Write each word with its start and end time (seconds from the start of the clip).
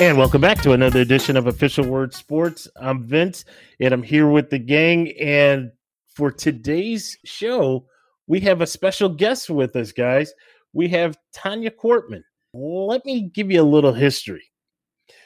And 0.00 0.18
welcome 0.18 0.40
back 0.40 0.60
to 0.62 0.72
another 0.72 1.00
edition 1.00 1.36
of 1.36 1.46
Official 1.46 1.86
Word 1.86 2.12
Sports. 2.12 2.66
I'm 2.74 3.04
Vince, 3.04 3.44
and 3.78 3.94
I'm 3.94 4.02
here 4.02 4.28
with 4.28 4.50
the 4.50 4.58
gang. 4.58 5.12
And 5.20 5.70
for 6.08 6.32
today's 6.32 7.16
show, 7.24 7.86
we 8.26 8.40
have 8.40 8.60
a 8.60 8.66
special 8.66 9.08
guest 9.08 9.50
with 9.50 9.76
us, 9.76 9.92
guys. 9.92 10.34
We 10.72 10.88
have 10.88 11.16
Tanya 11.32 11.70
Kortman. 11.70 12.24
Let 12.52 13.06
me 13.06 13.30
give 13.32 13.52
you 13.52 13.62
a 13.62 13.62
little 13.62 13.92
history. 13.92 14.42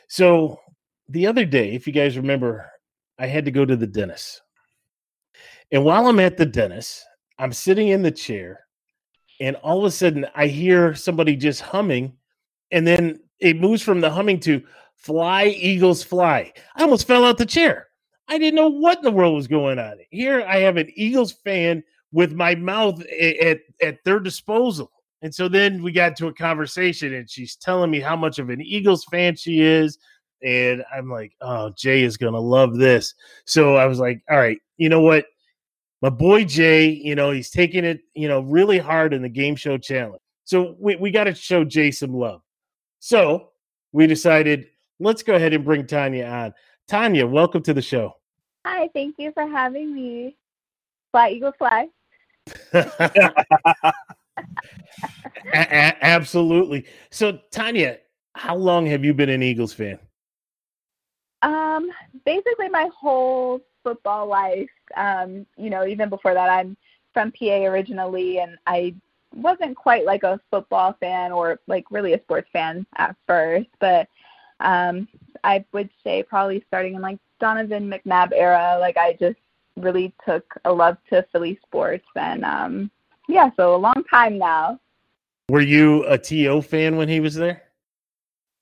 So, 0.07 0.61
the 1.09 1.27
other 1.27 1.47
day, 1.47 1.73
if 1.73 1.87
you 1.87 1.95
guys 1.95 2.19
remember, 2.19 2.71
I 3.19 3.27
had 3.27 3.47
to 3.47 3.51
go 3.51 3.65
to 3.65 3.75
the 3.75 3.87
dentist. 3.87 4.43
And 5.73 5.83
while 5.83 6.07
I'm 6.07 6.21
at 6.21 6.37
the 6.37 6.45
dentist, 6.45 7.07
I'm 7.39 7.55
sitting 7.55 7.89
in 7.89 8.03
the 8.03 8.11
chair, 8.11 8.67
and 9.41 9.57
all 9.57 9.79
of 9.79 9.85
a 9.85 9.91
sudden, 9.91 10.27
I 10.35 10.47
hear 10.49 10.95
somebody 10.95 11.37
just 11.37 11.63
humming, 11.63 12.19
and 12.71 12.87
then 12.87 13.21
it 13.41 13.61
moves 13.61 13.83
from 13.83 14.01
the 14.01 14.11
humming 14.11 14.41
to 14.41 14.63
fly 14.97 15.47
eagles 15.47 16.03
fly. 16.03 16.53
I 16.77 16.83
almost 16.83 17.07
fell 17.07 17.25
out 17.25 17.39
the 17.39 17.47
chair. 17.47 17.89
I 18.29 18.39
didn't 18.39 18.57
know 18.57 18.69
what 18.69 18.99
in 18.99 19.05
the 19.05 19.11
world 19.11 19.37
was 19.37 19.49
going 19.49 19.79
on. 19.79 19.99
Here 20.11 20.45
i 20.47 20.59
have 20.59 20.77
an 20.77 20.91
eagles 20.95 21.33
fan 21.33 21.83
with 22.13 22.33
my 22.33 22.55
mouth 22.55 23.03
at, 23.21 23.61
at 23.81 24.05
their 24.05 24.21
disposal. 24.21 24.91
And 25.23 25.35
so 25.35 25.49
then 25.49 25.83
we 25.83 25.93
got 25.93 26.17
to 26.17 26.29
a 26.29 26.35
conversation 26.35 27.15
and 27.15 27.29
she's 27.29 27.57
telling 27.57 27.91
me 27.91 28.01
how 28.01 28.17
much 28.17 28.39
of 28.39 28.51
an 28.51 28.61
eagles 28.61 29.05
fan 29.11 29.37
she 29.37 29.61
is. 29.61 29.99
And 30.43 30.85
i'm 30.95 31.11
like 31.11 31.33
oh 31.41 31.71
jay 31.77 32.03
is 32.03 32.17
gonna 32.17 32.41
love 32.41 32.77
this. 32.77 33.15
So 33.47 33.77
i 33.77 33.87
was 33.87 33.99
like 33.99 34.23
all 34.31 34.39
right 34.39 34.59
you 34.77 34.89
know 34.89 35.01
what? 35.01 35.27
My 36.03 36.11
boy 36.11 36.45
jay 36.45 36.89
you 36.89 37.15
know 37.15 37.31
he's 37.31 37.51
taking 37.51 37.85
it 37.85 38.01
you 38.15 38.29
know 38.29 38.41
really 38.41 38.79
hard 38.79 39.15
in 39.15 39.23
the 39.23 39.29
game 39.29 39.57
show 39.57 39.79
challenge. 39.79 40.23
So 40.45 40.77
we, 40.79 40.97
we 40.97 41.11
got 41.11 41.25
to 41.25 41.35
show 41.35 41.63
jay 41.65 41.91
some 41.91 42.15
love 42.15 42.41
so 42.99 43.51
we 43.93 44.07
decided 44.07 44.67
let's 45.01 45.23
go 45.23 45.35
ahead 45.35 45.53
and 45.53 45.65
bring 45.65 45.87
Tanya 45.87 46.27
on. 46.27 46.55
Tanya, 46.89 47.27
welcome 47.27 47.63
to 47.63 47.75
the 47.75 47.83
show. 47.83 48.17
Hi, 48.67 48.89
thank 48.95 49.17
you 49.19 49.33
for 49.33 49.47
having 49.47 49.95
me. 49.95 50.37
Fly 51.13 51.31
Eagle 51.31 51.53
Fly. 51.53 51.89
a- 52.73 53.93
a- 55.53 56.05
absolutely. 56.05 56.87
So, 57.11 57.39
Tanya, 57.51 57.99
how 58.35 58.57
long 58.57 58.87
have 58.87 59.05
you 59.05 59.15
been 59.15 59.29
an 59.29 59.43
Eagles 59.43 59.73
fan? 59.73 59.99
Um, 61.43 61.91
basically 62.25 62.69
my 62.69 62.89
whole 62.95 63.61
football 63.85 64.27
life. 64.27 64.71
Um, 64.97 65.47
you 65.57 65.71
know, 65.71 65.87
even 65.87 66.09
before 66.09 66.35
that, 66.35 66.51
I'm 66.51 66.77
from 67.15 67.33
PA 67.33 67.65
originally, 67.65 68.39
and 68.39 68.57
I 68.67 68.95
wasn't 69.35 69.77
quite 69.77 70.05
like 70.05 70.23
a 70.23 70.41
football 70.51 70.97
fan 71.01 71.33
or 71.33 71.61
like 71.67 71.85
really 71.91 72.15
a 72.15 72.21
sports 72.23 72.49
fan 72.53 72.87
at 72.97 73.17
first, 73.27 73.69
but 73.79 74.09
um, 74.61 75.09
I 75.45 75.65
would 75.73 75.91
say 76.03 76.23
probably 76.23 76.65
starting 76.69 76.95
in 76.95 77.03
like 77.03 77.19
Donovan 77.41 77.91
McNabb 77.91 78.33
era, 78.35 78.77
like 78.81 78.97
I 78.97 79.15
just 79.15 79.39
really 79.77 80.13
took 80.25 80.45
a 80.65 80.73
love 80.73 80.97
to 81.11 81.25
Philly 81.33 81.59
sports, 81.65 82.07
and 82.17 82.45
um, 82.45 82.91
yeah, 83.29 83.51
so 83.57 83.75
a 83.75 83.77
long 83.77 84.05
time 84.11 84.39
now. 84.39 84.81
Were 85.49 85.61
you 85.61 86.05
a 86.07 86.19
T.O. 86.19 86.61
fan 86.61 86.97
when 86.97 87.09
he 87.09 87.21
was 87.21 87.35
there? 87.35 87.63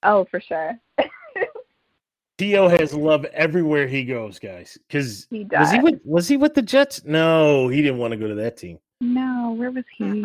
Oh, 0.02 0.24
for 0.30 0.40
sure. 0.40 0.78
T.O. 2.38 2.68
has 2.68 2.94
love 2.94 3.24
everywhere 3.26 3.88
he 3.88 4.04
goes, 4.04 4.38
guys. 4.38 4.78
Because 4.86 5.26
he 5.30 5.44
was 5.50 5.72
he 5.72 5.80
with 5.80 6.00
was 6.04 6.28
he 6.28 6.36
with 6.36 6.54
the 6.54 6.62
Jets? 6.62 7.02
No, 7.04 7.68
he 7.68 7.82
didn't 7.82 7.98
want 7.98 8.12
to 8.12 8.16
go 8.16 8.28
to 8.28 8.34
that 8.36 8.56
team. 8.56 8.78
No, 9.00 9.54
where 9.56 9.70
was 9.70 9.84
he? 9.96 10.24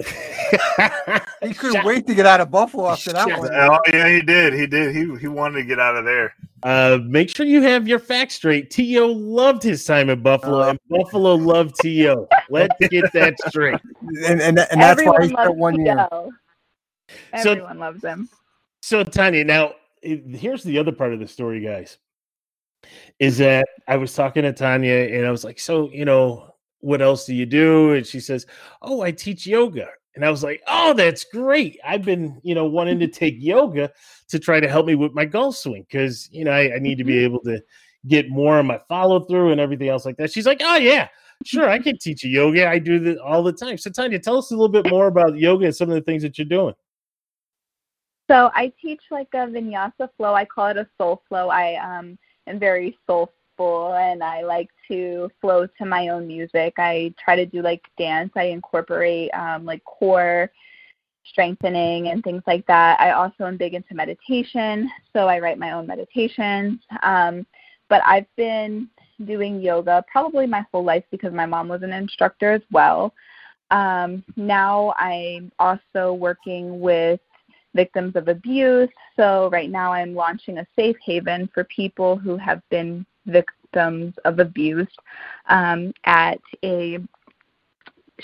He 1.42 1.54
couldn't 1.54 1.76
Shout- 1.76 1.84
wait 1.86 2.06
to 2.06 2.14
get 2.14 2.26
out 2.26 2.40
of 2.40 2.50
Buffalo 2.50 2.88
after 2.90 3.12
that 3.12 3.26
one. 3.26 3.48
Oh 3.54 3.78
yeah, 3.90 4.08
he 4.08 4.20
did. 4.20 4.52
He 4.52 4.66
did. 4.66 4.94
He 4.94 5.16
he 5.18 5.26
wanted 5.26 5.58
to 5.60 5.64
get 5.64 5.78
out 5.78 5.96
of 5.96 6.04
there. 6.04 6.34
Uh, 6.62 6.98
make 7.04 7.34
sure 7.34 7.46
you 7.46 7.62
have 7.62 7.88
your 7.88 7.98
facts 7.98 8.34
straight. 8.34 8.70
T.O. 8.70 9.06
loved 9.06 9.62
his 9.62 9.84
time 9.86 10.10
in 10.10 10.22
Buffalo, 10.22 10.60
Uh, 10.60 10.68
and 10.70 10.78
Buffalo 10.90 11.34
loved 11.34 11.76
To. 11.82 12.26
Let's 12.50 12.74
get 12.90 13.10
that 13.14 13.36
straight. 13.48 13.80
And 14.26 14.42
and, 14.42 14.58
and 14.58 14.80
that's 14.80 15.02
why 15.02 15.22
he 15.22 15.28
spent 15.28 15.48
loves 15.48 15.58
one 15.58 15.80
year. 15.84 16.06
Theo. 16.10 16.30
So- 17.42 17.50
Everyone 17.52 17.78
loves 17.78 18.02
him. 18.04 18.28
So, 18.82 19.02
Tanya, 19.04 19.44
now 19.44 19.72
here's 20.02 20.62
the 20.62 20.78
other 20.78 20.92
part 20.92 21.12
of 21.14 21.20
the 21.20 21.28
story, 21.28 21.60
guys. 21.60 21.98
Is 23.18 23.38
that 23.38 23.66
I 23.88 23.96
was 23.96 24.14
talking 24.14 24.42
to 24.42 24.52
Tanya 24.52 24.94
and 24.94 25.26
I 25.26 25.30
was 25.30 25.44
like, 25.44 25.58
So, 25.58 25.90
you 25.90 26.04
know, 26.04 26.49
what 26.80 27.02
else 27.02 27.24
do 27.24 27.34
you 27.34 27.46
do? 27.46 27.92
And 27.92 28.06
she 28.06 28.20
says, 28.20 28.46
Oh, 28.82 29.02
I 29.02 29.10
teach 29.10 29.46
yoga. 29.46 29.88
And 30.14 30.24
I 30.24 30.30
was 30.30 30.42
like, 30.42 30.62
Oh, 30.66 30.92
that's 30.92 31.24
great. 31.24 31.78
I've 31.84 32.04
been, 32.04 32.40
you 32.42 32.54
know, 32.54 32.66
wanting 32.66 32.98
to 33.00 33.08
take 33.08 33.36
yoga 33.38 33.90
to 34.28 34.38
try 34.38 34.60
to 34.60 34.68
help 34.68 34.86
me 34.86 34.94
with 34.94 35.12
my 35.12 35.24
golf 35.24 35.56
swing 35.56 35.86
because, 35.88 36.28
you 36.32 36.44
know, 36.44 36.52
I, 36.52 36.74
I 36.74 36.78
need 36.78 36.98
to 36.98 37.04
be 37.04 37.18
able 37.18 37.40
to 37.40 37.60
get 38.06 38.30
more 38.30 38.58
of 38.58 38.66
my 38.66 38.80
follow 38.88 39.20
through 39.26 39.52
and 39.52 39.60
everything 39.60 39.88
else 39.88 40.06
like 40.06 40.16
that. 40.16 40.32
She's 40.32 40.46
like, 40.46 40.60
Oh, 40.64 40.76
yeah, 40.76 41.08
sure. 41.44 41.68
I 41.68 41.78
can 41.78 41.98
teach 41.98 42.24
you 42.24 42.30
yoga. 42.30 42.68
I 42.68 42.78
do 42.78 42.98
that 43.00 43.18
all 43.18 43.42
the 43.42 43.52
time. 43.52 43.78
So, 43.78 43.90
Tanya, 43.90 44.18
tell 44.18 44.38
us 44.38 44.50
a 44.50 44.54
little 44.54 44.68
bit 44.68 44.88
more 44.90 45.06
about 45.06 45.38
yoga 45.38 45.66
and 45.66 45.76
some 45.76 45.88
of 45.88 45.94
the 45.94 46.02
things 46.02 46.22
that 46.22 46.38
you're 46.38 46.46
doing. 46.46 46.74
So 48.30 48.48
I 48.54 48.72
teach 48.80 49.02
like 49.10 49.26
a 49.34 49.38
vinyasa 49.38 50.08
flow. 50.16 50.34
I 50.34 50.44
call 50.44 50.68
it 50.68 50.76
a 50.76 50.86
soul 50.96 51.24
flow. 51.28 51.48
I 51.48 51.74
um 51.74 52.16
am 52.46 52.60
very 52.60 52.96
soulful 53.60 53.94
and 53.94 54.22
I 54.22 54.42
like 54.42 54.70
to 54.88 55.30
flow 55.40 55.66
to 55.66 55.84
my 55.84 56.08
own 56.08 56.26
music. 56.26 56.74
I 56.78 57.14
try 57.22 57.36
to 57.36 57.46
do 57.46 57.62
like 57.62 57.82
dance. 57.98 58.32
I 58.36 58.44
incorporate 58.44 59.30
um 59.34 59.64
like 59.64 59.84
core 59.84 60.50
strengthening 61.24 62.08
and 62.08 62.24
things 62.24 62.42
like 62.46 62.66
that. 62.66 62.98
I 63.00 63.12
also 63.12 63.44
am 63.44 63.56
big 63.56 63.74
into 63.74 63.94
meditation, 63.94 64.90
so 65.12 65.28
I 65.28 65.38
write 65.38 65.58
my 65.58 65.72
own 65.72 65.86
meditations. 65.86 66.80
Um 67.02 67.46
but 67.88 68.02
I've 68.04 68.26
been 68.36 68.88
doing 69.24 69.60
yoga 69.60 70.04
probably 70.10 70.46
my 70.46 70.64
whole 70.72 70.84
life 70.84 71.04
because 71.10 71.32
my 71.32 71.46
mom 71.46 71.68
was 71.68 71.82
an 71.82 71.92
instructor 71.92 72.52
as 72.52 72.62
well. 72.70 73.12
Um, 73.70 74.24
now 74.36 74.94
I'm 74.96 75.52
also 75.58 76.14
working 76.14 76.80
with 76.80 77.20
victims 77.74 78.16
of 78.16 78.28
abuse. 78.28 78.88
So 79.16 79.48
right 79.52 79.70
now 79.70 79.92
I'm 79.92 80.14
launching 80.14 80.58
a 80.58 80.66
safe 80.74 80.96
haven 81.04 81.48
for 81.52 81.64
people 81.64 82.16
who 82.16 82.36
have 82.36 82.62
been 82.70 83.04
victims 83.30 84.14
of 84.24 84.38
abuse 84.38 84.88
um, 85.48 85.92
at 86.04 86.40
a 86.64 86.98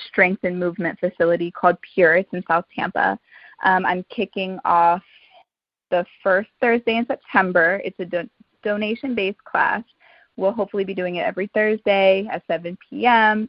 strength 0.08 0.44
and 0.44 0.58
movement 0.58 0.98
facility 0.98 1.50
called 1.50 1.76
Pure. 1.94 2.16
It's 2.16 2.32
in 2.32 2.42
South 2.48 2.64
Tampa. 2.74 3.18
Um, 3.64 3.86
I'm 3.86 4.04
kicking 4.10 4.58
off 4.64 5.02
the 5.90 6.04
first 6.22 6.50
Thursday 6.60 6.96
in 6.96 7.06
September. 7.06 7.80
It's 7.84 7.98
a 8.00 8.04
do- 8.04 8.30
donation-based 8.62 9.42
class. 9.44 9.82
We'll 10.36 10.52
hopefully 10.52 10.84
be 10.84 10.94
doing 10.94 11.16
it 11.16 11.22
every 11.22 11.48
Thursday 11.54 12.28
at 12.30 12.42
7 12.46 12.76
p.m. 12.90 13.48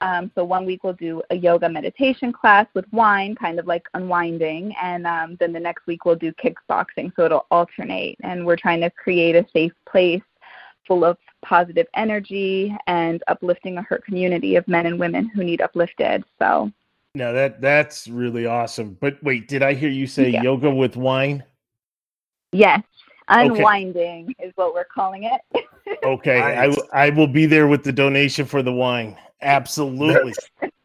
Um, 0.00 0.30
so 0.34 0.44
one 0.44 0.66
week 0.66 0.82
we'll 0.82 0.94
do 0.94 1.22
a 1.30 1.36
yoga 1.36 1.68
meditation 1.68 2.32
class 2.32 2.66
with 2.74 2.84
wine, 2.92 3.34
kind 3.36 3.58
of 3.58 3.66
like 3.66 3.84
unwinding, 3.94 4.74
and 4.82 5.06
um, 5.06 5.36
then 5.38 5.52
the 5.52 5.60
next 5.60 5.86
week 5.86 6.04
we'll 6.04 6.16
do 6.16 6.32
kickboxing. 6.32 7.12
So 7.16 7.24
it'll 7.24 7.46
alternate, 7.50 8.18
and 8.22 8.44
we're 8.44 8.56
trying 8.56 8.80
to 8.80 8.90
create 8.90 9.36
a 9.36 9.46
safe 9.52 9.72
place 9.88 10.22
full 10.86 11.04
of 11.04 11.16
positive 11.42 11.86
energy 11.94 12.74
and 12.86 13.22
uplifting 13.28 13.78
a 13.78 13.82
hurt 13.82 14.04
community 14.04 14.56
of 14.56 14.66
men 14.68 14.86
and 14.86 14.98
women 14.98 15.28
who 15.28 15.44
need 15.44 15.60
uplifted. 15.60 16.24
So 16.38 16.70
Now 17.14 17.32
that 17.32 17.60
that's 17.60 18.08
really 18.08 18.46
awesome. 18.46 18.96
But 19.00 19.22
wait, 19.22 19.48
did 19.48 19.62
I 19.62 19.74
hear 19.74 19.90
you 19.90 20.06
say 20.06 20.30
Yeah. 20.30 20.42
yoga 20.42 20.70
with 20.70 20.96
wine? 20.96 21.44
yes, 22.52 22.82
Okay. 23.30 23.46
unwinding 23.48 24.34
is 24.38 24.52
what 24.56 24.74
we're 24.74 24.84
calling 24.84 25.24
it. 25.24 25.40
Okay, 26.02 26.40
I 26.40 26.66
Nice. 26.66 26.76
w- 26.76 26.88
I 26.94 27.10
will 27.10 27.26
be 27.26 27.44
there 27.46 27.66
with 27.68 27.84
the 27.84 27.92
donation 27.92 28.46
for 28.46 28.62
the 28.62 28.72
wine. 28.72 29.16
Absolutely. 29.42 30.32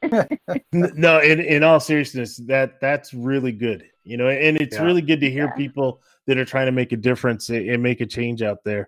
No, 0.73 1.19
in 1.19 1.39
in 1.39 1.63
all 1.63 1.79
seriousness, 1.79 2.37
that 2.47 2.79
that's 2.81 3.13
really 3.13 3.51
good. 3.51 3.85
You 4.03 4.17
know, 4.17 4.27
and 4.29 4.59
it's 4.59 4.75
Yeah. 4.77 4.83
really 4.83 5.01
good 5.01 5.21
to 5.21 5.29
hear 5.29 5.45
Yeah. 5.45 5.51
people 5.63 6.01
that 6.25 6.37
are 6.37 6.45
trying 6.45 6.65
to 6.67 6.71
make 6.71 6.91
a 6.91 6.97
difference 6.97 7.49
and 7.49 7.81
make 7.83 8.01
a 8.01 8.05
change 8.05 8.41
out 8.41 8.63
there. 8.63 8.87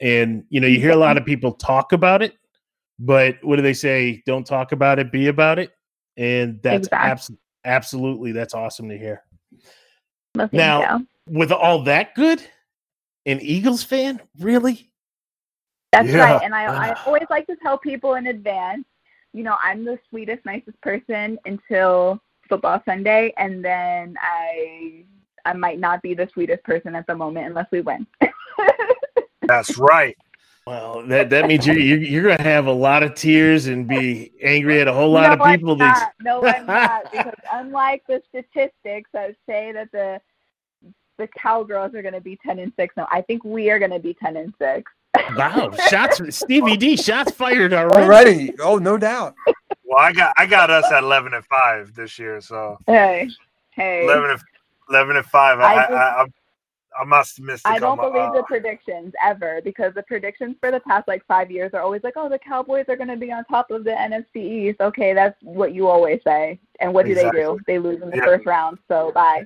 And 0.00 0.44
you 0.48 0.60
know, 0.60 0.66
you 0.68 0.78
hear 0.80 0.90
a 0.92 0.96
lot 0.96 1.16
of 1.16 1.24
people 1.24 1.52
talk 1.52 1.92
about 1.92 2.22
it, 2.22 2.34
but 2.98 3.36
what 3.42 3.56
do 3.56 3.62
they 3.62 3.72
say? 3.74 4.22
Don't 4.26 4.46
talk 4.46 4.72
about 4.72 4.98
it, 4.98 5.10
be 5.10 5.26
about 5.28 5.58
it. 5.58 5.72
And 6.16 6.60
that's 6.62 6.86
Exactly. 6.88 7.10
abs- 7.10 7.30
absolutely 7.64 8.32
that's 8.32 8.54
awesome 8.54 8.88
to 8.88 8.98
hear. 8.98 9.22
Well, 10.34 10.48
Now- 10.52 10.98
you. 10.98 11.06
With 11.30 11.52
all 11.52 11.82
that 11.82 12.14
good, 12.14 12.40
an 13.26 13.38
Eagles 13.42 13.82
fan, 13.84 14.20
really? 14.38 14.90
That's 15.92 16.08
Yeah. 16.08 16.32
right. 16.32 16.42
And 16.42 16.54
I, 16.54 16.90
I 16.90 16.92
always 17.06 17.26
like 17.28 17.46
to 17.48 17.56
tell 17.56 17.76
people 17.76 18.14
in 18.14 18.28
advance, 18.28 18.84
you 19.34 19.42
know, 19.42 19.56
I'm 19.62 19.84
the 19.84 19.98
sweetest, 20.08 20.46
nicest 20.46 20.80
person 20.80 21.38
until 21.44 22.18
football 22.48 22.80
Sunday, 22.86 23.32
and 23.36 23.62
then 23.62 24.16
I 24.22 25.04
I 25.44 25.52
might 25.52 25.78
not 25.78 26.00
be 26.02 26.14
the 26.14 26.28
sweetest 26.32 26.64
person 26.64 26.94
at 26.94 27.06
the 27.06 27.14
moment 27.14 27.46
unless 27.46 27.66
we 27.70 27.80
win. 27.82 28.06
That's 29.48 29.78
right. 29.78 30.16
Well, 30.66 31.02
that 31.06 31.30
that 31.30 31.46
means 31.46 31.66
you're 31.66 31.78
you're, 31.78 31.98
you're 31.98 32.22
gonna 32.36 32.42
have 32.42 32.66
a 32.66 32.72
lot 32.72 33.02
of 33.02 33.14
tears 33.14 33.68
and 33.68 33.88
be 33.88 34.32
angry 34.42 34.82
at 34.82 34.86
a 34.86 34.92
whole 34.92 35.10
lot 35.10 35.38
no, 35.38 35.44
of 35.44 35.50
people. 35.50 35.72
I'm 35.72 35.78
not. 35.78 36.12
No, 36.20 36.44
I'm 36.44 36.66
not. 36.66 37.10
Because 37.12 37.34
unlike 37.54 38.02
the 38.06 38.22
statistics 38.28 39.08
that 39.14 39.34
say 39.46 39.72
that 39.72 39.90
the 39.92 40.20
the 41.16 41.26
Cowgirls 41.28 41.94
are 41.94 42.02
going 42.02 42.14
to 42.14 42.20
be 42.20 42.38
ten 42.44 42.58
and 42.58 42.70
six. 42.76 42.94
No, 42.98 43.06
I 43.10 43.22
think 43.22 43.44
we 43.44 43.70
are 43.70 43.78
going 43.78 43.92
to 43.92 43.98
be 43.98 44.12
ten 44.12 44.36
and 44.36 44.52
six. 44.58 44.92
Wow, 45.34 45.70
shots 45.88 46.20
Stevie 46.36 46.76
D, 46.76 46.96
shots 46.96 47.32
fired 47.32 47.72
already. 47.72 48.04
Already. 48.04 48.54
Oh, 48.60 48.76
no 48.76 48.98
doubt. 48.98 49.34
Well, 49.84 49.98
I 49.98 50.12
got 50.12 50.34
I 50.36 50.44
got 50.44 50.68
us 50.68 50.84
at 50.92 51.02
eleven 51.02 51.32
and 51.32 51.44
five 51.46 51.94
this 51.94 52.18
year, 52.18 52.42
so 52.42 52.78
Hey, 52.86 53.30
hey. 53.70 54.04
11 54.04 54.30
and, 54.30 54.40
11 54.90 55.16
and 55.16 55.26
five. 55.26 55.60
I, 55.60 55.62
I 55.62 56.20
I, 56.20 56.24
just- 56.24 56.37
I, 56.98 57.02
I'm 57.02 57.12
I'm. 57.12 57.24
I 57.64 57.78
don't 57.78 57.92
on 57.92 57.96
my- 57.98 58.08
believe 58.10 58.32
the 58.32 58.40
uh, 58.40 58.42
predictions 58.42 59.12
ever 59.24 59.60
because 59.64 59.94
the 59.94 60.02
predictions 60.02 60.56
for 60.60 60.70
the 60.70 60.80
past 60.80 61.06
like 61.08 61.24
five 61.26 61.50
years 61.50 61.72
are 61.74 61.80
always 61.80 62.02
like, 62.02 62.14
oh, 62.16 62.28
the 62.28 62.38
Cowboys 62.38 62.86
are 62.88 62.96
going 62.96 63.08
to 63.08 63.16
be 63.16 63.32
on 63.32 63.44
top 63.44 63.70
of 63.70 63.84
the 63.84 63.90
NFC 63.90 64.36
East. 64.36 64.80
Okay, 64.80 65.14
that's 65.14 65.36
what 65.42 65.74
you 65.74 65.86
always 65.88 66.20
say. 66.24 66.58
And 66.80 66.92
what 66.92 67.06
do 67.06 67.14
they 67.14 67.30
do? 67.30 67.58
They 67.66 67.78
lose 67.78 68.02
in 68.02 68.10
the 68.10 68.16
Yeah. 68.16 68.24
first 68.24 68.46
round. 68.46 68.78
So 68.88 69.12
bye. 69.14 69.44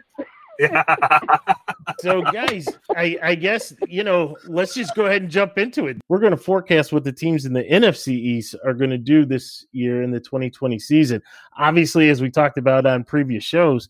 yeah. 0.59 0.85
So, 1.99 2.23
guys, 2.23 2.69
I, 2.97 3.19
I 3.23 3.35
guess 3.35 3.75
you 3.89 4.05
know. 4.05 4.37
Let's 4.47 4.75
just 4.75 4.95
go 4.95 5.07
ahead 5.07 5.23
and 5.23 5.31
jump 5.31 5.59
into 5.59 5.87
it. 5.89 5.99
We're 6.09 6.21
going 6.21 6.31
to 6.33 6.37
forecast 6.37 6.93
what 6.93 7.03
the 7.05 7.13
teams 7.13 7.45
in 7.45 7.53
the 7.53 7.65
NFC 7.65 8.09
East 8.09 8.55
are 8.65 8.73
going 8.75 8.91
to 8.91 8.99
do 8.99 9.25
this 9.25 9.67
year 9.73 10.03
in 10.03 10.11
the 10.11 10.21
2020 10.21 10.79
season. 10.79 11.23
Obviously, 11.57 12.09
as 12.09 12.23
we 12.23 12.31
talked 12.31 12.57
about 12.59 12.87
on 12.87 13.03
previous 13.05 13.43
shows, 13.45 13.89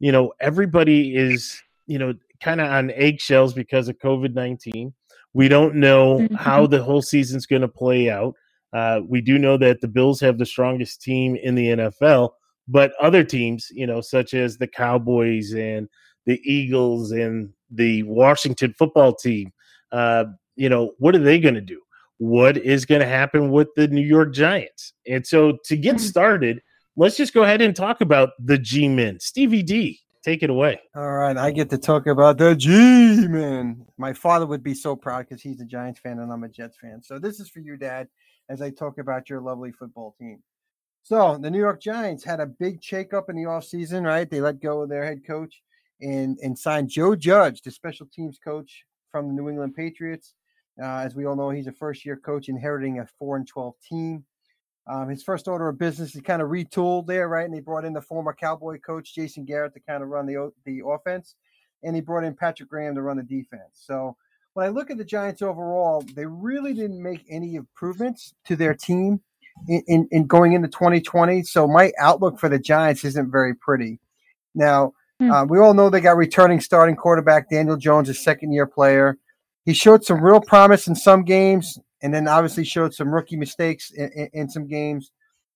you 0.00 0.10
know 0.12 0.32
everybody 0.40 1.14
is 1.16 1.62
you 1.86 1.98
know 1.98 2.14
kind 2.44 2.60
of 2.60 2.70
on 2.70 2.90
eggshells 2.90 3.54
because 3.54 3.88
of 3.88 3.98
COVID 3.98 4.34
19. 4.34 4.92
We 5.32 5.48
don't 5.48 5.74
know 5.76 6.20
Mhm. 6.20 6.36
how 6.36 6.66
the 6.66 6.82
whole 6.82 7.02
season's 7.02 7.46
going 7.46 7.62
to 7.62 7.68
play 7.68 8.10
out. 8.10 8.34
Uh, 8.72 9.00
we 9.08 9.20
do 9.20 9.38
know 9.38 9.56
that 9.56 9.80
the 9.80 9.88
Bills 9.88 10.20
have 10.20 10.38
the 10.38 10.46
strongest 10.46 11.00
team 11.02 11.36
in 11.36 11.54
the 11.54 11.68
NFL, 11.68 12.34
but 12.68 12.92
other 13.00 13.24
teams, 13.24 13.68
you 13.72 13.86
know, 13.86 14.00
such 14.00 14.34
as 14.34 14.58
the 14.58 14.66
Cowboys 14.66 15.52
and 15.54 15.88
the 16.26 16.40
Eagles 16.44 17.10
and 17.12 17.50
the 17.70 18.02
Washington 18.04 18.74
football 18.78 19.14
team, 19.14 19.52
uh, 19.92 20.24
you 20.56 20.68
know, 20.68 20.92
what 20.98 21.14
are 21.14 21.20
they 21.20 21.38
going 21.40 21.54
to 21.54 21.60
do? 21.60 21.80
What 22.18 22.56
is 22.56 22.84
going 22.84 23.00
to 23.00 23.06
happen 23.06 23.50
with 23.50 23.68
the 23.76 23.88
New 23.88 24.06
York 24.06 24.32
Giants? 24.32 24.92
And 25.08 25.26
so 25.26 25.58
to 25.64 25.76
get 25.76 25.96
Mhm. 25.96 26.00
started, 26.00 26.62
let's 26.96 27.16
just 27.16 27.34
go 27.34 27.42
ahead 27.42 27.60
and 27.60 27.74
talk 27.74 28.00
about 28.00 28.30
the 28.38 28.58
G 28.58 28.88
Men. 28.88 29.18
Stevie 29.20 29.62
D, 29.62 30.00
take 30.24 30.42
it 30.42 30.50
away. 30.50 30.80
All 30.96 31.12
right, 31.12 31.36
I 31.36 31.50
get 31.50 31.68
to 31.70 31.78
talk 31.78 32.06
about 32.06 32.38
the 32.38 32.56
G 32.56 33.28
man. 33.28 33.84
My 33.98 34.12
father 34.12 34.46
would 34.46 34.62
be 34.62 34.74
so 34.74 34.96
proud 34.96 35.28
because 35.28 35.42
he's 35.42 35.60
a 35.60 35.66
Giants 35.66 36.00
fan 36.00 36.18
and 36.18 36.32
I'm 36.32 36.44
a 36.44 36.48
Jets 36.48 36.78
fan. 36.80 37.02
So 37.02 37.18
this 37.18 37.40
is 37.40 37.50
for 37.50 37.60
you, 37.60 37.76
Dad, 37.76 38.08
as 38.48 38.62
I 38.62 38.70
talk 38.70 38.98
about 38.98 39.28
your 39.28 39.40
lovely 39.40 39.70
football 39.70 40.14
team. 40.18 40.42
So 41.02 41.36
the 41.36 41.50
New 41.50 41.58
York 41.58 41.82
Giants 41.82 42.24
had 42.24 42.40
a 42.40 42.46
big 42.46 42.80
shakeup 42.80 43.28
in 43.28 43.36
the 43.36 43.42
offseason, 43.42 44.06
right? 44.06 44.28
They 44.28 44.40
let 44.40 44.60
go 44.60 44.82
of 44.82 44.88
their 44.88 45.04
head 45.04 45.20
coach 45.26 45.62
and 46.00 46.38
and 46.42 46.58
signed 46.58 46.88
Joe 46.88 47.14
Judge, 47.14 47.60
the 47.60 47.70
special 47.70 48.06
teams 48.06 48.38
coach 48.42 48.84
from 49.12 49.28
the 49.28 49.34
New 49.34 49.50
England 49.50 49.74
Patriots. 49.74 50.34
Uh, 50.82 51.02
as 51.04 51.14
we 51.14 51.26
all 51.26 51.36
know, 51.36 51.50
he's 51.50 51.66
a 51.66 51.72
first 51.72 52.04
year 52.06 52.16
coach 52.16 52.48
inheriting 52.48 52.98
a 52.98 53.06
four 53.18 53.36
and 53.36 53.46
twelve 53.46 53.74
team. 53.86 54.24
Um, 54.86 55.08
his 55.08 55.22
first 55.22 55.48
order 55.48 55.68
of 55.68 55.78
business, 55.78 56.12
he 56.12 56.20
kind 56.20 56.42
of 56.42 56.48
retooled 56.48 57.06
there, 57.06 57.28
right? 57.28 57.46
And 57.46 57.54
he 57.54 57.60
brought 57.60 57.84
in 57.84 57.94
the 57.94 58.02
former 58.02 58.34
Cowboy 58.34 58.78
coach 58.80 59.14
Jason 59.14 59.44
Garrett 59.44 59.72
to 59.74 59.80
kind 59.80 60.02
of 60.02 60.10
run 60.10 60.26
the 60.26 60.52
the 60.64 60.82
offense, 60.86 61.36
and 61.82 61.94
he 61.94 62.02
brought 62.02 62.24
in 62.24 62.34
Patrick 62.34 62.68
Graham 62.68 62.94
to 62.94 63.02
run 63.02 63.16
the 63.16 63.22
defense. 63.22 63.70
So 63.72 64.16
when 64.52 64.66
I 64.66 64.68
look 64.68 64.90
at 64.90 64.98
the 64.98 65.04
Giants 65.04 65.42
overall, 65.42 66.04
they 66.14 66.26
really 66.26 66.74
didn't 66.74 67.02
make 67.02 67.24
any 67.28 67.54
improvements 67.54 68.34
to 68.46 68.56
their 68.56 68.74
team 68.74 69.20
in, 69.68 69.82
in, 69.86 70.08
in 70.10 70.26
going 70.26 70.52
into 70.52 70.68
2020. 70.68 71.42
So 71.44 71.66
my 71.66 71.92
outlook 71.98 72.38
for 72.38 72.48
the 72.48 72.58
Giants 72.58 73.04
isn't 73.04 73.30
very 73.30 73.54
pretty. 73.54 73.98
Now 74.54 74.92
Hmm. 75.20 75.30
uh, 75.30 75.44
we 75.44 75.58
all 75.58 75.74
know 75.74 75.90
they 75.90 76.00
got 76.00 76.16
returning 76.16 76.60
starting 76.60 76.96
quarterback 76.96 77.48
Daniel 77.48 77.76
Jones, 77.76 78.08
a 78.08 78.14
second 78.14 78.52
year 78.52 78.66
player. 78.66 79.16
He 79.64 79.72
showed 79.72 80.04
some 80.04 80.20
real 80.20 80.40
promise 80.40 80.86
in 80.88 80.94
some 80.94 81.22
games, 81.24 81.78
and 82.04 82.12
then 82.12 82.28
obviously 82.28 82.64
showed 82.64 82.92
some 82.92 83.08
rookie 83.08 83.36
mistakes 83.36 83.90
in, 83.90 84.10
in, 84.14 84.28
in 84.34 84.48
some 84.48 84.68
games. 84.68 85.10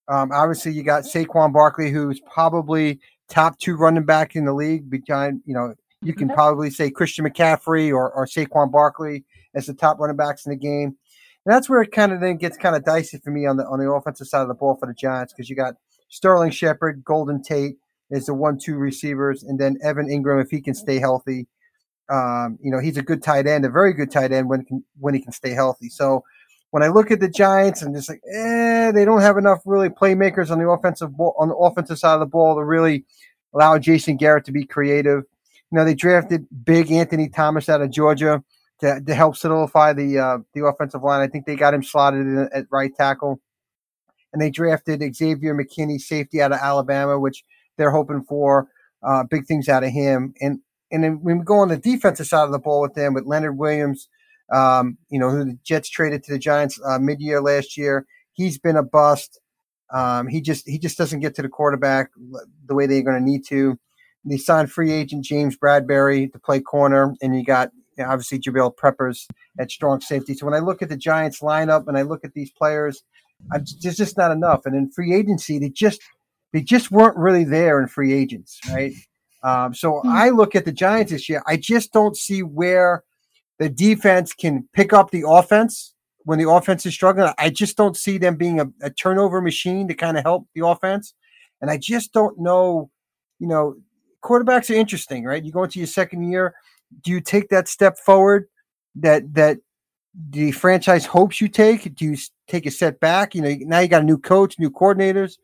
Um, 0.08 0.32
obviously, 0.32 0.72
you 0.72 0.82
got 0.82 1.04
Saquon 1.04 1.52
Barkley, 1.52 1.90
who's 1.90 2.20
probably 2.20 2.98
top 3.28 3.58
two 3.58 3.76
running 3.76 4.06
back 4.06 4.34
in 4.34 4.46
the 4.46 4.54
league. 4.54 4.88
Behind, 4.88 5.42
you 5.44 5.52
know, 5.52 5.74
you 6.00 6.14
can 6.14 6.30
probably 6.30 6.70
say 6.70 6.90
Christian 6.90 7.26
McCaffrey 7.26 7.90
or, 7.90 8.10
or 8.10 8.24
Saquon 8.24 8.72
Barkley 8.72 9.24
as 9.54 9.66
the 9.66 9.74
top 9.74 9.98
running 10.00 10.16
backs 10.16 10.46
in 10.46 10.50
the 10.50 10.56
game. 10.56 10.96
And 11.44 11.54
that's 11.54 11.68
where 11.68 11.82
it 11.82 11.92
kind 11.92 12.12
of 12.12 12.20
then 12.20 12.38
gets 12.38 12.56
kind 12.56 12.74
of 12.74 12.82
dicey 12.82 13.18
for 13.18 13.30
me 13.30 13.46
on 13.46 13.58
the 13.58 13.66
on 13.66 13.78
the 13.78 13.90
offensive 13.90 14.26
side 14.26 14.42
of 14.42 14.48
the 14.48 14.54
ball 14.54 14.76
for 14.76 14.86
the 14.86 14.94
Giants 14.94 15.34
because 15.34 15.50
you 15.50 15.56
got 15.56 15.74
Sterling 16.08 16.50
Shepard, 16.50 17.04
Golden 17.04 17.42
Tate 17.42 17.76
is 18.10 18.24
the 18.24 18.34
one-two 18.34 18.76
receivers, 18.76 19.42
and 19.42 19.60
then 19.60 19.76
Evan 19.82 20.08
Engram 20.08 20.42
if 20.42 20.50
he 20.50 20.62
can 20.62 20.74
stay 20.74 20.98
healthy. 20.98 21.46
Um, 22.10 22.58
you 22.62 22.70
know, 22.70 22.80
he's 22.80 22.96
a 22.96 23.02
good 23.02 23.22
tight 23.22 23.46
end, 23.46 23.66
a 23.66 23.70
very 23.70 23.92
good 23.92 24.10
tight 24.10 24.32
end 24.32 24.48
when 24.48 24.64
when 24.98 25.12
he 25.12 25.20
can 25.20 25.32
stay 25.32 25.50
healthy. 25.50 25.90
So 25.90 26.24
when 26.70 26.82
I 26.82 26.88
look 26.88 27.10
at 27.10 27.20
the 27.20 27.28
Giants, 27.28 27.82
I'm 27.82 27.94
just 27.94 28.08
like, 28.08 28.20
eh, 28.30 28.92
they 28.92 29.04
don't 29.04 29.22
have 29.22 29.38
enough 29.38 29.60
really 29.64 29.88
playmakers 29.88 30.50
on 30.50 30.58
the 30.58 30.68
offensive 30.68 31.16
ball, 31.16 31.34
on 31.38 31.48
the 31.48 31.56
offensive 31.56 31.98
side 31.98 32.14
of 32.14 32.20
the 32.20 32.26
ball 32.26 32.56
to 32.56 32.64
really 32.64 33.04
allow 33.54 33.78
Jason 33.78 34.16
Garrett 34.16 34.44
to 34.46 34.52
be 34.52 34.64
creative. 34.64 35.24
You 35.70 35.78
know, 35.78 35.84
they 35.84 35.94
drafted 35.94 36.46
big 36.64 36.90
Anthony 36.92 37.28
Thomas 37.28 37.68
out 37.68 37.80
of 37.80 37.90
Georgia 37.90 38.42
to, 38.80 39.00
to 39.00 39.14
help 39.14 39.36
solidify 39.36 39.94
the 39.94 40.18
uh, 40.18 40.38
the 40.54 40.64
offensive 40.64 41.02
line. 41.02 41.20
I 41.20 41.28
think 41.28 41.46
they 41.46 41.56
got 41.56 41.74
him 41.74 41.82
slotted 41.82 42.20
in 42.20 42.48
at 42.52 42.66
right 42.70 42.94
tackle, 42.94 43.40
and 44.32 44.40
they 44.40 44.50
drafted 44.50 45.02
Xavier 45.14 45.54
McKinney, 45.54 46.00
safety 46.00 46.40
out 46.40 46.52
of 46.52 46.58
Alabama, 46.58 47.18
which 47.18 47.44
they're 47.76 47.90
hoping 47.90 48.24
for 48.24 48.68
uh, 49.02 49.24
big 49.24 49.46
things 49.46 49.68
out 49.68 49.84
of 49.84 49.90
him. 49.90 50.34
And 50.40 50.60
and 50.90 51.02
then 51.04 51.22
when 51.22 51.38
we 51.38 51.44
go 51.44 51.58
on 51.58 51.68
the 51.68 51.76
defensive 51.76 52.26
side 52.26 52.44
of 52.44 52.52
the 52.52 52.58
ball 52.58 52.82
with 52.82 52.94
them, 52.94 53.14
with 53.14 53.26
Leonard 53.26 53.58
Williams, 53.58 54.08
um, 54.52 54.98
you 55.10 55.18
know, 55.18 55.30
who 55.30 55.44
the 55.44 55.58
Jets 55.64 55.88
traded 55.88 56.24
to 56.24 56.32
the 56.32 56.38
Giants 56.38 56.80
uh, 56.84 56.98
mid-year 56.98 57.40
last 57.40 57.76
year, 57.76 58.06
he's 58.32 58.58
been 58.58 58.76
a 58.76 58.82
bust. 58.82 59.40
Um, 59.90 60.26
he 60.28 60.40
just 60.40 60.68
he 60.68 60.78
just 60.78 60.98
doesn't 60.98 61.20
get 61.20 61.34
to 61.36 61.42
the 61.42 61.48
quarterback 61.48 62.10
the 62.66 62.74
way 62.74 62.86
they're 62.86 63.02
going 63.02 63.18
to 63.18 63.24
need 63.24 63.44
to. 63.46 63.78
They 64.24 64.36
signed 64.36 64.70
free 64.70 64.92
agent 64.92 65.24
James 65.24 65.56
Bradberry 65.56 66.30
to 66.32 66.38
play 66.38 66.60
corner, 66.60 67.14
and 67.22 67.36
you 67.36 67.44
got 67.44 67.70
you 67.96 68.04
know, 68.04 68.10
obviously 68.10 68.38
Jabril 68.38 68.76
Peppers 68.76 69.26
at 69.58 69.70
strong 69.70 70.00
safety. 70.00 70.34
So 70.34 70.44
when 70.44 70.54
I 70.54 70.58
look 70.58 70.82
at 70.82 70.88
the 70.88 70.96
Giants 70.96 71.40
lineup 71.40 71.88
and 71.88 71.96
I 71.96 72.02
look 72.02 72.24
at 72.24 72.34
these 72.34 72.50
players, 72.50 73.02
I'm, 73.52 73.64
there's 73.82 73.96
just 73.96 74.18
not 74.18 74.30
enough. 74.30 74.66
And 74.66 74.74
in 74.74 74.90
free 74.90 75.14
agency, 75.14 75.58
they 75.58 75.70
just 75.70 76.00
they 76.52 76.60
just 76.62 76.90
weren't 76.90 77.16
really 77.16 77.44
there 77.44 77.80
in 77.80 77.88
free 77.88 78.12
agents, 78.12 78.58
right? 78.70 78.92
Um, 79.42 79.74
so 79.74 80.00
Hmm. 80.00 80.08
I 80.08 80.30
look 80.30 80.54
at 80.54 80.64
the 80.64 80.72
Giants 80.72 81.12
this 81.12 81.28
year. 81.28 81.42
I 81.46 81.56
just 81.56 81.92
don't 81.92 82.16
see 82.16 82.42
where 82.42 83.04
the 83.58 83.68
defense 83.68 84.32
can 84.32 84.68
pick 84.72 84.92
up 84.92 85.10
the 85.10 85.24
offense 85.26 85.94
when 86.24 86.38
the 86.38 86.48
offense 86.48 86.84
is 86.86 86.94
struggling. 86.94 87.32
I 87.38 87.50
just 87.50 87.76
don't 87.76 87.96
see 87.96 88.18
them 88.18 88.36
being 88.36 88.60
a, 88.60 88.66
a 88.82 88.90
turnover 88.90 89.40
machine 89.40 89.88
to 89.88 89.94
kind 89.94 90.16
of 90.16 90.24
help 90.24 90.46
the 90.54 90.66
offense. 90.66 91.14
And 91.60 91.70
I 91.70 91.78
just 91.78 92.12
don't 92.12 92.38
know, 92.38 92.90
you 93.38 93.48
know, 93.48 93.76
quarterbacks 94.22 94.70
are 94.70 94.78
interesting, 94.78 95.24
right? 95.24 95.44
You 95.44 95.52
go 95.52 95.64
into 95.64 95.78
your 95.78 95.88
second 95.88 96.30
year, 96.30 96.54
do 97.02 97.10
you 97.10 97.20
take 97.20 97.48
that 97.48 97.68
step 97.68 97.98
forward 97.98 98.48
that 98.96 99.34
that 99.34 99.58
the 100.30 100.52
franchise 100.52 101.06
hopes 101.06 101.40
you 101.40 101.48
take? 101.48 101.94
Do 101.94 102.04
you 102.04 102.16
take 102.46 102.66
a 102.66 102.70
step 102.70 102.98
back? 103.00 103.34
You 103.34 103.42
know, 103.42 103.56
now 103.60 103.80
you 103.80 103.88
got 103.88 104.02
a 104.02 104.06
new 104.06 104.18
coach, 104.18 104.58
new 104.58 104.70
coordinators. 104.70 105.38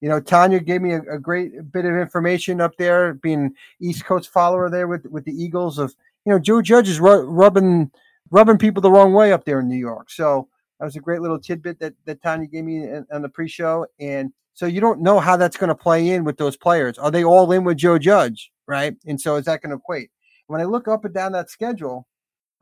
You 0.00 0.08
know, 0.08 0.20
Tanya 0.20 0.60
gave 0.60 0.82
me 0.82 0.92
a, 0.92 1.02
a 1.02 1.18
great 1.18 1.72
bit 1.72 1.84
of 1.84 1.94
information 1.96 2.60
up 2.60 2.72
there, 2.78 3.14
being 3.14 3.54
East 3.80 4.04
Coast 4.04 4.30
follower 4.30 4.68
there 4.68 4.86
with 4.86 5.06
with 5.06 5.24
the 5.24 5.32
Eagles. 5.32 5.78
Of 5.78 5.94
you 6.24 6.32
know, 6.32 6.38
Joe 6.38 6.62
Judge 6.62 6.88
is 6.88 7.00
ru- 7.00 7.24
rubbing 7.24 7.90
rubbing 8.30 8.58
people 8.58 8.80
the 8.80 8.90
wrong 8.90 9.12
way 9.12 9.32
up 9.32 9.44
there 9.44 9.60
in 9.60 9.68
New 9.68 9.76
York. 9.76 10.10
So 10.10 10.48
that 10.78 10.84
was 10.84 10.96
a 10.96 11.00
great 11.00 11.20
little 11.20 11.38
tidbit 11.38 11.78
that 11.80 11.94
that 12.04 12.22
Tanya 12.22 12.46
gave 12.46 12.64
me 12.64 12.84
in- 12.84 13.06
on 13.12 13.22
the 13.22 13.28
pre-show. 13.28 13.86
And 14.00 14.32
so 14.54 14.66
you 14.66 14.80
don't 14.80 15.00
know 15.00 15.20
how 15.20 15.36
that's 15.36 15.56
going 15.56 15.68
to 15.68 15.74
play 15.74 16.10
in 16.10 16.24
with 16.24 16.36
those 16.36 16.56
players. 16.56 16.98
Are 16.98 17.10
they 17.10 17.24
all 17.24 17.50
in 17.52 17.64
with 17.64 17.76
Joe 17.76 17.98
Judge, 17.98 18.50
right? 18.66 18.96
And 19.06 19.20
so 19.20 19.36
is 19.36 19.44
that 19.46 19.60
going 19.60 19.70
to 19.70 19.76
equate? 19.76 20.10
When 20.46 20.60
I 20.60 20.64
look 20.64 20.88
up 20.88 21.04
and 21.04 21.14
down 21.14 21.32
that 21.32 21.50
schedule, 21.50 22.06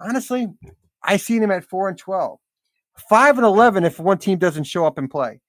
honestly, 0.01 0.49
I 1.03 1.17
see 1.17 1.39
them 1.39 1.51
at 1.51 1.65
four 1.65 1.89
and 1.89 1.99
twelve, 1.99 2.39
five 3.09 3.37
and 3.37 3.47
eleven 3.47 3.85
if 3.85 3.99
one 3.99 4.19
team 4.19 4.39
doesn't 4.39 4.65
show 4.65 4.87
up 4.87 4.99
and 4.99 5.11
play. 5.11 5.41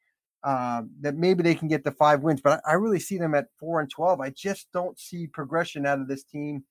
Um, 0.45 0.91
that 0.99 1.15
maybe 1.15 1.41
they 1.41 1.55
can 1.55 1.69
get 1.69 1.85
the 1.85 1.91
five 1.91 2.21
wins, 2.21 2.41
but 2.41 2.61
I, 2.65 2.71
I 2.71 2.73
really 2.73 2.99
see 2.99 3.17
them 3.17 3.33
at 3.33 3.45
four 3.57 3.79
and 3.79 3.89
twelve. 3.89 4.19
I 4.19 4.29
just 4.31 4.67
don't 4.73 4.99
see 4.99 5.25
progression 5.27 5.85
out 5.85 6.01
of 6.01 6.09
this 6.09 6.25
team 6.25 6.65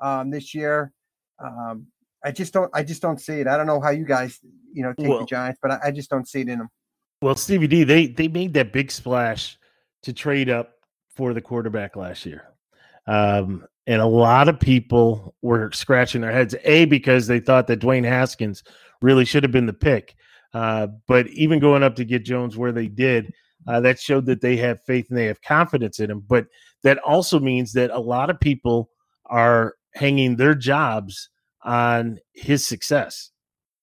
um, 0.00 0.30
this 0.30 0.54
year. 0.54 0.92
Um, 1.42 1.86
I 2.24 2.32
just 2.32 2.52
don't. 2.52 2.70
I 2.74 2.82
just 2.82 3.02
don't 3.02 3.20
see 3.20 3.40
it. 3.40 3.46
I 3.46 3.56
don't 3.56 3.66
know 3.66 3.80
how 3.80 3.90
you 3.90 4.04
guys, 4.04 4.38
you 4.72 4.82
know, 4.82 4.92
take 4.92 5.08
Well- 5.08 5.20
the 5.20 5.26
Giants, 5.26 5.58
but 5.62 5.70
I, 5.70 5.78
I 5.86 5.90
just 5.90 6.10
don't 6.10 6.28
see 6.28 6.40
it 6.40 6.48
in 6.48 6.58
them. 6.58 6.68
Well, 7.22 7.36
Stevie 7.36 7.66
D, 7.66 7.84
they 7.84 8.06
they 8.06 8.28
made 8.28 8.54
that 8.54 8.72
big 8.72 8.90
splash 8.90 9.58
to 10.02 10.12
trade 10.12 10.48
up 10.48 10.72
for 11.16 11.34
the 11.34 11.40
quarterback 11.40 11.96
last 11.96 12.24
year. 12.24 12.44
Um, 13.06 13.66
and 13.86 14.00
a 14.00 14.06
lot 14.06 14.48
of 14.48 14.60
people 14.60 15.34
were 15.42 15.70
scratching 15.72 16.20
their 16.20 16.32
heads, 16.32 16.54
A, 16.64 16.84
because 16.84 17.26
they 17.26 17.40
thought 17.40 17.66
that 17.66 17.80
Dwayne 17.80 18.04
Haskins 18.04 18.62
really 19.02 19.24
should 19.24 19.42
have 19.42 19.52
been 19.52 19.66
the 19.66 19.72
pick. 19.72 20.14
Uh, 20.54 20.88
but 21.06 21.26
even 21.28 21.58
going 21.58 21.82
up 21.82 21.96
to 21.96 22.04
get 22.04 22.24
Jones 22.24 22.56
where 22.56 22.72
they 22.72 22.86
did, 22.86 23.32
uh, 23.66 23.80
that 23.80 24.00
showed 24.00 24.26
that 24.26 24.40
they 24.40 24.56
have 24.56 24.82
faith 24.84 25.08
and 25.10 25.18
they 25.18 25.26
have 25.26 25.42
confidence 25.42 26.00
in 26.00 26.10
him. 26.10 26.24
But 26.26 26.46
that 26.82 26.98
also 26.98 27.38
means 27.38 27.72
that 27.72 27.90
a 27.90 27.98
lot 27.98 28.30
of 28.30 28.40
people 28.40 28.90
are 29.26 29.74
hanging 29.94 30.36
their 30.36 30.54
jobs 30.54 31.28
on 31.62 32.18
his 32.32 32.66
success. 32.66 33.30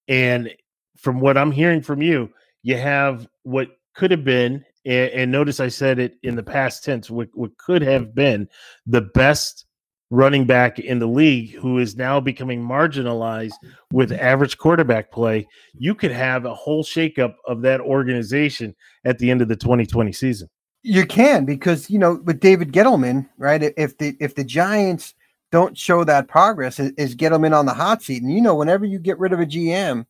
And 0.07 0.49
from 0.97 1.19
what 1.19 1.37
I'm 1.37 1.51
hearing 1.51 1.81
from 1.81 2.01
you, 2.01 2.29
you 2.63 2.77
have 2.77 3.27
what 3.43 3.69
could 3.95 4.11
have 4.11 4.23
been, 4.23 4.63
and, 4.85 5.11
and 5.11 5.31
notice 5.31 5.59
I 5.59 5.67
said 5.67 5.99
it 5.99 6.15
in 6.23 6.35
the 6.35 6.43
past 6.43 6.83
tense, 6.83 7.09
what, 7.09 7.29
what 7.33 7.57
could 7.57 7.81
have 7.81 8.15
been 8.15 8.47
the 8.85 9.01
best 9.01 9.65
running 10.09 10.45
back 10.45 10.79
in 10.79 10.99
the 10.99 11.07
league 11.07 11.53
who 11.55 11.79
is 11.79 11.97
now 11.97 12.19
becoming 12.19 12.61
marginalized 12.61 13.53
with 13.91 14.11
average 14.11 14.57
quarterback 14.57 15.11
play. 15.11 15.47
You 15.73 15.95
could 15.95 16.11
have 16.11 16.45
a 16.45 16.53
whole 16.53 16.83
shakeup 16.83 17.35
of 17.45 17.61
that 17.63 17.81
organization 17.81 18.75
at 19.05 19.19
the 19.19 19.29
end 19.29 19.41
of 19.41 19.49
the 19.49 19.55
2020 19.55 20.11
season. 20.13 20.49
You 20.83 21.05
can 21.05 21.43
because 21.43 21.89
you 21.89 21.99
know 21.99 22.21
with 22.23 22.39
David 22.39 22.71
Gettleman, 22.71 23.27
right? 23.37 23.61
If 23.75 23.97
the 23.97 24.15
if 24.21 24.35
the 24.35 24.45
Giants 24.45 25.13
don't 25.51 25.77
show 25.77 26.03
that 26.03 26.27
progress, 26.27 26.79
is, 26.79 26.91
is 26.97 27.15
in 27.15 27.53
on 27.53 27.65
the 27.65 27.73
hot 27.73 28.01
seat? 28.03 28.21
And 28.21 28.31
you 28.31 28.41
know, 28.41 28.55
whenever 28.55 28.85
you 28.85 28.99
get 28.99 29.19
rid 29.19 29.33
of 29.33 29.39
a 29.39 29.45
GM, 29.45 30.05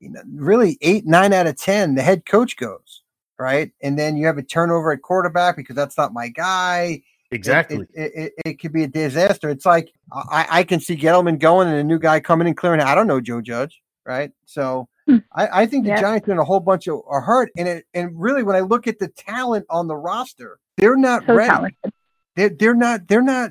you 0.00 0.10
know, 0.10 0.22
really 0.34 0.78
eight 0.80 1.06
nine 1.06 1.32
out 1.32 1.46
of 1.46 1.56
ten, 1.56 1.94
the 1.94 2.02
head 2.02 2.26
coach 2.26 2.56
goes 2.56 3.02
right, 3.38 3.72
and 3.82 3.98
then 3.98 4.16
you 4.16 4.26
have 4.26 4.38
a 4.38 4.42
turnover 4.42 4.92
at 4.92 5.02
quarterback 5.02 5.56
because 5.56 5.76
that's 5.76 5.96
not 5.96 6.12
my 6.12 6.28
guy. 6.28 7.02
Exactly. 7.30 7.86
It, 7.94 8.02
it, 8.02 8.12
it, 8.14 8.32
it 8.44 8.60
could 8.60 8.72
be 8.72 8.84
a 8.84 8.88
disaster. 8.88 9.48
It's 9.48 9.64
like 9.64 9.90
I, 10.12 10.46
I 10.50 10.62
can 10.64 10.80
see 10.80 10.96
Gettleman 10.96 11.38
going 11.38 11.66
and 11.66 11.78
a 11.78 11.84
new 11.84 11.98
guy 11.98 12.20
coming 12.20 12.46
and 12.46 12.56
clearing. 12.56 12.80
I 12.80 12.94
don't 12.94 13.06
know 13.06 13.20
Joe 13.22 13.40
Judge, 13.40 13.82
right? 14.04 14.32
So 14.44 14.88
Hmm. 15.08 15.16
I, 15.32 15.62
I 15.62 15.66
think 15.66 15.82
the 15.84 15.90
Yeah. 15.90 16.00
Giants 16.00 16.28
are 16.28 16.32
in 16.32 16.38
a 16.38 16.44
whole 16.44 16.60
bunch 16.60 16.86
of 16.86 17.00
are 17.08 17.20
hurt. 17.20 17.50
And 17.56 17.66
it 17.66 17.86
and 17.92 18.10
really 18.14 18.44
when 18.44 18.54
I 18.54 18.60
look 18.60 18.86
at 18.86 19.00
the 19.00 19.08
talent 19.08 19.66
on 19.68 19.88
the 19.88 19.96
roster, 19.96 20.60
they're 20.76 20.96
not 20.96 21.26
So 21.26 21.34
ready. 21.34 21.50
talented. 21.50 21.92
They're 22.36 22.50
they're 22.50 22.74
not 22.74 23.08
they're 23.08 23.20
not 23.22 23.50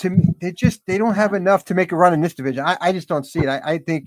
to 0.00 0.10
me, 0.10 0.24
they 0.40 0.52
just 0.52 0.84
they 0.86 0.98
don't 0.98 1.14
have 1.14 1.34
enough 1.34 1.64
to 1.66 1.74
make 1.74 1.92
a 1.92 1.96
run 1.96 2.12
in 2.12 2.20
this 2.20 2.34
division. 2.34 2.64
I, 2.64 2.76
I 2.80 2.92
just 2.92 3.08
don't 3.08 3.24
see 3.24 3.40
it. 3.40 3.48
I, 3.48 3.60
I 3.64 3.78
think, 3.78 4.06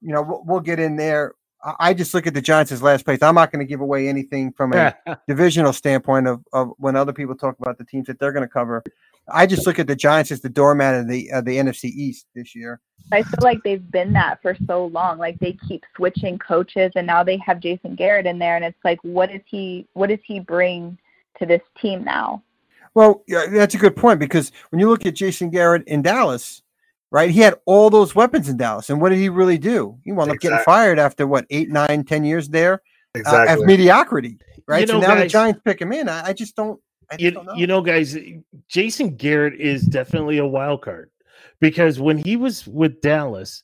you 0.00 0.12
know, 0.12 0.22
we'll, 0.22 0.42
we'll 0.46 0.60
get 0.60 0.78
in 0.78 0.96
there. 0.96 1.34
I, 1.62 1.74
I 1.80 1.94
just 1.94 2.14
look 2.14 2.26
at 2.26 2.34
the 2.34 2.40
Giants 2.40 2.72
as 2.72 2.82
last 2.82 3.04
place. 3.04 3.20
I'm 3.20 3.34
not 3.34 3.52
going 3.52 3.64
to 3.64 3.68
give 3.68 3.80
away 3.80 4.08
anything 4.08 4.52
from 4.52 4.72
a 4.72 4.94
divisional 5.28 5.72
standpoint 5.72 6.28
of, 6.28 6.44
of 6.52 6.70
when 6.78 6.94
other 6.96 7.12
people 7.12 7.34
talk 7.34 7.56
about 7.58 7.78
the 7.78 7.84
teams 7.84 8.06
that 8.06 8.18
they're 8.18 8.32
going 8.32 8.46
to 8.46 8.52
cover. 8.52 8.82
I 9.28 9.46
just 9.46 9.66
look 9.66 9.78
at 9.78 9.86
the 9.86 9.96
Giants 9.96 10.30
as 10.30 10.40
the 10.40 10.50
doormat 10.50 11.00
of 11.00 11.08
the 11.08 11.30
of 11.32 11.44
the 11.44 11.56
NFC 11.56 11.84
East 11.84 12.26
this 12.34 12.54
year. 12.54 12.80
I 13.12 13.22
feel 13.22 13.40
like 13.42 13.62
they've 13.64 13.90
been 13.90 14.12
that 14.12 14.40
for 14.40 14.56
so 14.66 14.86
long. 14.86 15.18
Like 15.18 15.38
they 15.40 15.58
keep 15.66 15.82
switching 15.96 16.38
coaches, 16.38 16.92
and 16.94 17.06
now 17.06 17.24
they 17.24 17.38
have 17.38 17.60
Jason 17.60 17.94
Garrett 17.94 18.26
in 18.26 18.38
there, 18.38 18.56
and 18.56 18.64
it's 18.64 18.78
like, 18.84 18.98
what 19.02 19.30
does 19.30 19.40
he? 19.46 19.88
What 19.94 20.10
does 20.10 20.20
he 20.24 20.40
bring 20.40 20.96
to 21.38 21.46
this 21.46 21.62
team 21.80 22.04
now? 22.04 22.42
Well, 22.94 23.24
yeah, 23.26 23.46
that's 23.46 23.74
a 23.74 23.78
good 23.78 23.96
point 23.96 24.20
because 24.20 24.52
when 24.70 24.80
you 24.80 24.88
look 24.88 25.04
at 25.04 25.14
Jason 25.14 25.50
Garrett 25.50 25.86
in 25.88 26.02
Dallas, 26.02 26.62
right, 27.10 27.30
he 27.30 27.40
had 27.40 27.56
all 27.66 27.90
those 27.90 28.14
weapons 28.14 28.48
in 28.48 28.56
Dallas, 28.56 28.90
and 28.90 29.00
what 29.00 29.08
did 29.08 29.18
he 29.18 29.28
really 29.28 29.58
do? 29.58 29.98
He 30.04 30.12
wound 30.12 30.30
up 30.30 30.38
getting 30.38 30.60
fired 30.64 30.98
after 30.98 31.26
what 31.26 31.46
eight, 31.50 31.70
nine, 31.70 32.04
ten 32.04 32.24
years 32.24 32.48
there 32.48 32.82
uh, 33.26 33.46
of 33.48 33.64
mediocrity, 33.66 34.38
right? 34.66 34.80
You 34.80 34.86
know, 34.86 35.00
so 35.00 35.06
now 35.08 35.14
the 35.16 35.26
Giants 35.26 35.60
pick 35.64 35.80
him 35.80 35.92
in. 35.92 36.08
I, 36.08 36.28
I 36.28 36.32
just 36.32 36.56
don't. 36.56 36.80
I 37.10 37.16
you, 37.18 37.30
don't 37.32 37.46
know. 37.46 37.54
you 37.54 37.66
know, 37.66 37.80
guys, 37.80 38.16
Jason 38.68 39.16
Garrett 39.16 39.60
is 39.60 39.82
definitely 39.82 40.38
a 40.38 40.46
wild 40.46 40.82
card 40.82 41.10
because 41.60 42.00
when 42.00 42.18
he 42.18 42.36
was 42.36 42.66
with 42.66 43.00
Dallas, 43.00 43.62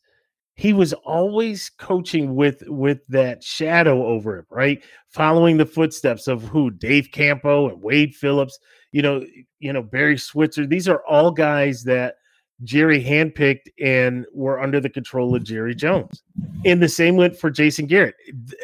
he 0.54 0.72
was 0.72 0.92
always 0.92 1.70
coaching 1.78 2.34
with 2.34 2.62
with 2.66 3.06
that 3.08 3.42
shadow 3.42 4.06
over 4.06 4.38
him, 4.38 4.46
right? 4.50 4.82
Following 5.08 5.56
the 5.56 5.66
footsteps 5.66 6.28
of 6.28 6.42
who 6.42 6.70
Dave 6.70 7.10
Campo 7.12 7.68
and 7.68 7.82
Wade 7.82 8.14
Phillips, 8.14 8.58
you 8.92 9.02
know, 9.02 9.25
you 9.59 9.73
know 9.73 9.82
Barry 9.82 10.18
Switzer. 10.18 10.66
These 10.66 10.88
are 10.88 11.02
all 11.09 11.30
guys 11.30 11.82
that 11.85 12.16
Jerry 12.62 13.02
handpicked 13.02 13.68
and 13.82 14.26
were 14.35 14.61
under 14.61 14.80
the 14.80 14.90
control 14.90 15.35
of 15.35 15.44
Jerry 15.44 15.75
Jones. 15.75 16.23
And 16.64 16.82
the 16.82 16.88
same 16.88 17.16
went 17.16 17.38
for 17.38 17.50
Jason 17.50 17.87
Garrett. 17.87 18.14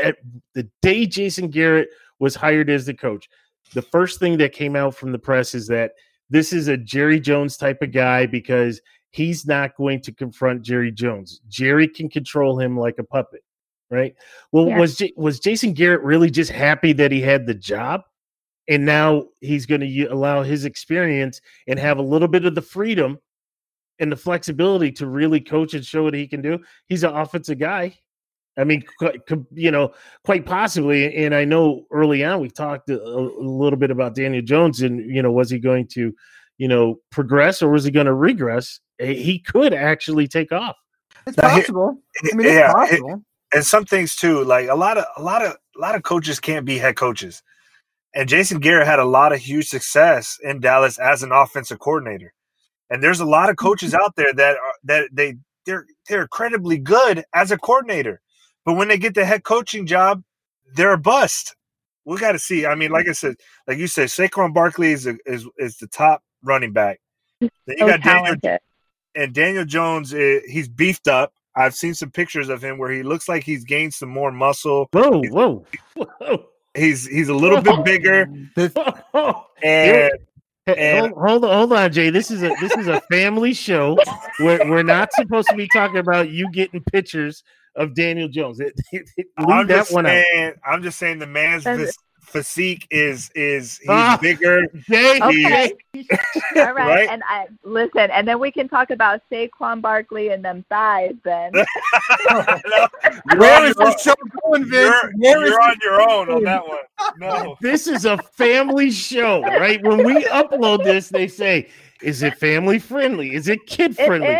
At 0.02 0.16
the 0.54 0.68
day 0.82 1.06
Jason 1.06 1.48
Garrett 1.48 1.88
was 2.18 2.34
hired 2.34 2.68
as 2.70 2.86
the 2.86 2.94
coach, 2.94 3.28
the 3.74 3.82
first 3.82 4.18
thing 4.20 4.36
that 4.38 4.52
came 4.52 4.76
out 4.76 4.94
from 4.94 5.12
the 5.12 5.18
press 5.18 5.54
is 5.54 5.66
that 5.68 5.92
this 6.28 6.52
is 6.52 6.68
a 6.68 6.76
Jerry 6.76 7.20
Jones 7.20 7.56
type 7.56 7.80
of 7.82 7.92
guy 7.92 8.26
because 8.26 8.80
he's 9.10 9.46
not 9.46 9.76
going 9.76 10.02
to 10.02 10.12
confront 10.12 10.62
Jerry 10.62 10.92
Jones. 10.92 11.40
Jerry 11.48 11.88
can 11.88 12.08
control 12.10 12.58
him 12.60 12.76
like 12.78 12.96
a 12.98 13.04
puppet, 13.04 13.42
right? 13.90 14.14
Well, 14.52 14.66
Yeah. 14.68 14.78
was 14.78 14.96
J- 14.98 15.12
was 15.16 15.40
Jason 15.40 15.72
Garrett 15.72 16.02
really 16.02 16.30
just 16.30 16.50
happy 16.50 16.92
that 16.94 17.12
he 17.12 17.20
had 17.22 17.46
the 17.46 17.54
job, 17.54 18.02
and 18.68 18.84
now 18.84 19.26
he's 19.40 19.66
going 19.66 19.80
to 19.80 20.04
allow 20.06 20.42
his 20.42 20.64
experience 20.64 21.40
and 21.68 21.78
have 21.78 21.98
a 21.98 22.02
little 22.02 22.28
bit 22.28 22.44
of 22.44 22.54
the 22.54 22.62
freedom 22.62 23.18
and 23.98 24.10
the 24.12 24.16
flexibility 24.16 24.92
to 24.92 25.06
really 25.06 25.40
coach 25.40 25.74
and 25.74 25.84
show 25.84 26.02
what 26.04 26.14
he 26.14 26.26
can 26.26 26.42
do? 26.42 26.58
He's 26.86 27.04
an 27.04 27.14
offensive 27.14 27.58
guy. 27.58 27.96
I 28.58 28.64
mean, 28.64 28.82
qu- 28.98 29.18
qu- 29.28 29.46
you 29.52 29.70
know, 29.70 29.92
quite 30.24 30.46
possibly. 30.46 31.14
And 31.16 31.34
I 31.34 31.44
know 31.44 31.84
early 31.90 32.24
on 32.24 32.40
we 32.40 32.48
talked 32.50 32.88
a, 32.90 33.00
a 33.02 33.20
little 33.40 33.78
bit 33.78 33.90
about 33.90 34.14
Daniel 34.14 34.42
Jones 34.42 34.80
and, 34.82 35.10
you 35.14 35.22
know, 35.22 35.30
was 35.30 35.50
he 35.50 35.58
going 35.58 35.86
to, 35.88 36.14
you 36.58 36.68
know, 36.68 36.98
progress 37.10 37.62
or 37.62 37.70
was 37.70 37.84
he 37.84 37.90
going 37.90 38.06
to 38.06 38.14
regress? 38.14 38.80
He 38.98 39.38
could 39.40 39.74
actually 39.74 40.26
take 40.26 40.52
off. 40.52 40.74
it's 41.26 41.36
Now, 41.36 41.48
here- 41.50 41.60
possible. 41.60 41.98
I 42.32 42.34
mean, 42.36 42.46
it's 42.46 42.54
yeah, 42.54 42.72
it- 42.88 43.20
and 43.54 43.64
some 43.64 43.84
things 43.84 44.16
too 44.16 44.42
like 44.42 44.68
a 44.68 44.74
lot 44.74 44.98
of 44.98 45.04
a 45.16 45.22
lot 45.22 45.40
of 45.44 45.52
a 45.76 45.80
lot 45.80 45.94
of 45.94 46.02
coaches 46.02 46.40
can't 46.40 46.66
be 46.66 46.78
head 46.78 46.96
coaches 46.96 47.42
and 48.16 48.28
jason 48.28 48.58
garrett 48.58 48.86
had 48.86 48.98
a 48.98 49.04
lot 49.04 49.32
of 49.32 49.38
huge 49.38 49.68
success 49.68 50.38
in 50.42 50.58
dallas 50.58 50.98
as 50.98 51.22
an 51.22 51.30
offensive 51.30 51.78
coordinator. 51.78 52.32
And 52.88 53.02
there's 53.02 53.20
a 53.20 53.24
lot 53.24 53.50
of 53.50 53.56
coaches 53.56 53.94
out 53.94 54.14
there 54.16 54.32
that 54.32 54.56
are 54.56 54.74
that 54.84 55.08
they 55.12 55.36
they're 55.64 55.86
they're 56.08 56.22
incredibly 56.22 56.78
good 56.78 57.24
as 57.34 57.50
a 57.50 57.58
coordinator. 57.58 58.20
But 58.64 58.74
when 58.74 58.88
they 58.88 58.98
get 58.98 59.14
the 59.14 59.24
head 59.24 59.44
coaching 59.44 59.86
job 59.86 60.22
they're 60.74 60.92
a 60.92 60.98
bust. 60.98 61.54
We 62.04 62.18
got 62.18 62.32
to 62.32 62.38
see. 62.38 62.66
I 62.66 62.74
mean 62.74 62.90
like 62.90 63.08
i 63.08 63.12
said 63.12 63.36
like 63.66 63.78
you 63.78 63.86
said 63.86 64.08
saquon 64.08 64.54
barkley 64.54 64.92
is, 64.92 65.06
a, 65.06 65.16
is 65.26 65.46
is 65.58 65.76
the 65.78 65.88
top 65.88 66.22
running 66.42 66.72
back. 66.72 67.00
Then 67.40 67.50
you 67.68 67.76
So 67.78 67.86
got 67.86 68.02
daniel 68.02 68.36
and 69.16 69.32
Daniel 69.32 69.64
Jones, 69.64 70.12
uh, 70.12 70.40
he's 70.46 70.68
beefed 70.68 71.08
up. 71.08 71.32
I've 71.56 71.74
seen 71.74 71.94
some 71.94 72.10
pictures 72.10 72.50
of 72.50 72.62
him 72.62 72.76
where 72.76 72.90
he 72.90 73.02
looks 73.02 73.28
like 73.28 73.42
he's 73.42 73.64
gained 73.64 73.94
some 73.94 74.10
more 74.10 74.30
muscle. 74.30 74.88
Whoa, 74.92 75.22
whoa, 75.22 75.66
whoa. 75.94 76.46
He's 76.76 77.06
he's 77.06 77.28
a 77.28 77.34
little 77.34 77.60
bit 77.62 77.84
bigger, 77.84 78.26
This- 78.54 78.72
and 79.62 80.10
And- 80.66 80.98
hold, 80.98 81.12
hold 81.12 81.44
on, 81.44 81.50
hold 81.58 81.72
on, 81.72 81.92
Jay. 81.92 82.10
This 82.10 82.30
is 82.30 82.42
a 82.42 82.48
this 82.60 82.76
is 82.76 82.88
a 82.88 83.00
family 83.10 83.54
show. 83.54 83.96
We're 84.40 84.68
we're 84.68 84.82
not 84.82 85.12
supposed 85.12 85.48
to 85.48 85.54
be 85.56 85.68
talking 85.68 85.98
about 85.98 86.30
you 86.30 86.50
getting 86.50 86.82
pictures 86.92 87.42
of 87.76 87.94
Daniel 87.94 88.28
Jones. 88.28 88.58
It- 88.60 88.72
it- 88.92 89.08
it- 89.16 89.26
leave 89.38 89.48
I'm 89.48 89.66
that 89.68 89.76
just 89.76 89.92
one 89.92 90.06
out. 90.06 90.24
saying, 90.32 90.52
I'm 90.66 90.82
just 90.82 90.98
saying 90.98 91.18
the 91.20 91.26
man's 91.26 91.64
Does 91.64 91.80
phys- 91.90 91.94
physique 92.26 92.86
is 92.90 93.30
is 93.34 93.78
he's 93.78 93.88
Ah. 93.88 94.18
bigger. 94.20 94.62
Jay, 94.88 95.18
Okay. 95.22 95.72
All 96.56 96.72
right. 96.74 96.74
Right? 96.74 97.08
And 97.08 97.22
I 97.26 97.46
listen, 97.62 98.10
and 98.10 98.26
then 98.28 98.38
we 98.38 98.50
can 98.50 98.68
talk 98.68 98.90
about 98.90 99.22
Saquon 99.30 99.80
Barkley 99.80 100.28
and 100.30 100.44
them 100.44 100.64
thighs 100.68 101.14
then. 101.24 101.52
No, 102.28 102.44
you're 103.30 103.40
Where 103.40 103.56
on 103.62 103.64
is 103.68 103.74
your 103.78 103.86
this 103.92 104.02
show 104.02 104.14
going, 104.44 104.64
Vince? 104.64 104.72
You're, 104.72 105.12
Where 105.16 105.44
is 105.44 105.50
you're 105.50 105.62
on 105.62 105.76
your 105.82 106.02
own 106.10 106.30
on 106.30 106.42
that 106.44 106.66
one. 106.66 106.78
No, 107.18 107.56
this 107.62 107.86
is 107.86 108.04
a 108.04 108.18
family 108.18 108.90
show, 108.90 109.42
right? 109.42 109.82
When 109.82 110.04
we 110.04 110.24
upload 110.24 110.82
this, 110.84 111.08
they 111.08 111.28
say, 111.28 111.68
"Is 112.02 112.22
it 112.22 112.36
family 112.38 112.78
friendly? 112.78 113.34
Is 113.34 113.48
it 113.48 113.66
kid 113.66 113.96
friendly?" 113.96 114.28
is 114.28 114.36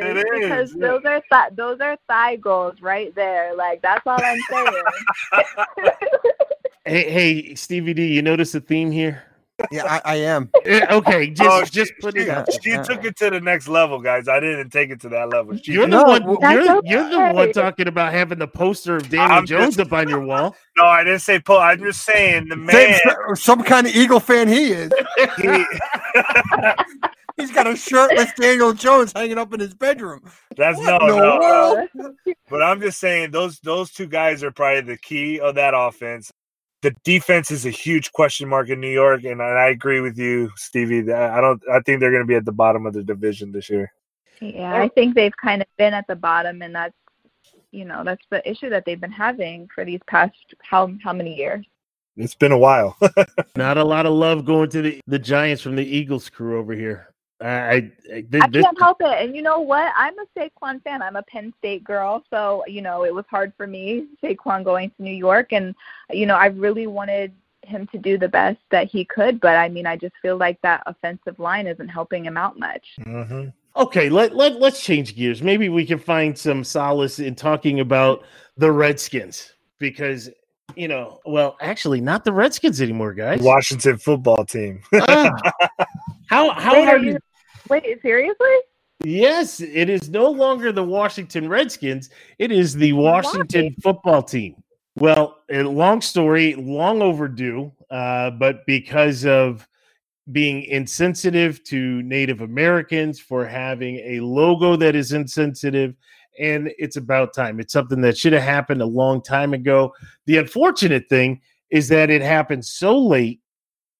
It 0.00 0.16
is, 0.18 0.24
because 0.34 0.74
yeah. 0.74 0.86
those 0.88 1.04
are 1.04 1.22
th- 1.32 1.56
those 1.56 1.80
are 1.80 1.96
thigh 2.08 2.36
goals 2.36 2.80
right 2.82 3.14
there. 3.14 3.54
Like 3.54 3.80
that's 3.82 4.06
all 4.06 4.18
I'm 4.20 4.38
saying. 4.50 4.82
Hey, 6.84 7.10
hey, 7.10 7.54
Stevie 7.54 7.94
D, 7.94 8.06
you 8.14 8.22
notice 8.22 8.52
the 8.52 8.60
theme 8.60 8.90
here? 8.90 9.22
Yeah, 9.70 9.84
I, 9.84 10.00
I 10.12 10.16
am. 10.16 10.48
Eh, 10.64 10.86
Okay, 10.90 11.28
just 11.28 11.50
Oh, 11.50 11.62
just 11.66 11.92
she- 11.94 12.00
put 12.00 12.16
it 12.16 12.24
she, 12.24 12.30
out. 12.30 12.48
she 12.62 12.70
took 12.82 13.04
it 13.04 13.14
to 13.18 13.28
the 13.28 13.40
next 13.42 13.68
level, 13.68 13.98
guys. 14.00 14.26
I 14.26 14.40
didn't 14.40 14.70
take 14.70 14.88
it 14.88 14.98
to 15.02 15.10
that 15.10 15.28
level. 15.28 15.54
She 15.58 15.72
You're 15.72 15.84
did. 15.86 15.98
the 15.98 16.02
one. 16.04 16.38
That's 16.40 16.66
You're, 16.66 16.80
you're 16.86 17.10
the 17.10 17.34
one 17.34 17.52
talking 17.52 17.86
about 17.86 18.14
having 18.14 18.38
the 18.38 18.48
poster 18.48 18.96
of 18.96 19.10
Daniel 19.10 19.38
I'm 19.38 19.44
Jones 19.46 19.76
just- 19.76 19.88
up 19.88 19.92
on 19.92 20.08
your 20.08 20.20
wall. 20.20 20.56
no, 20.78 20.86
I 20.86 21.04
didn't 21.04 21.20
say 21.20 21.38
pull. 21.40 21.58
I'm 21.58 21.78
just 21.78 22.02
saying 22.06 22.48
the 22.48 22.56
Same- 22.72 22.90
man. 23.26 23.36
some 23.36 23.62
kind 23.62 23.86
of 23.86 23.94
Eagle 23.94 24.20
fan 24.20 24.48
he 24.48 24.72
is. 24.72 24.90
He, 25.36 25.64
He's 27.36 27.50
got 27.52 27.66
a 27.66 27.74
shirtless 27.76 28.30
Daniel 28.38 28.72
Jones 28.74 29.12
hanging 29.14 29.38
up 29.38 29.52
in 29.54 29.60
his 29.60 29.72
bedroom. 29.74 30.22
that's 30.56 30.76
What 30.78 31.00
no, 31.02 31.06
no. 31.16 31.38
world? 31.96 32.14
But 32.50 32.62
I'm 32.62 32.80
just 32.80 32.98
saying 32.98 33.30
those 33.30 33.60
those 33.60 33.90
two 33.92 34.06
guys 34.06 34.42
are 34.44 34.50
probably 34.50 34.80
the 34.82 34.96
key 34.98 35.40
of 35.40 35.54
that 35.54 35.72
offense. 35.74 36.30
The 36.82 36.94
defense 37.04 37.50
is 37.50 37.66
a 37.66 37.70
huge 37.70 38.12
question 38.12 38.48
mark 38.48 38.70
in 38.70 38.80
New 38.80 38.90
York, 38.90 39.24
and 39.24 39.42
I 39.42 39.68
agree 39.68 40.00
with 40.00 40.18
you, 40.18 40.50
Stevie. 40.56 41.12
I 41.12 41.40
don't. 41.40 41.62
I 41.70 41.80
think 41.80 42.00
they're 42.00 42.10
going 42.10 42.22
to 42.22 42.26
be 42.26 42.36
at 42.36 42.46
the 42.46 42.52
bottom 42.52 42.86
of 42.86 42.94
the 42.94 43.02
division 43.02 43.52
this 43.52 43.68
year. 43.68 43.92
Yeah, 44.40 44.80
I 44.80 44.88
think 44.88 45.14
they've 45.14 45.36
kind 45.36 45.60
of 45.60 45.68
been 45.76 45.92
at 45.92 46.06
the 46.06 46.16
bottom, 46.16 46.62
and 46.62 46.74
that's 46.74 46.94
you 47.70 47.84
know 47.84 48.02
that's 48.02 48.24
the 48.30 48.48
issue 48.48 48.70
that 48.70 48.84
they've 48.86 49.00
been 49.00 49.12
having 49.12 49.68
for 49.74 49.84
these 49.84 50.00
past 50.06 50.34
how 50.62 50.90
how 51.02 51.12
many 51.12 51.36
years. 51.36 51.66
It's 52.16 52.34
been 52.34 52.52
a 52.52 52.58
while. 52.58 52.96
Not 53.56 53.78
a 53.78 53.84
lot 53.84 54.06
of 54.06 54.12
love 54.12 54.44
going 54.44 54.70
to 54.70 54.82
the, 54.82 55.00
the 55.06 55.18
Giants 55.18 55.62
from 55.62 55.76
the 55.76 55.84
Eagles 55.84 56.28
crew 56.28 56.58
over 56.58 56.72
here. 56.74 57.09
I, 57.40 57.90
I, 58.12 58.24
I 58.34 58.48
can't 58.48 58.78
help 58.78 59.00
it. 59.00 59.22
And 59.22 59.34
you 59.34 59.42
know 59.42 59.60
what? 59.60 59.92
I'm 59.96 60.14
a 60.18 60.26
Saquon 60.36 60.82
fan. 60.82 61.02
I'm 61.02 61.16
a 61.16 61.22
Penn 61.22 61.54
State 61.58 61.84
girl, 61.84 62.22
so 62.30 62.64
you 62.66 62.82
know 62.82 63.04
it 63.04 63.14
was 63.14 63.24
hard 63.30 63.52
for 63.56 63.66
me 63.66 64.06
Saquon 64.22 64.62
going 64.64 64.90
to 64.90 65.02
New 65.02 65.14
York, 65.14 65.52
and 65.52 65.74
you 66.10 66.26
know 66.26 66.36
I 66.36 66.46
really 66.46 66.86
wanted 66.86 67.32
him 67.62 67.86
to 67.88 67.98
do 67.98 68.18
the 68.18 68.28
best 68.28 68.58
that 68.70 68.88
he 68.88 69.04
could. 69.04 69.40
But 69.40 69.56
I 69.56 69.68
mean, 69.68 69.86
I 69.86 69.96
just 69.96 70.14
feel 70.20 70.36
like 70.36 70.60
that 70.62 70.82
offensive 70.86 71.38
line 71.38 71.66
isn't 71.66 71.88
helping 71.88 72.24
him 72.24 72.36
out 72.36 72.58
much. 72.58 72.86
Mm-hmm. 73.00 73.48
Okay, 73.76 74.08
let, 74.08 74.34
let 74.34 74.60
let's 74.60 74.82
change 74.82 75.16
gears. 75.16 75.42
Maybe 75.42 75.68
we 75.68 75.86
can 75.86 75.98
find 75.98 76.36
some 76.36 76.64
solace 76.64 77.20
in 77.20 77.34
talking 77.34 77.80
about 77.80 78.24
the 78.56 78.70
Redskins 78.70 79.54
because 79.78 80.28
you 80.76 80.88
know, 80.88 81.20
well, 81.24 81.56
actually, 81.60 82.00
not 82.00 82.24
the 82.24 82.32
Redskins 82.32 82.80
anymore, 82.80 83.12
guys. 83.14 83.40
Washington 83.40 83.98
football 83.98 84.44
team. 84.44 84.82
uh, 84.92 85.30
how 86.26 86.52
how 86.52 86.74
Wait, 86.74 86.88
are 86.88 86.98
you? 86.98 87.18
Wait, 87.70 88.02
seriously? 88.02 88.56
Yes, 89.04 89.60
it 89.60 89.88
is 89.88 90.10
no 90.10 90.28
longer 90.28 90.72
the 90.72 90.82
Washington 90.82 91.48
Redskins. 91.48 92.10
It 92.38 92.52
is 92.52 92.74
the 92.74 92.92
Washington 92.92 93.66
Why? 93.66 93.74
football 93.82 94.22
team. 94.22 94.56
Well, 94.96 95.38
long 95.48 96.00
story, 96.00 96.54
long 96.56 97.00
overdue, 97.00 97.72
uh, 97.90 98.32
but 98.32 98.66
because 98.66 99.24
of 99.24 99.66
being 100.32 100.64
insensitive 100.64 101.64
to 101.64 102.02
Native 102.02 102.40
Americans, 102.40 103.18
for 103.18 103.46
having 103.46 103.96
a 103.98 104.20
logo 104.20 104.76
that 104.76 104.94
is 104.94 105.12
insensitive, 105.12 105.94
and 106.38 106.70
it's 106.76 106.96
about 106.96 107.32
time. 107.34 107.60
It's 107.60 107.72
something 107.72 108.00
that 108.02 108.18
should 108.18 108.32
have 108.32 108.42
happened 108.42 108.82
a 108.82 108.86
long 108.86 109.22
time 109.22 109.54
ago. 109.54 109.94
The 110.26 110.38
unfortunate 110.38 111.08
thing 111.08 111.40
is 111.70 111.88
that 111.88 112.10
it 112.10 112.22
happened 112.22 112.64
so 112.64 112.98
late 112.98 113.40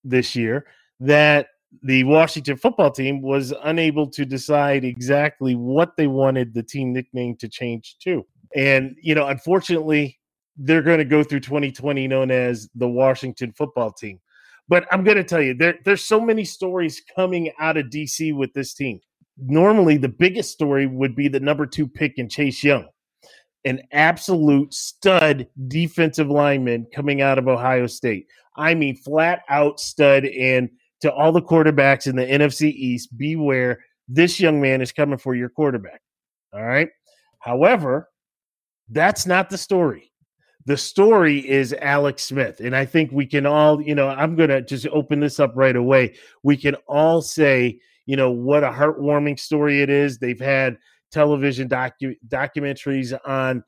this 0.05 0.35
year 0.35 0.67
that 1.01 1.49
the 1.83 2.05
Washington 2.05 2.57
football 2.57 2.91
team 2.91 3.23
was 3.23 3.53
unable 3.63 4.09
to 4.11 4.25
decide 4.25 4.85
exactly 4.85 5.55
what 5.55 5.97
they 5.97 6.07
wanted 6.07 6.53
the 6.53 6.63
team 6.63 6.93
nickname 6.93 7.37
to 7.37 7.49
change 7.49 7.97
to. 8.01 8.27
And, 8.57 8.97
you 9.01 9.15
know, 9.15 9.29
unfortunately, 9.29 10.19
they're 10.57 10.83
going 10.83 10.99
to 10.99 11.05
go 11.05 11.23
through 11.23 11.41
2020 11.41 12.09
known 12.09 12.31
as 12.31 12.69
the 12.75 12.89
Washington 12.89 13.53
football 13.53 13.93
team. 13.93 14.21
But 14.69 14.87
I'm 14.93 15.05
going 15.05 15.17
to 15.17 15.25
tell 15.25 15.41
you, 15.41 15.55
there, 15.55 15.79
there's 15.85 16.05
so 16.05 16.21
many 16.21 16.45
stories 16.45 17.03
coming 17.17 17.51
out 17.59 17.77
of 17.77 17.87
DC 17.87 18.35
with 18.35 18.53
this 18.53 18.75
team. 18.75 19.01
Normally, 19.39 19.97
the 19.97 20.09
biggest 20.09 20.53
story 20.53 20.87
would 20.87 21.17
be 21.17 21.29
the 21.29 21.41
number 21.41 21.67
two 21.67 21.89
pick 21.89 22.19
in 22.19 22.29
Chase 22.29 22.63
Young, 22.63 22.87
an 23.65 23.81
absolute 23.93 24.75
stud 24.75 25.47
defensive 25.69 26.29
lineman 26.29 26.87
coming 26.95 27.23
out 27.23 27.39
of 27.39 27.49
Ohio 27.49 27.87
State. 27.87 28.27
I 28.57 28.75
mean, 28.75 28.97
flat 28.97 29.43
out 29.49 29.81
stud. 29.81 30.27
And 30.27 30.69
to 31.03 31.13
all 31.13 31.33
the 31.33 31.43
quarterbacks 31.43 32.07
in 32.07 32.17
the 32.17 32.27
NFC 32.27 32.73
East, 32.73 33.17
beware, 33.17 33.79
this 34.09 34.41
young 34.41 34.61
man 34.61 34.81
is 34.81 34.93
coming 34.93 35.19
for 35.19 35.35
your 35.35 35.49
quarterback. 35.49 36.01
All 36.53 36.65
right. 36.65 36.89
However, 37.39 38.09
that's 38.89 39.27
not 39.27 39.51
the 39.51 39.59
story. 39.59 40.13
The 40.67 40.77
story 40.77 41.49
is 41.49 41.73
Alex 41.81 42.25
Smith. 42.25 42.61
And 42.61 42.77
I 42.77 42.85
think 42.85 43.11
we 43.13 43.25
can 43.25 43.47
all, 43.47 43.81
you 43.81 43.95
know, 43.95 44.09
I'm 44.09 44.37
going 44.37 44.51
to 44.51 44.61
just 44.61 44.87
open 44.89 45.21
this 45.21 45.41
up 45.41 45.53
right 45.55 45.77
away. 45.77 46.17
We 46.43 46.57
can 46.57 46.75
all 46.87 47.23
say, 47.23 47.81
you 48.07 48.17
know, 48.17 48.31
what 48.31 48.63
a 48.63 48.71
heartwarming 48.71 49.39
story 49.39 49.81
it 49.81 49.89
is. 49.89 50.19
They've 50.19 50.41
had 50.41 50.77
television 51.13 51.69
docu- 51.69 52.19
documentaries 52.29 53.19
on 53.25 53.65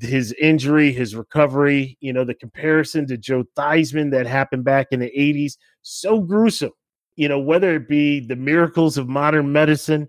his 0.00 0.32
injury, 0.40 0.92
his 0.92 1.14
recovery, 1.14 1.96
you 2.00 2.12
know, 2.12 2.24
the 2.24 2.34
comparison 2.34 3.06
to 3.08 3.16
Joe 3.16 3.44
Theismann 3.56 4.10
that 4.12 4.26
happened 4.26 4.64
back 4.64 4.88
in 4.90 5.00
the 5.00 5.12
80s, 5.16 5.54
so 5.82 6.20
gruesome. 6.20 6.72
You 7.16 7.28
know, 7.28 7.38
whether 7.38 7.74
it 7.74 7.88
be 7.88 8.20
the 8.20 8.36
miracles 8.36 8.98
of 8.98 9.08
modern 9.08 9.50
medicine, 9.50 10.08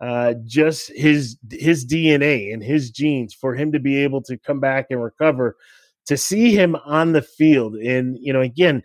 uh, 0.00 0.34
just 0.46 0.90
his 0.94 1.36
his 1.50 1.84
DNA 1.84 2.52
and 2.52 2.62
his 2.62 2.90
genes 2.90 3.34
for 3.34 3.54
him 3.54 3.72
to 3.72 3.80
be 3.80 4.02
able 4.02 4.22
to 4.22 4.38
come 4.38 4.60
back 4.60 4.86
and 4.90 5.02
recover, 5.02 5.56
to 6.06 6.16
see 6.16 6.54
him 6.54 6.76
on 6.86 7.12
the 7.12 7.22
field, 7.22 7.74
and 7.74 8.16
you 8.20 8.32
know, 8.32 8.40
again, 8.40 8.82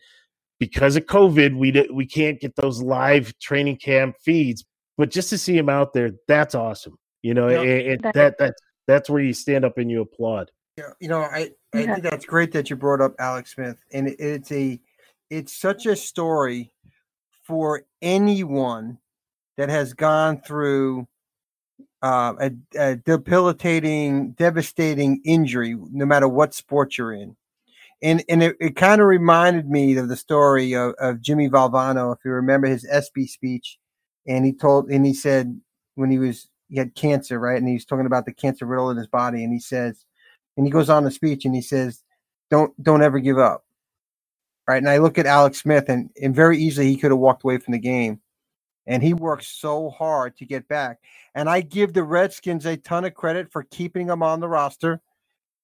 because 0.60 0.96
of 0.96 1.06
COVID, 1.06 1.58
we 1.58 1.88
we 1.94 2.06
can't 2.06 2.42
get 2.42 2.56
those 2.56 2.82
live 2.82 3.38
training 3.40 3.78
camp 3.78 4.16
feeds, 4.24 4.66
but 4.98 5.12
just 5.12 5.30
to 5.30 5.38
see 5.38 5.58
him 5.58 5.70
out 5.70 5.94
there, 5.94 6.12
that's 6.28 6.56
awesome. 6.56 6.98
You 7.22 7.34
know, 7.34 7.48
yep. 7.48 7.62
and, 7.62 8.06
and 8.06 8.14
that 8.16 8.38
that 8.40 8.56
that's 8.88 9.10
where 9.10 9.22
you 9.22 9.34
stand 9.34 9.66
up 9.66 9.78
and 9.78 9.90
you 9.90 10.02
applaud. 10.02 10.52
Yeah, 10.78 10.92
you 11.00 11.08
know, 11.08 11.22
I 11.22 11.52
I 11.74 11.80
yeah. 11.80 11.94
think 11.94 12.04
that's 12.04 12.26
great 12.26 12.52
that 12.54 12.70
you 12.70 12.76
brought 12.76 13.02
up 13.02 13.14
Alex 13.20 13.54
Smith, 13.54 13.78
and 13.92 14.08
it, 14.08 14.20
it's 14.20 14.52
a 14.52 14.80
it's 15.30 15.54
such 15.54 15.86
a 15.86 15.96
story 15.96 16.74
for 17.44 17.84
anyone 18.02 18.98
that 19.58 19.70
has 19.70 19.94
gone 19.94 20.42
through 20.42 21.08
uh, 22.02 22.34
a, 22.40 22.52
a, 22.78 22.96
debilitating, 22.98 24.32
devastating 24.32 25.22
injury, 25.26 25.76
no 25.92 26.06
matter 26.06 26.28
what 26.28 26.54
sport 26.54 26.98
you're 26.98 27.14
in. 27.14 27.36
And 28.02 28.24
and 28.28 28.44
it, 28.44 28.58
it 28.60 28.76
kind 28.76 29.00
of 29.00 29.08
reminded 29.08 29.70
me 29.70 29.96
of 29.96 30.10
the 30.10 30.18
story 30.18 30.74
of, 30.74 30.94
of 31.00 31.22
Jimmy 31.22 31.50
Valvano, 31.50 32.14
if 32.14 32.20
you 32.26 32.32
remember 32.32 32.68
his 32.68 32.86
ESPY 32.86 33.28
speech, 33.28 33.78
and 34.28 34.46
he 34.46 34.52
told 34.52 34.90
and 34.90 35.06
he 35.06 35.14
said 35.14 35.62
when 35.96 36.12
he 36.12 36.20
was 36.20 36.50
he 36.74 36.80
had 36.80 36.96
cancer, 36.96 37.40
right? 37.40 37.60
And 37.60 37.68
he's 37.68 37.86
talking 37.86 38.08
about 38.08 38.26
the 38.26 38.34
cancer 38.34 38.66
riddle 38.66 38.90
in 38.90 38.98
his 38.98 39.06
body, 39.06 39.44
and 39.44 39.54
he 39.54 39.60
says, 39.60 40.06
and 40.58 40.66
he 40.66 40.72
goes 40.72 40.90
on 40.90 41.04
the 41.04 41.12
speech 41.12 41.46
and 41.46 41.54
he 41.54 41.62
says, 41.62 42.04
"Don't 42.50 42.74
don't 42.82 43.04
ever 43.04 43.20
give 43.20 43.38
up." 43.38 43.64
Right. 44.68 44.78
And 44.78 44.90
I 44.90 44.98
look 44.98 45.20
at 45.20 45.28
Alex 45.28 45.62
Smith, 45.62 45.88
and 45.88 46.10
and 46.20 46.36
very 46.36 46.58
easily 46.58 46.88
he 46.88 46.98
could 46.98 47.12
have 47.12 47.20
walked 47.20 47.44
away 47.44 47.60
from 47.60 47.74
the 47.74 47.80
game, 47.80 48.22
and 48.88 49.04
he 49.04 49.14
worked 49.14 49.44
so 49.44 49.92
hard 49.92 50.36
to 50.38 50.46
get 50.46 50.68
back. 50.68 50.98
And 51.36 51.48
I 51.48 51.62
give 51.62 51.94
the 51.94 52.04
Redskins 52.04 52.66
a 52.66 52.76
ton 52.76 53.06
of 53.06 53.14
credit 53.14 53.52
for 53.52 53.64
keeping 53.64 54.08
him 54.08 54.24
on 54.24 54.40
the 54.40 54.50
roster 54.50 55.00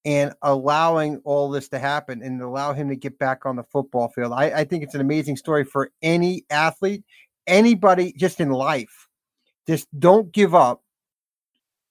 and 0.05 0.33
allowing 0.43 1.21
all 1.23 1.49
this 1.49 1.69
to 1.69 1.79
happen 1.79 2.21
and 2.21 2.39
allow 2.39 2.73
him 2.73 2.87
to 2.89 2.95
get 2.95 3.17
back 3.17 3.47
on 3.47 3.55
the 3.55 3.63
football 3.63 4.09
field. 4.09 4.33
I, 4.33 4.59
I 4.59 4.63
think 4.63 4.83
it's 4.83 4.95
an 4.95 5.01
amazing 5.01 5.37
story 5.37 5.63
for 5.63 5.91
any 6.03 6.45
athlete, 6.51 7.03
anybody 7.47 8.13
just 8.13 8.39
in 8.39 8.51
life. 8.51 9.07
Just 9.67 9.87
don't 9.99 10.31
give 10.31 10.53
up 10.53 10.83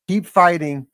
keep 0.09 0.27
fighting 0.27 0.87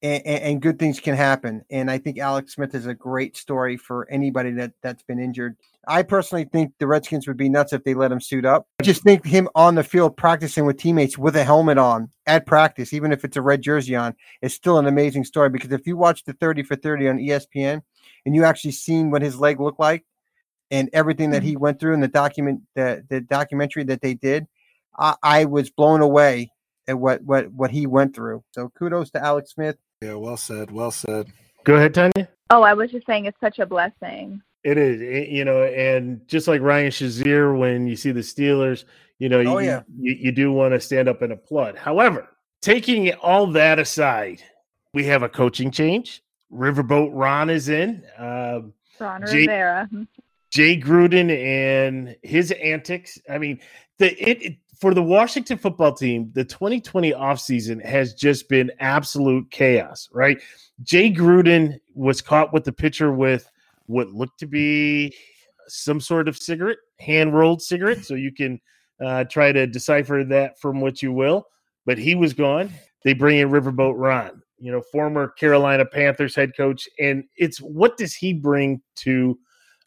and, 0.00 0.24
and, 0.24 0.62
good 0.62 0.78
things 0.78 1.00
can 1.00 1.16
happen. 1.16 1.64
And 1.70 1.90
I 1.90 1.98
think 1.98 2.18
Alex 2.18 2.54
Smith 2.54 2.72
is 2.76 2.86
a 2.86 2.94
great 2.94 3.36
story 3.36 3.76
for 3.76 4.08
anybody 4.08 4.52
that 4.52 4.72
that's 4.80 5.02
been 5.02 5.18
injured. 5.18 5.56
I 5.88 6.02
personally 6.02 6.44
think 6.44 6.72
the 6.78 6.86
Redskins 6.86 7.26
would 7.26 7.36
be 7.36 7.48
nuts 7.48 7.72
if 7.72 7.82
they 7.82 7.94
let 7.94 8.12
him 8.12 8.20
suit 8.20 8.44
up. 8.44 8.68
I 8.80 8.84
just 8.84 9.02
think 9.02 9.26
him 9.26 9.48
on 9.56 9.74
the 9.74 9.82
field 9.82 10.16
practicing 10.16 10.66
with 10.66 10.76
teammates 10.76 11.18
with 11.18 11.34
a 11.34 11.42
helmet 11.42 11.78
on 11.78 12.10
at 12.26 12.46
practice, 12.46 12.92
even 12.92 13.10
if 13.10 13.24
it's 13.24 13.36
a 13.36 13.42
red 13.42 13.60
jersey 13.60 13.96
on, 13.96 14.14
is 14.40 14.54
still 14.54 14.78
an 14.78 14.86
amazing 14.86 15.24
story. 15.24 15.48
Because 15.48 15.72
if 15.72 15.84
you 15.84 15.96
watch 15.96 16.22
the 16.22 16.34
30 16.34 16.62
for 16.62 16.76
30 16.76 17.08
on 17.08 17.18
ESPN 17.18 17.82
and 18.24 18.34
you 18.36 18.44
actually 18.44 18.72
seen 18.72 19.10
what 19.10 19.22
his 19.22 19.40
leg 19.40 19.58
looked 19.58 19.80
like 19.80 20.04
and 20.70 20.90
everything 20.92 21.30
that 21.30 21.42
he 21.42 21.54
mm-hmm. 21.54 21.62
went 21.62 21.80
through 21.80 21.94
in 21.94 22.00
the 22.00 22.08
document 22.08 22.60
the, 22.76 23.04
the 23.08 23.20
documentary 23.20 23.82
that 23.84 24.00
they 24.00 24.14
did, 24.14 24.46
I, 24.96 25.16
I 25.24 25.44
was 25.46 25.70
blown 25.70 26.02
away 26.02 26.52
at 26.88 26.98
what 26.98 27.22
what 27.22 27.52
what 27.52 27.70
he 27.70 27.86
went 27.86 28.16
through. 28.16 28.42
So 28.52 28.70
kudos 28.70 29.10
to 29.12 29.22
Alex 29.22 29.52
Smith. 29.52 29.76
Yeah, 30.02 30.14
well 30.14 30.36
said. 30.36 30.70
Well 30.70 30.90
said. 30.90 31.30
Go 31.64 31.74
ahead, 31.74 31.94
Tanya. 31.94 32.28
Oh, 32.50 32.62
I 32.62 32.74
was 32.74 32.90
just 32.90 33.06
saying 33.06 33.26
it's 33.26 33.40
such 33.40 33.58
a 33.58 33.66
blessing. 33.66 34.40
It 34.64 34.78
is, 34.78 35.00
eh, 35.00 35.30
you 35.30 35.44
know, 35.44 35.62
and 35.62 36.26
just 36.26 36.48
like 36.48 36.60
Ryan 36.62 36.90
Shazier, 36.90 37.56
when 37.56 37.86
you 37.86 37.94
see 37.94 38.10
the 38.10 38.20
Steelers, 38.20 38.84
you 39.18 39.28
know, 39.28 39.38
oh, 39.38 39.58
you, 39.58 39.66
yeah. 39.66 39.82
you, 39.98 40.14
you 40.14 40.32
do 40.32 40.52
want 40.52 40.74
to 40.74 40.80
stand 40.80 41.08
up 41.08 41.22
and 41.22 41.32
applaud. 41.32 41.76
However, 41.76 42.28
taking 42.62 43.12
all 43.14 43.46
that 43.52 43.78
aside, 43.78 44.42
we 44.94 45.04
have 45.04 45.22
a 45.22 45.28
coaching 45.28 45.70
change. 45.70 46.22
Riverboat 46.52 47.10
Ron 47.12 47.50
is 47.50 47.68
in. 47.68 48.02
Um, 48.16 48.72
Ron 48.98 49.26
Jay, 49.26 49.40
Rivera. 49.40 49.88
Jay 50.50 50.80
Gruden 50.80 51.30
and 51.30 52.16
his 52.22 52.50
antics. 52.52 53.18
I 53.28 53.38
mean, 53.38 53.60
the 53.98 54.12
it, 54.16 54.42
it 54.42 54.56
for 54.78 54.94
the 54.94 55.02
Washington 55.02 55.58
football 55.58 55.92
team, 55.92 56.30
the 56.34 56.44
2020 56.44 57.12
offseason 57.12 57.84
has 57.84 58.14
just 58.14 58.48
been 58.48 58.70
absolute 58.78 59.50
chaos, 59.50 60.08
right? 60.12 60.40
Jay 60.84 61.12
Gruden 61.12 61.80
was 61.94 62.22
caught 62.22 62.52
with 62.52 62.64
the 62.64 62.72
pitcher 62.72 63.12
with 63.12 63.50
what 63.86 64.12
looked 64.12 64.38
to 64.38 64.46
be 64.46 65.12
some 65.66 66.00
sort 66.00 66.28
of 66.28 66.36
cigarette, 66.36 66.78
hand 67.00 67.34
rolled 67.34 67.60
cigarette. 67.60 68.04
So 68.04 68.14
you 68.14 68.32
can 68.32 68.60
uh, 69.04 69.24
try 69.24 69.50
to 69.50 69.66
decipher 69.66 70.24
that 70.24 70.60
from 70.60 70.80
what 70.80 71.02
you 71.02 71.12
will. 71.12 71.46
But 71.84 71.98
he 71.98 72.14
was 72.14 72.32
gone. 72.32 72.70
They 73.02 73.14
bring 73.14 73.38
in 73.38 73.50
Riverboat 73.50 73.94
Ron, 73.96 74.42
you 74.58 74.70
know, 74.70 74.82
former 74.92 75.28
Carolina 75.28 75.86
Panthers 75.86 76.36
head 76.36 76.52
coach. 76.56 76.88
And 77.00 77.24
it's 77.36 77.58
what 77.58 77.96
does 77.96 78.14
he 78.14 78.32
bring 78.32 78.80
to 78.96 79.38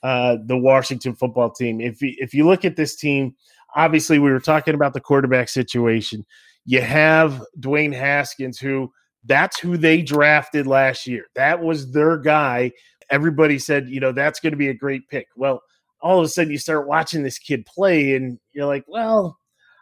uh, 0.04 0.38
the 0.46 0.58
Washington 0.58 1.16
football 1.16 1.52
team? 1.52 1.80
If, 1.80 1.98
if 2.02 2.34
you 2.34 2.46
look 2.46 2.66
at 2.66 2.76
this 2.76 2.96
team, 2.96 3.36
obviously 3.76 4.20
we 4.20 4.32
were 4.32 4.40
talking 4.40 4.76
about 4.76 4.94
the 4.94 5.02
quarterback 5.02 5.50
situation. 5.50 6.26
You 6.66 6.82
have 6.82 7.44
Dwayne 7.60 7.94
Haskins, 7.94 8.60
who 8.60 8.92
that's 9.26 9.60
who 9.60 9.78
they 9.78 10.02
drafted 10.02 10.68
last 10.68 11.08
year. 11.08 11.26
That 11.36 11.62
was 11.62 11.92
their 11.92 12.18
guy. 12.18 12.72
Everybody 13.10 13.60
said, 13.60 13.90
you 13.90 14.00
know, 14.00 14.12
that's 14.12 14.40
going 14.40 14.52
to 14.52 14.58
be 14.58 14.70
a 14.70 14.74
great 14.74 15.08
pick. 15.10 15.28
Well, 15.36 15.62
all 16.02 16.20
of 16.20 16.26
a 16.26 16.28
sudden 16.28 16.52
you 16.52 16.58
start 16.58 16.88
watching 16.88 17.24
this 17.24 17.38
kid 17.38 17.66
play 17.66 18.16
and 18.16 18.40
you're 18.54 18.66
like, 18.66 18.86
well, 18.88 19.38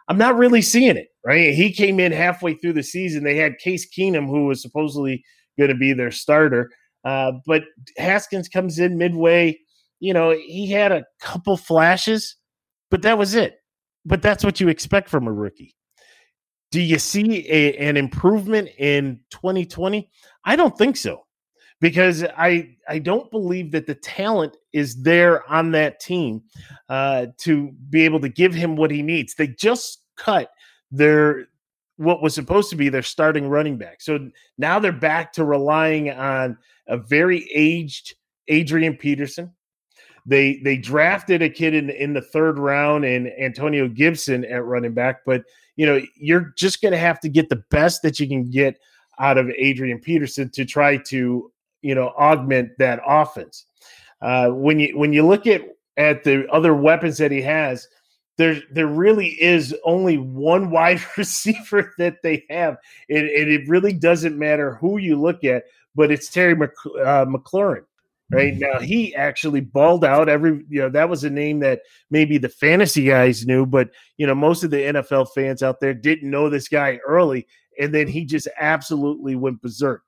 I'm 0.08 0.18
not 0.18 0.36
really 0.36 0.62
seeing 0.62 0.96
it. 0.96 1.08
Right, 1.24 1.54
he 1.54 1.70
came 1.70 2.00
in 2.00 2.12
halfway 2.12 2.54
through 2.54 2.72
the 2.72 2.82
season. 2.82 3.24
They 3.24 3.36
had 3.36 3.58
Case 3.58 3.86
Keenum, 3.90 4.26
who 4.26 4.46
was 4.46 4.62
supposedly 4.62 5.22
going 5.58 5.68
to 5.68 5.76
be 5.76 5.92
their 5.92 6.10
starter, 6.10 6.70
uh, 7.04 7.32
but 7.46 7.64
Haskins 7.98 8.48
comes 8.48 8.78
in 8.78 8.96
midway. 8.96 9.58
You 10.00 10.14
know, 10.14 10.30
he 10.30 10.70
had 10.70 10.92
a 10.92 11.04
couple 11.20 11.58
flashes, 11.58 12.36
but 12.90 13.02
that 13.02 13.18
was 13.18 13.34
it. 13.34 13.59
But 14.04 14.22
that's 14.22 14.44
what 14.44 14.60
you 14.60 14.68
expect 14.68 15.08
from 15.08 15.26
a 15.26 15.32
rookie. 15.32 15.74
Do 16.70 16.80
you 16.80 16.98
see 16.98 17.48
a, 17.50 17.76
an 17.76 17.96
improvement 17.96 18.70
in 18.78 19.20
2020? 19.30 20.08
I 20.44 20.56
don't 20.56 20.76
think 20.78 20.96
so 20.96 21.24
because 21.80 22.24
I 22.36 22.76
I 22.88 22.98
don't 22.98 23.30
believe 23.30 23.72
that 23.72 23.86
the 23.86 23.94
talent 23.94 24.56
is 24.72 25.02
there 25.02 25.48
on 25.50 25.72
that 25.72 26.00
team 26.00 26.42
uh, 26.88 27.26
to 27.38 27.72
be 27.88 28.04
able 28.04 28.20
to 28.20 28.28
give 28.28 28.54
him 28.54 28.76
what 28.76 28.90
he 28.90 29.02
needs. 29.02 29.34
They 29.34 29.48
just 29.48 30.04
cut 30.16 30.50
their 30.90 31.46
what 31.96 32.22
was 32.22 32.34
supposed 32.34 32.70
to 32.70 32.76
be 32.76 32.88
their 32.88 33.02
starting 33.02 33.48
running 33.48 33.76
back, 33.76 34.00
so 34.00 34.30
now 34.58 34.78
they're 34.78 34.92
back 34.92 35.32
to 35.34 35.44
relying 35.44 36.10
on 36.10 36.56
a 36.86 36.96
very 36.96 37.50
aged 37.54 38.14
Adrian 38.48 38.96
Peterson. 38.96 39.52
They 40.26 40.60
they 40.64 40.76
drafted 40.76 41.42
a 41.42 41.50
kid 41.50 41.74
in 41.74 41.90
in 41.90 42.12
the 42.12 42.20
third 42.20 42.58
round 42.58 43.04
and 43.04 43.28
Antonio 43.40 43.88
Gibson 43.88 44.44
at 44.44 44.64
running 44.64 44.92
back, 44.92 45.20
but 45.24 45.44
you 45.76 45.86
know 45.86 46.00
you're 46.16 46.52
just 46.56 46.82
going 46.82 46.92
to 46.92 46.98
have 46.98 47.20
to 47.20 47.28
get 47.28 47.48
the 47.48 47.62
best 47.70 48.02
that 48.02 48.20
you 48.20 48.28
can 48.28 48.50
get 48.50 48.78
out 49.18 49.38
of 49.38 49.50
Adrian 49.50 49.98
Peterson 49.98 50.50
to 50.50 50.64
try 50.64 50.96
to 50.96 51.50
you 51.82 51.94
know 51.94 52.08
augment 52.18 52.70
that 52.78 53.00
offense. 53.06 53.66
Uh, 54.20 54.48
when 54.50 54.78
you 54.78 54.96
when 54.98 55.12
you 55.12 55.26
look 55.26 55.46
at 55.46 55.62
at 55.96 56.24
the 56.24 56.48
other 56.50 56.74
weapons 56.74 57.18
that 57.18 57.30
he 57.30 57.40
has, 57.40 57.88
there 58.36 58.60
there 58.70 58.86
really 58.86 59.28
is 59.42 59.74
only 59.84 60.18
one 60.18 60.70
wide 60.76 61.00
receiver 61.16 61.94
that 61.98 62.22
they 62.22 62.44
have, 62.50 62.76
and, 63.08 63.28
and 63.28 63.50
it 63.50 63.68
really 63.68 63.92
doesn't 63.92 64.38
matter 64.38 64.74
who 64.74 64.98
you 64.98 65.20
look 65.20 65.44
at, 65.44 65.64
but 65.94 66.10
it's 66.10 66.30
Terry 66.30 66.54
uh, 66.54 67.24
McLaurin. 67.26 67.84
Right 68.32 68.54
now, 68.56 68.78
he 68.78 69.14
actually 69.16 69.60
balled 69.60 70.04
out. 70.04 70.28
Every 70.28 70.64
you 70.68 70.80
know 70.80 70.88
that 70.90 71.08
was 71.08 71.24
a 71.24 71.30
name 71.30 71.58
that 71.60 71.80
maybe 72.10 72.38
the 72.38 72.48
fantasy 72.48 73.04
guys 73.04 73.44
knew, 73.44 73.66
but 73.66 73.90
you 74.18 74.26
know 74.26 74.36
most 74.36 74.62
of 74.62 74.70
the 74.70 74.76
NFL 74.76 75.30
fans 75.34 75.62
out 75.64 75.80
there 75.80 75.94
didn't 75.94 76.30
know 76.30 76.48
this 76.48 76.68
guy 76.68 77.00
early, 77.06 77.48
and 77.80 77.92
then 77.92 78.06
he 78.06 78.24
just 78.24 78.46
absolutely 78.60 79.34
went 79.34 79.60
berserk 79.60 80.02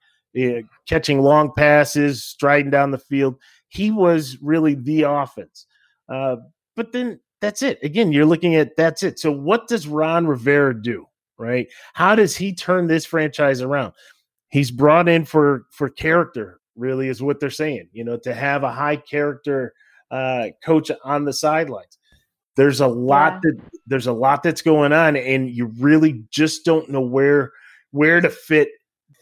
catching 0.87 1.20
long 1.20 1.52
passes, 1.54 2.24
striding 2.24 2.70
down 2.70 2.90
the 2.90 2.98
field. 2.98 3.37
He 3.68 3.90
was 3.90 4.38
really 4.40 4.74
the 4.74 5.02
offense. 5.02 5.66
Uh, 6.08 6.37
but 6.76 6.92
then 6.92 7.20
that's 7.40 7.62
it. 7.62 7.78
Again, 7.82 8.12
you're 8.12 8.26
looking 8.26 8.54
at 8.54 8.76
that's 8.76 9.02
it. 9.02 9.18
So 9.18 9.30
what 9.30 9.68
does 9.68 9.87
Ron 9.87 10.26
Rivera 10.26 10.80
do? 10.80 11.06
Right? 11.38 11.66
How 11.94 12.14
does 12.14 12.37
he 12.37 12.54
turn 12.54 12.87
this 12.87 13.04
franchise 13.04 13.62
around? 13.62 13.94
He's 14.48 14.70
brought 14.70 15.08
in 15.08 15.24
for 15.24 15.66
for 15.70 15.88
character. 15.88 16.61
Really, 16.76 17.08
is 17.08 17.22
what 17.22 17.40
they're 17.40 17.50
saying. 17.50 17.88
You 17.92 18.04
know, 18.04 18.16
to 18.18 18.35
have 18.35 18.64
a 18.64 18.72
high 18.72 18.96
character 18.96 19.74
uh, 20.11 20.48
coach 20.64 20.90
on 21.04 21.24
the 21.24 21.32
sidelines. 21.32 21.98
There's 22.54 22.80
a 22.80 22.87
lot 22.87 23.35
yeah. 23.44 23.52
that 23.52 23.61
there's 23.87 24.06
a 24.06 24.12
lot 24.12 24.42
that's 24.42 24.62
going 24.62 24.92
on, 24.92 25.16
and 25.16 25.50
you 25.50 25.66
really 25.78 26.24
just 26.30 26.64
don't 26.64 26.88
know 26.90 27.00
where 27.00 27.52
where 27.90 28.20
to 28.20 28.30
fit 28.30 28.68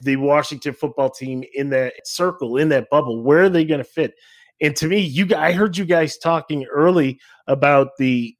the 0.02 0.16
Washington 0.16 0.72
football 0.72 1.10
team 1.10 1.44
in 1.54 1.70
that 1.70 2.06
circle, 2.06 2.56
in 2.56 2.68
that 2.70 2.88
bubble? 2.90 3.22
Where 3.22 3.44
are 3.44 3.48
they 3.48 3.64
going 3.64 3.78
to 3.78 3.84
fit? 3.84 4.14
And 4.60 4.74
to 4.76 4.86
me, 4.86 5.00
you 5.00 5.28
I 5.36 5.52
heard 5.52 5.76
you 5.76 5.84
guys 5.84 6.18
talking 6.18 6.64
early 6.66 7.20
about 7.46 7.96
the 7.98 8.36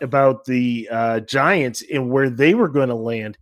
about 0.00 0.44
the 0.44 0.88
uh, 0.90 1.20
Giants 1.20 1.82
and 1.92 2.10
where 2.10 2.30
they 2.30 2.54
were 2.54 2.68
going 2.68 2.88
to 2.88 2.94
land. 2.94 3.38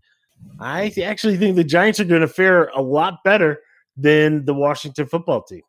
I 0.60 0.92
actually 1.02 1.36
think 1.36 1.56
the 1.56 1.64
Giants 1.64 2.00
are 2.00 2.04
going 2.04 2.20
to 2.20 2.28
fare 2.28 2.68
a 2.74 2.80
lot 2.80 3.24
better 3.24 3.60
than 3.96 4.44
the 4.44 4.54
Washington 4.54 5.06
football 5.06 5.42
team. 5.42 5.62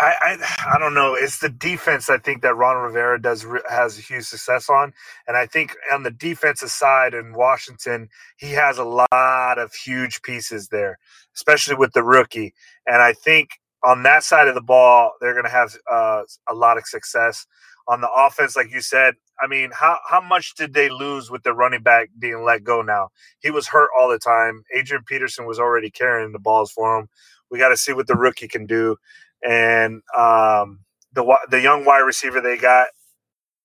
I, 0.00 0.14
I, 0.20 0.74
I 0.74 0.78
don't 0.78 0.94
know. 0.94 1.14
It's 1.14 1.40
the 1.40 1.48
defense 1.48 2.08
I 2.08 2.18
think 2.18 2.42
that 2.42 2.56
Ron 2.56 2.76
Rivera 2.76 3.20
does 3.20 3.44
has 3.68 3.98
a 3.98 4.00
huge 4.00 4.24
success 4.24 4.70
on, 4.70 4.92
and 5.26 5.36
I 5.36 5.46
think 5.46 5.74
on 5.92 6.04
the 6.04 6.12
defensive 6.12 6.70
side 6.70 7.14
in 7.14 7.32
Washington, 7.32 8.08
he 8.36 8.52
has 8.52 8.78
a 8.78 8.84
lot 8.84 9.58
of 9.58 9.74
huge 9.74 10.22
pieces 10.22 10.68
there, 10.68 10.98
especially 11.34 11.74
with 11.74 11.94
the 11.94 12.04
rookie. 12.04 12.54
And 12.86 13.02
I 13.02 13.12
think 13.12 13.50
on 13.84 14.04
that 14.04 14.22
side 14.22 14.46
of 14.46 14.54
the 14.54 14.60
ball, 14.60 15.12
they're 15.20 15.34
going 15.34 15.44
to 15.44 15.50
have 15.50 15.76
uh, 15.90 16.22
a 16.48 16.54
lot 16.54 16.78
of 16.78 16.84
success. 16.86 17.44
On 17.88 18.00
the 18.00 18.10
offense, 18.10 18.54
like 18.54 18.70
you 18.70 18.82
said, 18.82 19.14
I 19.40 19.46
mean, 19.46 19.70
how 19.72 19.98
how 20.06 20.20
much 20.20 20.54
did 20.54 20.74
they 20.74 20.90
lose 20.90 21.30
with 21.30 21.42
the 21.42 21.54
running 21.54 21.82
back 21.82 22.10
being 22.18 22.44
let 22.44 22.62
go? 22.62 22.82
Now 22.82 23.08
he 23.40 23.50
was 23.50 23.66
hurt 23.66 23.90
all 23.98 24.08
the 24.08 24.18
time. 24.18 24.62
Adrian 24.76 25.02
Peterson 25.06 25.46
was 25.46 25.58
already 25.58 25.90
carrying 25.90 26.32
the 26.32 26.38
balls 26.38 26.70
for 26.70 26.98
him. 26.98 27.08
We 27.50 27.58
got 27.58 27.70
to 27.70 27.76
see 27.76 27.92
what 27.92 28.06
the 28.06 28.16
rookie 28.16 28.48
can 28.48 28.66
do 28.66 28.96
and 29.42 30.02
um, 30.16 30.80
the 31.12 31.38
the 31.50 31.60
young 31.60 31.84
wide 31.84 32.00
receiver 32.00 32.40
they 32.40 32.56
got. 32.56 32.88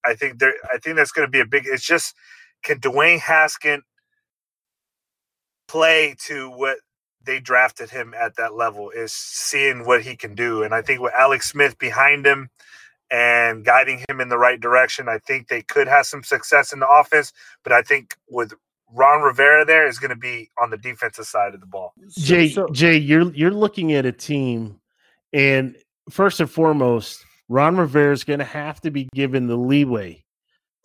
I 0.06 0.15
think 0.15 0.39
they 0.39 0.52
I 0.74 0.78
think 0.78 0.98
that's 0.98 1.12
going 1.12 1.28
to 1.28 1.32
be 1.32 1.39
a 1.39 1.46
big. 1.46 1.63
It's 1.65 1.86
just 1.86 2.15
can 2.63 2.80
Dwayne 2.80 3.19
Haskin 3.19 3.82
play 5.67 6.15
to 6.28 6.50
what 6.50 6.78
they 7.26 7.39
drafted 7.39 7.89
him 7.89 8.13
at 8.19 8.36
that 8.38 8.54
level 8.56 8.89
is 8.89 9.13
seeing 9.13 9.86
what 9.86 10.04
he 10.04 10.15
can 10.15 10.36
do, 10.36 10.63
and 10.63 10.74
I 10.74 10.82
think 10.82 11.02
with 11.02 11.13
Alex 11.17 11.50
Smith 11.50 11.78
behind 11.78 12.26
him 12.26 12.50
and 13.12 13.65
guiding 13.65 14.04
him 14.10 14.22
in 14.22 14.30
the 14.30 14.38
right 14.38 14.60
direction, 14.60 15.10
I 15.10 15.19
think 15.19 15.48
they 15.48 15.62
could 15.62 15.88
have 15.88 16.06
some 16.06 16.24
success 16.24 16.74
in 16.74 16.80
the 16.80 16.89
offense. 16.89 17.32
But 17.63 17.74
I 17.74 17.82
think 17.82 18.15
with 18.30 18.54
Ron 18.93 19.21
Rivera 19.21 19.65
there 19.65 19.88
is 19.88 19.99
going 19.99 20.10
to 20.10 20.15
be 20.15 20.51
on 20.62 20.69
the 20.69 20.77
defensive 20.77 21.25
side 21.25 21.53
of 21.53 21.60
the 21.60 21.65
ball. 21.65 21.93
Jay, 22.17 22.49
so, 22.49 22.67
Jay, 22.69 22.95
you're 22.97 23.34
you're 23.34 23.51
looking 23.51 23.93
at 23.93 24.06
a 24.06 24.12
team 24.12 24.79
and 25.34 25.75
first 26.10 26.39
and 26.39 26.49
foremost, 26.49 27.25
Ron 27.49 27.75
Rivera 27.75 28.13
is 28.13 28.23
going 28.23 28.39
to 28.39 28.45
have 28.45 28.79
to 28.82 28.91
be 28.91 29.10
given 29.13 29.47
the 29.47 29.58
leeway 29.58 30.23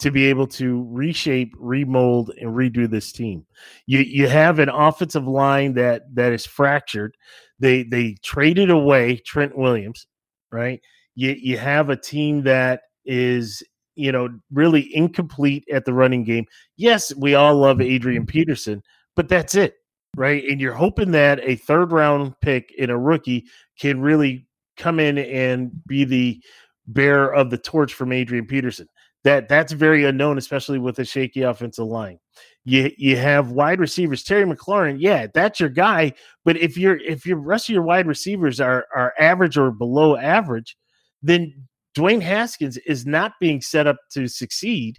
to 0.00 0.10
be 0.10 0.26
able 0.26 0.46
to 0.46 0.86
reshape, 0.90 1.52
remold, 1.58 2.30
and 2.40 2.50
redo 2.50 2.88
this 2.88 3.12
team. 3.12 3.44
You 3.86 4.00
you 4.00 4.28
have 4.28 4.58
an 4.58 4.68
offensive 4.68 5.26
line 5.26 5.74
that 5.74 6.02
that 6.14 6.32
is 6.32 6.46
fractured. 6.46 7.16
They 7.58 7.82
they 7.82 8.16
traded 8.22 8.70
away 8.70 9.16
Trent 9.16 9.56
Williams, 9.56 10.06
right? 10.50 10.80
You 11.14 11.36
you 11.38 11.58
have 11.58 11.90
a 11.90 11.96
team 11.96 12.44
that 12.44 12.82
is 13.04 13.62
you 13.98 14.12
know 14.12 14.28
really 14.52 14.94
incomplete 14.94 15.64
at 15.72 15.84
the 15.84 15.92
running 15.92 16.24
game. 16.24 16.46
Yes, 16.76 17.14
we 17.16 17.34
all 17.34 17.56
love 17.56 17.80
Adrian 17.80 18.22
mm-hmm. 18.22 18.30
Peterson, 18.30 18.82
but 19.16 19.28
that's 19.28 19.54
it 19.54 19.74
right? 20.18 20.44
And 20.48 20.60
you're 20.60 20.74
hoping 20.74 21.12
that 21.12 21.40
a 21.42 21.56
third 21.56 21.92
round 21.92 22.34
pick 22.40 22.72
in 22.76 22.90
a 22.90 22.98
rookie 22.98 23.46
can 23.78 24.00
really 24.00 24.46
come 24.76 25.00
in 25.00 25.18
and 25.18 25.70
be 25.86 26.04
the 26.04 26.42
bearer 26.86 27.32
of 27.32 27.50
the 27.50 27.58
torch 27.58 27.94
from 27.94 28.12
Adrian 28.12 28.46
Peterson. 28.46 28.88
That 29.24 29.48
that's 29.48 29.72
very 29.72 30.04
unknown, 30.04 30.38
especially 30.38 30.78
with 30.78 30.98
a 30.98 31.04
shaky 31.04 31.42
offensive 31.42 31.86
line. 31.86 32.18
You 32.64 32.90
you 32.96 33.16
have 33.16 33.50
wide 33.50 33.80
receivers, 33.80 34.22
Terry 34.22 34.44
McLaurin, 34.44 34.96
yeah, 34.98 35.26
that's 35.32 35.60
your 35.60 35.68
guy. 35.68 36.12
But 36.44 36.56
if 36.56 36.76
you're 36.76 36.98
if 36.98 37.26
your 37.26 37.38
rest 37.38 37.68
of 37.68 37.72
your 37.72 37.82
wide 37.82 38.06
receivers 38.06 38.60
are 38.60 38.86
are 38.94 39.14
average 39.18 39.58
or 39.58 39.70
below 39.70 40.16
average, 40.16 40.76
then 41.22 41.67
Dwayne 41.96 42.22
Haskins 42.22 42.76
is 42.78 43.06
not 43.06 43.32
being 43.40 43.60
set 43.60 43.86
up 43.86 43.96
to 44.12 44.28
succeed. 44.28 44.98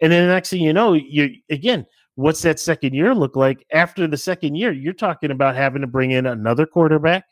And 0.00 0.12
then 0.12 0.26
the 0.26 0.34
next 0.34 0.50
thing 0.50 0.62
you 0.62 0.72
know, 0.72 0.92
you 0.94 1.30
again, 1.50 1.86
what's 2.16 2.42
that 2.42 2.60
second 2.60 2.94
year 2.94 3.14
look 3.14 3.36
like? 3.36 3.64
After 3.72 4.06
the 4.06 4.16
second 4.16 4.56
year, 4.56 4.72
you're 4.72 4.92
talking 4.92 5.30
about 5.30 5.56
having 5.56 5.82
to 5.82 5.86
bring 5.86 6.10
in 6.12 6.26
another 6.26 6.66
quarterback. 6.66 7.24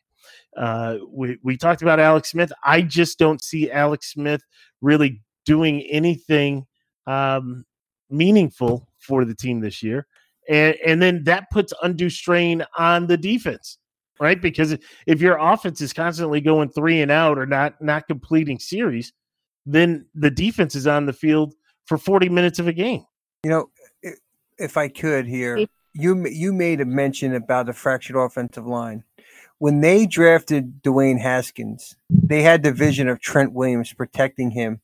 Uh, 0.57 0.99
we, 1.09 1.39
we 1.43 1.57
talked 1.57 1.83
about 1.83 2.01
Alex 2.01 2.31
Smith. 2.31 2.53
I 2.65 2.83
just 2.83 3.19
don't 3.19 3.43
see 3.43 3.71
Alex 3.71 4.13
Smith 4.13 4.43
really 4.81 5.23
doing 5.45 5.83
anything 5.83 6.67
um, 7.07 7.65
meaningful 8.11 8.89
for 8.99 9.25
the 9.25 9.35
team 9.35 9.61
this 9.61 9.83
year. 9.83 10.07
And, 10.49 10.77
and 10.85 11.03
then 11.03 11.25
that 11.25 11.51
puts 11.51 11.73
undue 11.83 12.11
strain 12.11 12.65
on 12.77 13.07
the 13.07 13.17
defense, 13.17 13.79
right? 14.23 14.41
Because 14.41 14.79
if 15.07 15.21
your 15.21 15.37
offense 15.37 15.81
is 15.81 15.93
constantly 15.93 16.41
going 16.41 16.69
three 16.69 17.03
and 17.03 17.11
out 17.11 17.39
or 17.39 17.45
not 17.45 17.83
not 17.83 18.07
completing 18.07 18.61
series, 18.61 19.13
then 19.67 20.07
the 20.15 20.31
defense 20.31 20.77
is 20.77 20.87
on 20.87 21.07
the 21.07 21.13
field 21.13 21.55
for 21.87 21.99
40 21.99 22.29
minutes 22.29 22.61
of 22.61 22.69
a 22.69 22.73
game. 22.73 23.05
You 23.43 23.51
know, 23.51 23.71
if 24.59 24.77
I 24.77 24.87
could 24.87 25.27
here, 25.27 25.67
you 25.93 26.27
you 26.27 26.53
made 26.53 26.81
a 26.81 26.85
mention 26.85 27.35
about 27.35 27.67
the 27.67 27.73
fractured 27.73 28.17
offensive 28.17 28.65
line. 28.65 29.03
When 29.59 29.81
they 29.81 30.07
drafted 30.07 30.83
Dwayne 30.85 31.21
Haskins, 31.21 31.97
they 32.09 32.43
had 32.43 32.63
the 32.63 32.73
vision 32.73 33.09
of 33.09 33.21
Trent 33.21 33.53
Williams 33.53 33.93
protecting 33.93 34.53
him, 34.53 34.81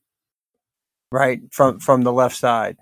right 1.12 1.42
from 1.52 1.78
from 1.78 2.02
the 2.02 2.12
left 2.12 2.36
side. 2.36 2.76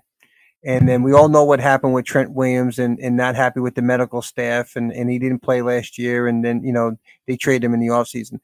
And 0.67 0.85
then 0.85 1.01
we 1.01 1.13
all 1.13 1.29
know 1.29 1.45
what 1.45 1.61
happened 1.61 1.93
with 1.93 2.03
Trent 2.03 2.31
Williams 2.31 2.77
and, 2.77 2.99
and 2.99 3.15
not 3.15 3.35
happy 3.35 3.61
with 3.61 3.75
the 3.75 3.81
medical 3.81 4.21
staff 4.21 4.75
and, 4.75 4.91
and 4.91 5.09
he 5.09 5.17
didn't 5.17 5.39
play 5.39 5.61
last 5.61 5.97
year 5.97 6.27
and 6.27 6.43
then, 6.43 6.61
you 6.61 6.73
know, 6.73 6.97
they 7.25 7.37
traded 7.37 7.63
him 7.63 7.73
in 7.73 7.79
the 7.79 7.87
offseason. 7.87 8.41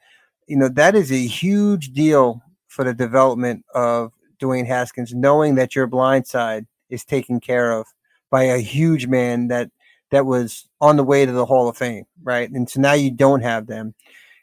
You 0.47 0.55
know, 0.55 0.69
that 0.69 0.95
is 0.95 1.11
a 1.11 1.27
huge 1.27 1.91
deal 1.91 2.41
for 2.69 2.85
the 2.85 2.93
development 2.93 3.65
of 3.75 4.13
Dwayne 4.39 4.65
Haskins, 4.65 5.13
knowing 5.13 5.55
that 5.55 5.75
your 5.75 5.85
blind 5.85 6.25
side 6.25 6.65
is 6.89 7.03
taken 7.03 7.41
care 7.41 7.73
of 7.73 7.87
by 8.31 8.43
a 8.43 8.57
huge 8.59 9.05
man 9.05 9.49
that 9.49 9.69
that 10.11 10.25
was 10.25 10.69
on 10.79 10.95
the 10.95 11.03
way 11.03 11.25
to 11.25 11.31
the 11.33 11.45
Hall 11.45 11.67
of 11.67 11.75
Fame, 11.75 12.05
right? 12.23 12.49
And 12.49 12.69
so 12.69 12.79
now 12.79 12.93
you 12.93 13.11
don't 13.11 13.41
have 13.41 13.67
them. 13.67 13.95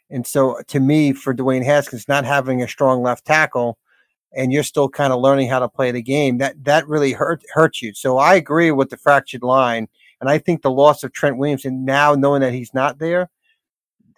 And 0.07 0.27
so 0.27 0.61
to 0.67 0.79
me, 0.79 1.13
for 1.13 1.33
Dwayne 1.33 1.65
Haskins 1.65 2.07
not 2.07 2.25
having 2.25 2.61
a 2.61 2.67
strong 2.67 3.01
left 3.01 3.25
tackle, 3.25 3.79
and 4.33 4.51
you're 4.51 4.63
still 4.63 4.89
kind 4.89 5.11
of 5.11 5.19
learning 5.19 5.49
how 5.49 5.59
to 5.59 5.69
play 5.69 5.91
the 5.91 6.01
game, 6.01 6.37
that 6.37 6.63
that 6.63 6.87
really 6.87 7.11
hurt 7.11 7.43
hurts 7.53 7.81
you. 7.81 7.93
So 7.93 8.17
I 8.17 8.35
agree 8.35 8.71
with 8.71 8.89
the 8.89 8.97
fractured 8.97 9.43
line, 9.43 9.87
and 10.19 10.29
I 10.29 10.37
think 10.37 10.61
the 10.61 10.71
loss 10.71 11.03
of 11.03 11.11
Trent 11.11 11.37
Williams 11.37 11.65
and 11.65 11.85
now 11.85 12.15
knowing 12.15 12.41
that 12.41 12.53
he's 12.53 12.73
not 12.73 12.99
there, 12.99 13.29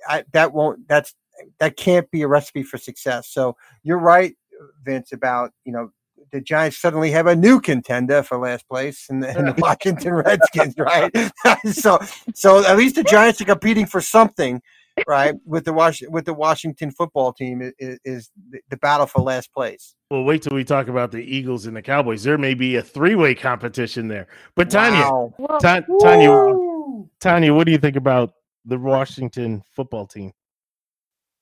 I, 0.08 0.24
that 0.32 0.54
won't 0.54 0.88
that's 0.88 1.16
that 1.60 1.78
can't 1.78 2.10
be 2.12 2.22
a 2.22 2.28
recipe 2.28 2.64
for 2.64 2.78
success. 2.78 3.28
So 3.28 3.58
you're 3.84 4.00
right, 4.00 4.36
Vince, 4.84 5.12
about 5.12 5.52
you 5.66 5.74
know 5.74 5.92
the 6.32 6.42
Giants 6.42 6.80
suddenly 6.80 7.12
have 7.12 7.28
a 7.28 7.36
new 7.36 7.60
contender 7.60 8.24
for 8.24 8.38
last 8.38 8.68
place 8.68 9.08
in 9.10 9.20
the, 9.20 9.38
in 9.38 9.46
the 9.46 9.54
Washington 9.58 10.14
Redskins, 10.14 10.76
right? 10.78 11.12
so 11.72 12.00
so 12.34 12.66
at 12.66 12.78
least 12.78 12.96
the 12.96 13.04
Giants 13.04 13.42
are 13.42 13.46
competing 13.46 13.86
for 13.86 14.02
something 14.02 14.62
right 15.08 15.36
with 15.46 15.66
the 15.66 15.74
Was- 15.74 16.04
with 16.10 16.26
the 16.26 16.34
Washington 16.34 16.92
football 16.92 17.34
team 17.34 17.74
is, 17.80 18.00
is 18.06 18.32
the 18.70 18.78
battle 18.78 19.06
for 19.06 19.22
last 19.22 19.54
place. 19.54 19.96
Well, 20.10 20.24
wait 20.24 20.44
till 20.44 20.56
we 20.56 20.64
talk 20.64 20.88
about 20.88 21.12
the 21.12 21.20
Eagles 21.24 21.66
and 21.66 21.76
the 21.76 21.82
Cowboys. 21.82 22.24
There 22.24 22.38
may 22.38 22.54
be 22.54 22.76
a 22.76 22.82
three 22.82 23.16
way 23.16 23.36
competition 23.36 24.08
there. 24.08 24.28
But 24.56 24.70
Tanya, 24.70 25.10
Wow. 25.38 25.58
Ta- 25.62 25.82
Tanya, 26.02 27.08
Tanya, 27.20 27.54
what 27.54 27.66
do 27.66 27.72
you 27.72 27.78
think 27.78 27.96
about 27.96 28.34
the 28.66 28.78
Washington 28.78 29.64
football 29.76 30.06
team? 30.06 30.32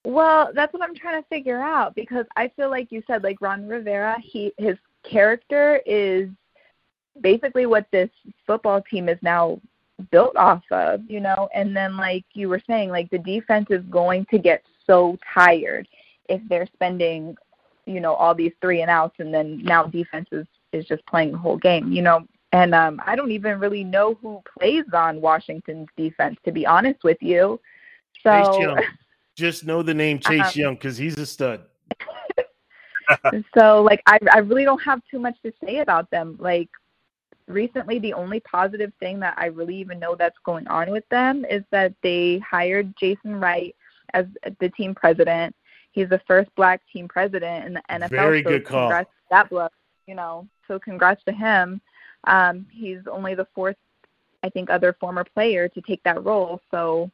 Well, 0.03 0.51
that's 0.53 0.73
what 0.73 0.81
I'm 0.81 0.95
trying 0.95 1.21
to 1.21 1.27
figure 1.27 1.61
out 1.61 1.93
because 1.93 2.25
I 2.35 2.47
feel 2.49 2.69
like 2.69 2.91
you 2.91 3.03
said, 3.05 3.23
like 3.23 3.39
Ron 3.41 3.67
Rivera, 3.67 4.17
he 4.19 4.51
his 4.57 4.77
character 5.03 5.81
is 5.85 6.29
basically 7.19 7.65
what 7.65 7.85
this 7.91 8.09
football 8.47 8.81
team 8.81 9.09
is 9.09 9.19
now 9.21 9.59
built 10.09 10.35
off 10.35 10.63
of, 10.71 11.01
you 11.09 11.19
know. 11.19 11.49
And 11.53 11.75
then, 11.75 11.97
like 11.97 12.25
you 12.33 12.49
were 12.49 12.61
saying, 12.67 12.89
like 12.89 13.09
the 13.09 13.19
defense 13.19 13.67
is 13.69 13.83
going 13.89 14.25
to 14.31 14.37
get 14.37 14.63
so 14.87 15.17
tired 15.33 15.87
if 16.29 16.41
they're 16.49 16.67
spending, 16.73 17.35
you 17.85 17.99
know, 17.99 18.13
all 18.13 18.33
these 18.33 18.53
three 18.61 18.81
and 18.81 18.89
outs, 18.89 19.15
and 19.19 19.33
then 19.33 19.63
now 19.63 19.83
defense 19.83 20.27
is 20.31 20.47
is 20.73 20.85
just 20.85 21.05
playing 21.05 21.31
the 21.31 21.37
whole 21.37 21.57
game, 21.57 21.91
you 21.91 22.01
know. 22.01 22.25
And 22.53 22.75
um, 22.75 23.01
I 23.05 23.15
don't 23.15 23.31
even 23.31 23.59
really 23.59 23.83
know 23.83 24.17
who 24.21 24.41
plays 24.57 24.83
on 24.93 25.21
Washington's 25.21 25.87
defense, 25.95 26.37
to 26.45 26.51
be 26.51 26.65
honest 26.65 27.03
with 27.03 27.17
you. 27.21 27.59
Chase 28.13 28.45
So. 28.47 28.59
Young. 28.59 28.83
Just 29.35 29.65
know 29.65 29.81
the 29.81 29.93
name 29.93 30.19
Chase 30.19 30.41
Um, 30.41 30.51
Young 30.55 30.73
because 30.75 30.97
he's 30.97 31.17
a 31.17 31.25
stud. 31.25 31.63
so 33.57 33.81
like 33.81 34.01
I 34.05 34.19
I 34.31 34.39
really 34.39 34.65
don't 34.65 34.81
have 34.83 35.01
too 35.09 35.19
much 35.19 35.35
to 35.43 35.53
say 35.63 35.79
about 35.79 36.09
them. 36.11 36.37
Like 36.39 36.69
recently 37.47 37.99
the 37.99 38.13
only 38.13 38.39
positive 38.41 38.91
thing 38.99 39.19
that 39.19 39.35
I 39.37 39.47
really 39.47 39.75
even 39.77 39.99
know 39.99 40.15
that's 40.15 40.37
going 40.45 40.67
on 40.67 40.91
with 40.91 41.07
them 41.09 41.45
is 41.49 41.63
that 41.71 41.93
they 42.01 42.39
hired 42.39 42.93
Jason 42.97 43.39
Wright 43.39 43.75
as 44.13 44.25
the 44.59 44.69
team 44.69 44.93
president. 44.95 45.55
He's 45.91 46.09
the 46.09 46.21
first 46.27 46.49
black 46.55 46.81
team 46.91 47.07
president 47.07 47.65
in 47.65 47.73
the 47.73 47.81
NFL. 47.89 48.09
Very 48.09 48.43
so 48.43 48.49
good 48.49 48.65
call. 48.65 48.89
Congrats 48.89 49.09
to 49.09 49.27
that 49.31 49.49
blood, 49.49 49.71
you 50.07 50.15
know. 50.15 50.47
So 50.67 50.79
congrats 50.79 51.23
to 51.25 51.31
him. 51.31 51.81
Um, 52.25 52.65
he's 52.71 52.99
only 53.11 53.35
the 53.35 53.47
fourth, 53.53 53.75
I 54.43 54.49
think, 54.49 54.69
other 54.69 54.95
former 54.99 55.23
player 55.23 55.67
to 55.67 55.81
take 55.81 56.01
that 56.03 56.23
role. 56.23 56.61
So 56.71 57.11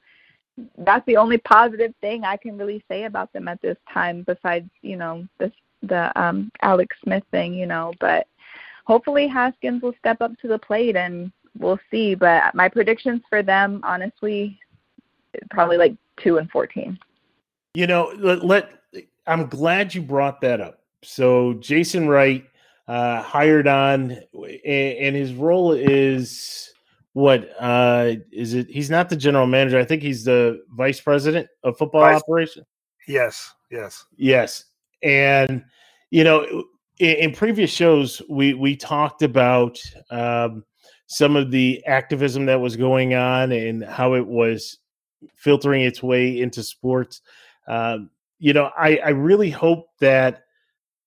that's 0.79 1.05
the 1.05 1.17
only 1.17 1.37
positive 1.39 1.93
thing 2.01 2.23
I 2.23 2.37
can 2.37 2.57
really 2.57 2.83
say 2.87 3.05
about 3.05 3.31
them 3.33 3.47
at 3.47 3.61
this 3.61 3.77
time, 3.91 4.23
besides 4.23 4.69
you 4.81 4.97
know 4.97 5.27
this 5.39 5.51
the 5.83 6.11
um 6.19 6.51
Alex 6.61 6.95
Smith 7.03 7.23
thing, 7.31 7.53
you 7.53 7.65
know. 7.65 7.93
But 7.99 8.27
hopefully 8.87 9.27
Haskins 9.27 9.83
will 9.83 9.93
step 9.99 10.21
up 10.21 10.31
to 10.39 10.47
the 10.47 10.57
plate, 10.57 10.95
and 10.95 11.31
we'll 11.59 11.79
see. 11.91 12.15
But 12.15 12.55
my 12.55 12.69
predictions 12.69 13.21
for 13.29 13.43
them, 13.43 13.81
honestly, 13.83 14.57
probably 15.49 15.77
like 15.77 15.95
two 16.15 16.37
and 16.37 16.49
fourteen. 16.49 16.97
You 17.73 17.85
know, 17.85 18.13
let, 18.17 18.43
let 18.43 18.71
I'm 19.27 19.47
glad 19.47 19.93
you 19.93 20.01
brought 20.01 20.41
that 20.41 20.61
up. 20.61 20.79
So 21.03 21.53
Jason 21.55 22.07
Wright 22.07 22.45
uh, 22.87 23.21
hired 23.21 23.67
on, 23.67 24.11
and, 24.33 24.97
and 24.97 25.15
his 25.15 25.33
role 25.33 25.73
is 25.73 26.73
what 27.13 27.49
uh, 27.59 28.13
is 28.31 28.53
it? 28.53 28.67
He's 28.69 28.89
not 28.89 29.09
the 29.09 29.15
general 29.15 29.47
manager. 29.47 29.77
I 29.77 29.85
think 29.85 30.01
he's 30.01 30.23
the 30.23 30.63
vice 30.71 31.01
president 31.01 31.47
of 31.63 31.77
football 31.77 32.01
Vice- 32.01 32.21
operation. 32.21 32.65
Yes, 33.07 33.53
yes. 33.69 34.05
Yes, 34.15 34.65
and 35.03 35.63
you 36.09 36.23
know, 36.23 36.63
in, 36.99 37.15
in 37.15 37.31
previous 37.33 37.71
shows, 37.71 38.21
we 38.29 38.53
we 38.53 38.75
talked 38.75 39.21
about 39.21 39.79
um, 40.09 40.63
some 41.07 41.35
of 41.35 41.51
the 41.51 41.83
activism 41.85 42.45
that 42.45 42.59
was 42.59 42.75
going 42.75 43.13
on 43.13 43.51
and 43.51 43.83
how 43.83 44.13
it 44.13 44.25
was 44.25 44.77
filtering 45.35 45.81
its 45.81 46.03
way 46.03 46.39
into 46.39 46.61
sports. 46.63 47.21
Um, 47.67 48.09
you 48.39 48.53
know, 48.53 48.71
I, 48.77 48.97
I 48.97 49.09
really 49.09 49.49
hope 49.49 49.87
that 49.99 50.43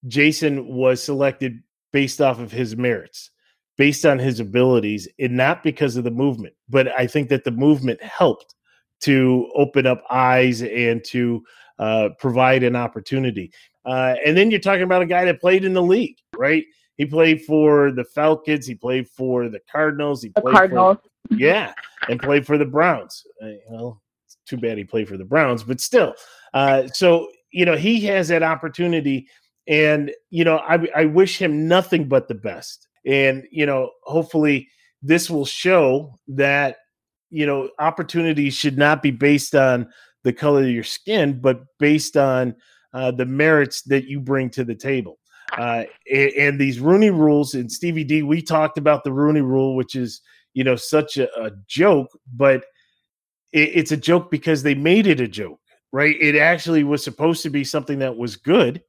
Jason 0.08 0.66
was 0.66 1.02
selected 1.02 1.62
based 1.92 2.20
off 2.20 2.40
of 2.40 2.50
his 2.50 2.76
merits, 2.76 3.30
based 3.76 4.04
on 4.04 4.18
his 4.18 4.40
abilities, 4.40 5.08
and 5.18 5.36
not 5.36 5.62
because 5.62 5.96
of 5.96 6.04
the 6.04 6.10
movement. 6.10 6.54
But 6.68 6.88
I 6.98 7.06
think 7.06 7.28
that 7.28 7.44
the 7.44 7.50
movement 7.50 8.02
helped 8.02 8.54
to 9.00 9.50
open 9.54 9.86
up 9.86 10.02
eyes 10.10 10.62
and 10.62 11.04
to 11.04 11.42
uh, 11.78 12.10
provide 12.18 12.62
an 12.62 12.76
opportunity. 12.76 13.52
Uh, 13.84 14.14
and 14.24 14.36
then 14.36 14.50
you're 14.50 14.60
talking 14.60 14.82
about 14.82 15.02
a 15.02 15.06
guy 15.06 15.24
that 15.24 15.40
played 15.40 15.64
in 15.64 15.72
the 15.72 15.82
league, 15.82 16.16
right? 16.36 16.64
He 16.96 17.06
played 17.06 17.42
for 17.44 17.92
the 17.92 18.04
Falcons. 18.04 18.66
He 18.66 18.74
played 18.74 19.08
for 19.08 19.48
the 19.48 19.60
Cardinals. 19.72 20.22
He 20.22 20.30
The 20.34 20.42
played 20.42 20.54
Cardinals. 20.54 20.98
For, 21.28 21.34
yeah, 21.34 21.72
and 22.08 22.20
played 22.20 22.46
for 22.46 22.58
the 22.58 22.66
Browns. 22.66 23.24
Uh, 23.42 23.52
well, 23.70 24.02
it's 24.26 24.36
too 24.46 24.58
bad 24.58 24.76
he 24.76 24.84
played 24.84 25.08
for 25.08 25.16
the 25.16 25.24
Browns, 25.24 25.62
but 25.62 25.80
still. 25.80 26.14
Uh, 26.52 26.88
so 26.88 27.28
you 27.52 27.64
know 27.64 27.76
he 27.76 28.00
has 28.02 28.28
that 28.28 28.42
opportunity, 28.42 29.28
and 29.66 30.12
you 30.28 30.44
know 30.44 30.58
I, 30.58 30.86
I 30.94 31.04
wish 31.06 31.38
him 31.38 31.66
nothing 31.66 32.06
but 32.06 32.28
the 32.28 32.34
best. 32.34 32.86
And 33.06 33.44
you 33.50 33.64
know, 33.64 33.92
hopefully, 34.02 34.68
this 35.02 35.30
will 35.30 35.46
show 35.46 36.18
that 36.28 36.76
you 37.30 37.46
know 37.46 37.70
opportunities 37.78 38.52
should 38.52 38.76
not 38.76 39.02
be 39.02 39.10
based 39.10 39.54
on 39.54 39.88
the 40.22 40.34
color 40.34 40.64
of 40.64 40.68
your 40.68 40.84
skin, 40.84 41.40
but 41.40 41.62
based 41.78 42.16
on 42.18 42.54
uh, 42.92 43.10
the 43.10 43.26
merits 43.26 43.82
that 43.82 44.04
you 44.04 44.20
bring 44.20 44.50
to 44.50 44.64
the 44.64 44.74
table. 44.74 45.18
Uh, 45.52 45.84
and, 46.10 46.32
and 46.32 46.60
these 46.60 46.80
Rooney 46.80 47.10
rules 47.10 47.54
and 47.54 47.70
Stevie 47.70 48.04
D, 48.04 48.22
we 48.22 48.40
talked 48.40 48.78
about 48.78 49.04
the 49.04 49.12
Rooney 49.12 49.40
rule, 49.40 49.76
which 49.76 49.94
is 49.94 50.20
you 50.54 50.64
know 50.64 50.76
such 50.76 51.16
a, 51.16 51.28
a 51.40 51.50
joke, 51.66 52.08
but 52.34 52.64
it, 53.52 53.70
it's 53.74 53.92
a 53.92 53.96
joke 53.96 54.30
because 54.30 54.62
they 54.62 54.74
made 54.74 55.06
it 55.06 55.20
a 55.20 55.28
joke, 55.28 55.60
right? 55.92 56.16
It 56.20 56.36
actually 56.36 56.84
was 56.84 57.02
supposed 57.02 57.42
to 57.42 57.50
be 57.50 57.64
something 57.64 57.98
that 58.00 58.16
was 58.16 58.36
good 58.36 58.82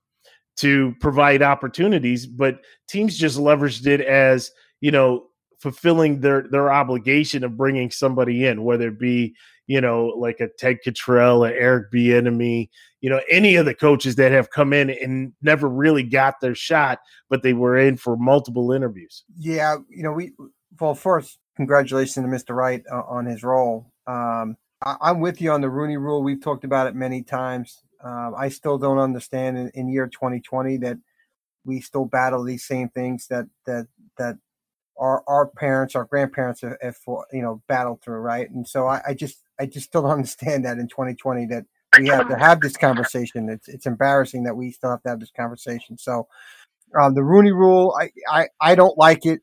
to 0.57 0.93
provide 0.99 1.41
opportunities, 1.41 2.25
but 2.25 2.59
teams 2.87 3.17
just 3.17 3.37
leveraged 3.37 3.87
it 3.87 4.01
as 4.01 4.51
you 4.81 4.91
know 4.91 5.27
fulfilling 5.59 6.19
their 6.19 6.47
their 6.49 6.71
obligation 6.71 7.43
of 7.43 7.57
bringing 7.57 7.91
somebody 7.91 8.45
in, 8.45 8.63
whether 8.63 8.89
it 8.89 8.99
be 8.99 9.35
you 9.71 9.79
know 9.79 10.07
like 10.17 10.41
a 10.41 10.49
Ted 10.59 10.79
Cottrell, 10.83 11.45
or 11.45 11.53
Eric 11.53 11.93
Bieniemy, 11.93 12.67
you 12.99 13.09
know 13.09 13.21
any 13.31 13.55
of 13.55 13.65
the 13.65 13.73
coaches 13.73 14.17
that 14.17 14.33
have 14.33 14.49
come 14.49 14.73
in 14.73 14.89
and 14.89 15.31
never 15.41 15.69
really 15.69 16.03
got 16.03 16.41
their 16.41 16.53
shot, 16.53 16.99
but 17.29 17.41
they 17.41 17.53
were 17.53 17.77
in 17.77 17.95
for 17.95 18.17
multiple 18.17 18.73
interviews. 18.73 19.23
Yeah, 19.39 19.77
you 19.89 20.03
know, 20.03 20.11
we 20.11 20.33
well 20.77 20.93
first, 20.93 21.39
congratulations 21.55 22.15
to 22.15 22.21
Mr. 22.23 22.53
Wright 22.53 22.83
uh, 22.91 23.03
on 23.07 23.25
his 23.25 23.43
role. 23.43 23.93
Um, 24.07 24.57
I, 24.85 24.97
I'm 24.99 25.21
with 25.21 25.39
you 25.39 25.51
on 25.51 25.61
the 25.61 25.69
Rooney 25.69 25.95
Rule. 25.95 26.21
We've 26.21 26.43
talked 26.43 26.65
about 26.65 26.87
it 26.87 26.95
many 26.95 27.23
times. 27.23 27.81
Um, 28.03 28.35
I 28.37 28.49
still 28.49 28.77
don't 28.77 28.97
understand 28.97 29.57
in, 29.57 29.69
in 29.69 29.87
year 29.87 30.07
2020 30.07 30.77
that 30.77 30.97
we 31.63 31.79
still 31.79 32.03
battle 32.03 32.43
these 32.43 32.65
same 32.65 32.89
things 32.89 33.27
that 33.27 33.45
that 33.65 33.87
that 34.17 34.35
our 35.01 35.23
our 35.27 35.47
parents, 35.47 35.95
our 35.95 36.05
grandparents 36.05 36.61
have, 36.61 36.77
have 36.81 36.97
you 37.31 37.41
know 37.41 37.61
battled 37.67 38.01
through, 38.01 38.19
right? 38.19 38.49
And 38.49 38.67
so 38.67 38.87
I, 38.87 39.01
I 39.07 39.13
just 39.13 39.41
I 39.61 39.65
just 39.67 39.87
still 39.87 40.01
don't 40.01 40.11
understand 40.21 40.65
that 40.65 40.77
in 40.77 40.87
2020 40.87 41.47
that 41.47 41.65
we 41.99 42.07
have 42.07 42.29
to 42.29 42.37
have 42.37 42.61
this 42.61 42.77
conversation. 42.77 43.49
It's 43.49 43.67
it's 43.67 43.85
embarrassing 43.85 44.43
that 44.43 44.55
we 44.55 44.71
still 44.71 44.91
have 44.91 45.03
to 45.03 45.09
have 45.09 45.19
this 45.19 45.31
conversation. 45.35 45.97
So 45.97 46.27
um, 46.99 47.13
the 47.13 47.23
Rooney 47.23 47.51
Rule, 47.51 47.95
I, 47.99 48.11
I 48.29 48.47
I 48.59 48.75
don't 48.75 48.97
like 48.97 49.25
it. 49.25 49.41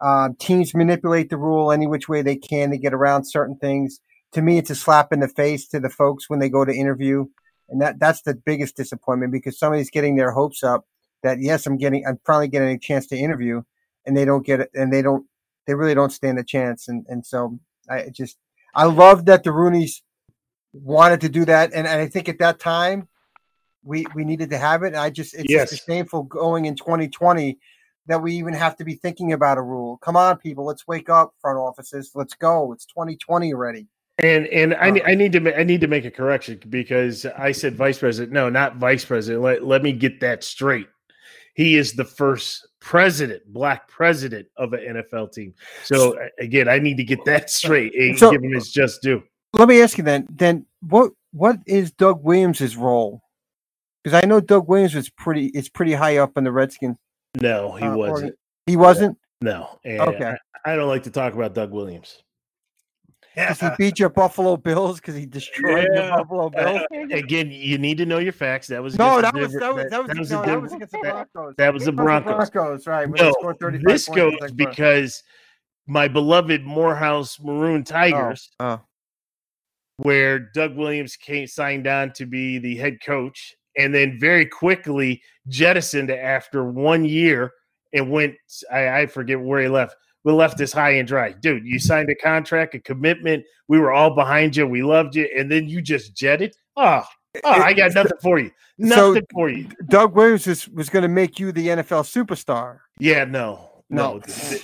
Um, 0.00 0.34
teams 0.34 0.74
manipulate 0.74 1.30
the 1.30 1.36
rule 1.36 1.72
any 1.72 1.86
which 1.86 2.08
way 2.08 2.20
they 2.22 2.36
can 2.36 2.70
to 2.70 2.78
get 2.78 2.92
around 2.92 3.24
certain 3.24 3.56
things. 3.56 4.00
To 4.32 4.42
me, 4.42 4.58
it's 4.58 4.70
a 4.70 4.74
slap 4.74 5.12
in 5.12 5.20
the 5.20 5.28
face 5.28 5.68
to 5.68 5.80
the 5.80 5.88
folks 5.88 6.28
when 6.28 6.40
they 6.40 6.48
go 6.48 6.64
to 6.64 6.74
interview, 6.74 7.26
and 7.68 7.80
that 7.80 8.00
that's 8.00 8.22
the 8.22 8.34
biggest 8.34 8.76
disappointment 8.76 9.32
because 9.32 9.58
somebody's 9.58 9.90
getting 9.90 10.16
their 10.16 10.32
hopes 10.32 10.62
up 10.62 10.84
that 11.22 11.40
yes, 11.40 11.66
I'm 11.66 11.78
getting, 11.78 12.04
I'm 12.06 12.18
probably 12.24 12.48
getting 12.48 12.68
a 12.68 12.78
chance 12.78 13.06
to 13.08 13.16
interview, 13.16 13.62
and 14.04 14.16
they 14.16 14.24
don't 14.24 14.44
get 14.44 14.60
it, 14.60 14.70
and 14.74 14.92
they 14.92 15.00
don't, 15.00 15.26
they 15.66 15.74
really 15.74 15.94
don't 15.94 16.12
stand 16.12 16.38
a 16.38 16.44
chance, 16.44 16.88
and 16.88 17.06
and 17.08 17.24
so 17.24 17.58
I 17.88 18.08
just, 18.12 18.36
I 18.74 18.84
love 18.86 19.26
that 19.26 19.44
the 19.44 19.52
Rooney's 19.52 20.02
wanted 20.72 21.20
to 21.22 21.28
do 21.28 21.44
that, 21.44 21.72
and, 21.72 21.86
and 21.86 22.00
I 22.00 22.08
think 22.08 22.28
at 22.28 22.38
that 22.38 22.58
time 22.58 23.08
we 23.82 24.06
we 24.14 24.24
needed 24.24 24.50
to 24.50 24.58
have 24.58 24.82
it. 24.82 24.88
And 24.88 24.96
I 24.96 25.10
just 25.10 25.34
it's 25.34 25.50
Yes. 25.50 25.70
just 25.70 25.86
shameful 25.86 26.22
going 26.24 26.64
in 26.66 26.74
2020 26.74 27.58
that 28.06 28.20
we 28.20 28.34
even 28.34 28.52
have 28.52 28.76
to 28.76 28.84
be 28.84 28.94
thinking 28.94 29.32
about 29.32 29.56
a 29.56 29.62
rule. 29.62 29.96
Come 29.98 30.16
on, 30.16 30.36
people, 30.36 30.64
let's 30.66 30.86
wake 30.86 31.08
up, 31.08 31.34
front 31.40 31.58
offices. 31.58 32.10
Let's 32.14 32.34
go. 32.34 32.72
It's 32.72 32.84
2020 32.86 33.52
already. 33.54 33.86
And 34.18 34.46
and 34.48 34.74
I, 34.74 34.90
Uh. 34.90 34.98
I 35.06 35.14
need 35.14 35.32
to 35.32 35.58
I 35.58 35.64
need 35.64 35.80
to 35.80 35.86
make 35.88 36.04
a 36.04 36.10
correction 36.10 36.60
because 36.68 37.26
I 37.26 37.52
said 37.52 37.74
vice 37.76 37.98
president. 37.98 38.32
No, 38.32 38.48
not 38.48 38.76
vice 38.76 39.04
president. 39.04 39.42
Let, 39.42 39.64
let 39.64 39.82
me 39.82 39.92
get 39.92 40.20
that 40.20 40.44
straight. 40.44 40.88
He 41.54 41.76
is 41.76 41.92
the 41.92 42.04
first 42.04 42.66
president, 42.80 43.42
black 43.52 43.88
president 43.88 44.46
of 44.56 44.72
an 44.72 44.80
NFL 45.02 45.32
team. 45.32 45.54
So 45.84 46.18
again, 46.38 46.68
I 46.68 46.78
need 46.78 46.96
to 46.96 47.04
get 47.04 47.24
that 47.24 47.48
straight 47.60 47.94
and 47.94 48.18
So- 48.18 48.30
give 48.30 48.42
him 48.42 48.52
his 48.52 48.70
just 48.70 49.02
due. 49.02 49.22
Let 49.52 49.68
me 49.68 49.80
ask 49.80 49.96
you 49.96 50.02
then. 50.04 50.26
Then 50.30 50.66
what 50.80 51.12
what 51.32 51.58
is 51.66 51.92
Doug 51.92 52.24
Williams' 52.24 52.76
role? 52.76 53.22
Because 54.02 54.20
I 54.22 54.26
know 54.26 54.40
Doug 54.40 54.68
Williams 54.68 54.94
was 54.94 55.08
pretty. 55.10 55.46
It's 55.46 55.68
pretty 55.68 55.92
high 55.92 56.16
up 56.16 56.36
in 56.36 56.42
the 56.44 56.50
Redskins. 56.50 56.96
No, 57.40 57.72
he 57.76 57.84
uh, 57.84 57.96
wasn't. 57.96 58.34
He 58.66 58.76
wasn't. 58.76 59.16
No. 59.40 59.78
And 59.84 60.00
Okay. 60.00 60.34
I, 60.64 60.72
I 60.72 60.76
don't 60.76 60.88
like 60.88 61.04
to 61.04 61.10
talk 61.10 61.34
about 61.34 61.54
Doug 61.54 61.70
Williams. 61.70 62.22
Because 63.34 63.60
he 63.60 63.68
beat 63.78 63.98
your 63.98 64.08
Buffalo 64.10 64.56
Bills. 64.56 65.00
Because 65.00 65.14
he 65.16 65.26
destroyed 65.26 65.88
Yeah. 65.94 66.06
your 66.08 66.18
Buffalo 66.24 66.50
Bills. 66.50 66.82
Again, 67.12 67.50
you 67.50 67.78
need 67.78 67.98
to 67.98 68.06
know 68.06 68.18
your 68.18 68.32
facts. 68.32 68.68
That 68.68 68.82
was 68.82 68.96
No, 68.98 69.20
that 69.20 69.34
the 69.34 69.40
was 69.40 69.52
Denver- 69.52 69.60
that 69.60 69.74
was 69.74 69.90
that 69.90 69.98
was, 70.00 70.08
that 70.08 70.18
was 70.18 70.30
no, 70.30 70.40
the 70.40 70.46
that 70.46 70.62
was 70.62 70.72
against 70.72 70.92
the 70.92 70.98
Broncos. 70.98 71.26
that 71.34 71.42
was 71.42 71.54
the 71.56 71.62
That 71.62 71.74
was 71.74 71.84
the 71.84 71.92
Broncos. 71.92 72.50
Broncos, 72.50 72.86
right? 72.86 73.08
No, 73.08 73.32
this 73.86 74.08
goes 74.08 74.32
the 74.40 74.48
second 74.48 74.48
quarter. 74.48 74.54
because 74.54 75.22
my 75.86 76.08
beloved 76.08 76.62
Morehouse 76.64 77.38
Maroon 77.40 77.84
Tigers, 77.84 78.50
Oh. 78.60 78.66
oh. 78.66 78.80
where 79.98 80.38
Doug 80.38 80.76
Williams 80.76 81.16
came, 81.16 81.46
signed 81.46 81.86
on 81.86 82.12
to 82.14 82.26
be 82.26 82.58
the 82.58 82.76
head 82.76 82.98
coach, 83.04 83.54
and 83.76 83.94
then 83.94 84.18
very 84.18 84.46
quickly 84.46 85.22
jettisoned 85.48 86.10
after 86.10 86.64
one 86.64 87.04
year 87.04 87.52
and 87.92 88.10
went. 88.10 88.34
I, 88.72 89.00
I 89.00 89.06
forget 89.06 89.40
where 89.40 89.60
he 89.60 89.68
left. 89.68 89.94
We 90.24 90.32
left 90.32 90.56
this 90.58 90.72
high 90.72 90.92
and 90.92 91.06
dry, 91.06 91.32
dude. 91.32 91.64
You 91.66 91.78
signed 91.78 92.08
a 92.08 92.14
contract, 92.14 92.74
a 92.74 92.80
commitment. 92.80 93.44
We 93.68 93.78
were 93.78 93.92
all 93.92 94.14
behind 94.14 94.56
you. 94.56 94.66
We 94.66 94.82
loved 94.82 95.14
you, 95.14 95.28
and 95.36 95.50
then 95.52 95.68
you 95.68 95.82
just 95.82 96.16
jetted. 96.16 96.56
Oh, 96.76 97.04
oh 97.44 97.50
I 97.50 97.72
got 97.74 97.94
nothing 97.94 98.18
for 98.22 98.38
you. 98.38 98.48
So- 98.48 98.52
Nothing 99.12 99.26
for 99.32 99.48
you. 99.50 99.68
Doug 99.88 100.14
Williams 100.14 100.46
is, 100.46 100.68
was 100.68 100.88
going 100.90 101.02
to 101.02 101.08
make 101.08 101.38
you 101.38 101.52
the 101.52 101.68
NFL 101.68 102.02
superstar. 102.04 102.78
Yeah, 102.98 103.24
no, 103.24 103.82
No. 103.90 104.14
no. 104.14 104.56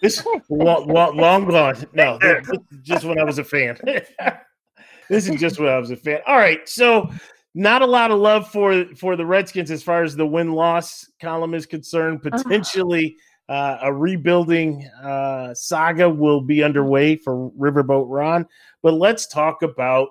This 0.00 0.24
long, 0.48 0.86
long, 0.86 1.16
long 1.16 1.44
gone. 1.48 1.84
No, 1.92 2.18
th- 2.18 2.44
this 2.44 2.60
is 2.70 2.78
just 2.82 3.04
when 3.04 3.18
I 3.18 3.24
was 3.24 3.38
a 3.38 3.44
fan. 3.44 3.76
this 5.10 5.28
is 5.28 5.40
just 5.40 5.58
when 5.58 5.68
I 5.68 5.78
was 5.78 5.90
a 5.90 5.96
fan. 5.96 6.20
All 6.26 6.36
right, 6.36 6.66
so 6.68 7.10
not 7.54 7.82
a 7.82 7.86
lot 7.86 8.10
of 8.10 8.18
love 8.18 8.48
for 8.50 8.86
for 8.96 9.16
the 9.16 9.26
Redskins 9.26 9.70
as 9.70 9.82
far 9.82 10.02
as 10.02 10.14
the 10.16 10.26
win 10.26 10.52
loss 10.52 11.10
column 11.20 11.52
is 11.52 11.66
concerned. 11.66 12.20
Uh-huh. 12.24 12.42
Potentially, 12.42 13.16
uh, 13.48 13.78
a 13.82 13.92
rebuilding 13.92 14.84
uh, 15.02 15.54
saga 15.54 16.08
will 16.08 16.40
be 16.40 16.62
underway 16.62 17.16
for 17.16 17.50
Riverboat 17.52 18.06
Ron. 18.08 18.46
But 18.82 18.94
let's 18.94 19.26
talk 19.26 19.62
about 19.62 20.08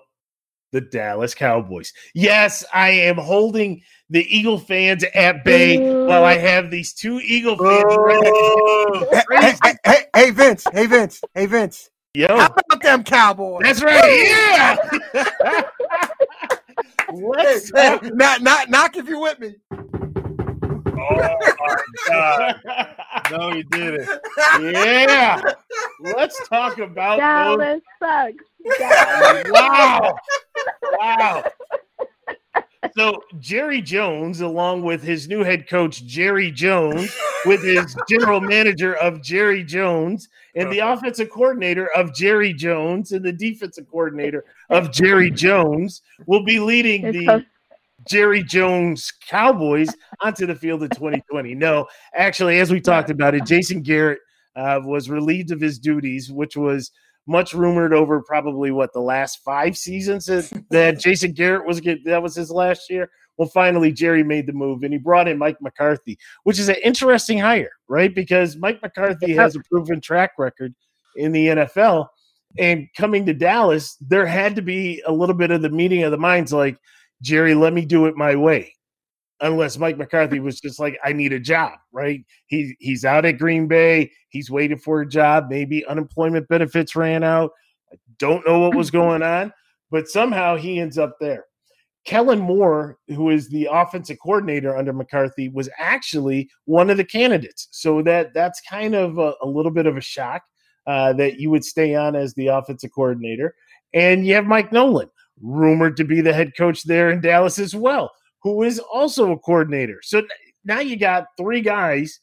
the 0.71 0.81
Dallas 0.81 1.33
Cowboys. 1.33 1.93
Yes, 2.13 2.63
I 2.73 2.89
am 2.89 3.17
holding 3.17 3.81
the 4.09 4.25
Eagle 4.35 4.57
fans 4.57 5.03
at 5.15 5.43
bay 5.43 5.77
while 6.05 6.23
I 6.23 6.37
have 6.37 6.71
these 6.71 6.93
two 6.93 7.19
Eagle 7.19 7.57
fans. 7.57 7.85
Oh, 7.89 9.07
Hey, 9.11 9.21
hey, 9.39 9.53
hey, 9.63 9.73
hey, 9.85 10.05
hey, 10.15 10.29
Vince. 10.31 10.65
Hey, 10.71 10.85
Vince. 10.85 11.21
Hey, 11.33 11.45
Vince. 11.45 11.89
Yo, 12.13 12.27
How 12.27 12.47
about 12.47 12.81
them 12.81 13.03
Cowboys? 13.03 13.61
that's 13.63 13.83
right. 13.83 14.77
Yeah. 15.13 15.61
Let's 17.13 17.71
Hey, 17.75 17.99
not, 18.03 18.41
not, 18.41 18.69
knock 18.69 18.97
if 18.97 19.07
you're 19.07 19.21
with 19.21 19.39
me. 19.39 19.55
Oh 20.99 21.37
my 21.59 21.75
God. 22.07 22.61
No, 23.29 23.51
you 23.51 23.63
didn't. 23.63 24.07
yeah. 24.61 25.41
Let's 25.99 26.47
talk 26.47 26.77
about 26.77 27.19
those. 27.57 27.81
Sucks. 27.99 28.79
Dallas. 28.79 29.43
Wow. 29.51 30.17
Wow. 30.93 31.43
So 32.95 33.21
Jerry 33.39 33.81
Jones, 33.81 34.41
along 34.41 34.83
with 34.83 35.03
his 35.03 35.27
new 35.27 35.43
head 35.43 35.67
coach 35.67 36.05
Jerry 36.05 36.51
Jones, 36.51 37.13
with 37.45 37.61
his 37.63 37.95
general 38.09 38.39
manager 38.39 38.95
of 38.95 39.21
Jerry 39.21 39.63
Jones, 39.63 40.29
and 40.55 40.71
the 40.71 40.79
offensive 40.79 41.29
coordinator 41.29 41.89
of 41.95 42.15
Jerry 42.15 42.53
Jones, 42.53 43.11
and 43.11 43.23
the 43.23 43.33
defensive 43.33 43.89
coordinator 43.89 44.45
of 44.69 44.91
Jerry 44.91 45.31
Jones, 45.31 46.01
will 46.25 46.43
be 46.43 46.59
leading 46.59 47.05
It's 47.05 47.17
the 47.17 47.25
so 47.25 47.43
Jerry 48.09 48.43
Jones 48.43 49.11
Cowboys 49.27 49.89
onto 50.21 50.45
the 50.45 50.55
field 50.55 50.83
in 50.83 50.89
2020. 50.89 51.55
No, 51.55 51.87
actually, 52.13 52.59
as 52.59 52.71
we 52.71 52.79
talked 52.79 53.09
about 53.09 53.35
it, 53.35 53.45
Jason 53.45 53.81
Garrett 53.81 54.19
uh, 54.55 54.81
was 54.83 55.09
relieved 55.09 55.51
of 55.51 55.61
his 55.61 55.79
duties, 55.79 56.31
which 56.31 56.57
was 56.57 56.91
much 57.27 57.53
rumored 57.53 57.93
over 57.93 58.21
probably 58.21 58.71
what 58.71 58.93
the 58.93 59.01
last 59.01 59.39
five 59.43 59.77
seasons 59.77 60.25
that, 60.25 60.63
that 60.69 60.99
Jason 61.01 61.33
Garrett 61.33 61.67
was 61.67 61.79
get, 61.79 62.03
that 62.05 62.23
was 62.23 62.35
his 62.35 62.49
last 62.49 62.89
year. 62.89 63.09
Well, 63.37 63.49
finally, 63.49 63.91
Jerry 63.91 64.23
made 64.23 64.47
the 64.47 64.53
move 64.53 64.83
and 64.83 64.91
he 64.91 64.97
brought 64.97 65.27
in 65.27 65.37
Mike 65.37 65.61
McCarthy, 65.61 66.17
which 66.43 66.57
is 66.57 66.69
an 66.69 66.77
interesting 66.83 67.37
hire, 67.37 67.69
right? 67.87 68.13
Because 68.13 68.57
Mike 68.57 68.81
McCarthy 68.81 69.33
has 69.33 69.55
a 69.55 69.59
proven 69.69 70.01
track 70.01 70.31
record 70.39 70.73
in 71.17 71.31
the 71.31 71.47
NFL. 71.47 72.07
And 72.57 72.87
coming 72.97 73.25
to 73.27 73.33
Dallas, 73.33 73.95
there 74.01 74.25
had 74.25 74.55
to 74.55 74.63
be 74.63 75.03
a 75.05 75.11
little 75.11 75.35
bit 75.35 75.51
of 75.51 75.61
the 75.61 75.69
meeting 75.69 76.03
of 76.03 76.11
the 76.11 76.17
minds 76.17 76.51
like, 76.51 76.77
Jerry, 77.21 77.55
let 77.55 77.73
me 77.73 77.85
do 77.85 78.05
it 78.05 78.15
my 78.15 78.35
way. 78.35 78.73
Unless 79.41 79.77
Mike 79.77 79.97
McCarthy 79.97 80.39
was 80.41 80.59
just 80.59 80.79
like, 80.79 80.97
I 81.03 81.13
need 81.13 81.33
a 81.33 81.39
job, 81.39 81.73
right? 81.91 82.23
He 82.47 82.75
he's 82.79 83.05
out 83.05 83.25
at 83.25 83.37
Green 83.37 83.67
Bay. 83.67 84.11
He's 84.29 84.49
waiting 84.49 84.77
for 84.77 85.01
a 85.01 85.07
job. 85.07 85.47
Maybe 85.49 85.85
unemployment 85.85 86.47
benefits 86.47 86.95
ran 86.95 87.23
out. 87.23 87.51
I 87.91 87.97
don't 88.19 88.45
know 88.47 88.59
what 88.59 88.75
was 88.75 88.91
going 88.91 89.21
on, 89.23 89.53
but 89.91 90.07
somehow 90.07 90.55
he 90.55 90.79
ends 90.79 90.97
up 90.97 91.17
there. 91.19 91.45
Kellen 92.07 92.39
Moore, 92.39 92.97
who 93.09 93.31
is 93.31 93.49
the 93.49 93.67
offensive 93.69 94.17
coordinator 94.23 94.77
under 94.77 94.93
McCarthy, 94.93 95.49
was 95.49 95.69
actually 95.77 96.49
one 96.63 96.89
of 96.89 96.95
the 96.95 97.03
candidates. 97.03 97.67
So 97.71 98.01
that 98.03 98.33
that's 98.33 98.61
kind 98.61 98.95
of 98.95 99.17
a, 99.17 99.33
a 99.41 99.45
little 99.45 99.71
bit 99.71 99.85
of 99.85 99.97
a 99.97 100.01
shock 100.01 100.41
uh, 100.87 101.11
that 101.13 101.37
you 101.37 101.49
would 101.49 101.65
stay 101.65 101.95
on 101.95 102.15
as 102.15 102.33
the 102.33 102.47
offensive 102.47 102.91
coordinator. 102.93 103.53
And 103.93 104.25
you 104.25 104.35
have 104.35 104.45
Mike 104.45 104.71
Nolan, 104.71 105.09
rumored 105.41 105.97
to 105.97 106.03
be 106.03 106.21
the 106.21 106.33
head 106.33 106.53
coach 106.57 106.83
there 106.83 107.09
in 107.09 107.21
Dallas 107.21 107.59
as 107.59 107.75
well, 107.75 108.11
who 108.43 108.63
is 108.63 108.79
also 108.79 109.31
a 109.31 109.39
coordinator. 109.39 109.99
So 110.03 110.23
now 110.65 110.79
you 110.79 110.97
got 110.97 111.25
three 111.37 111.61
guys, 111.61 112.19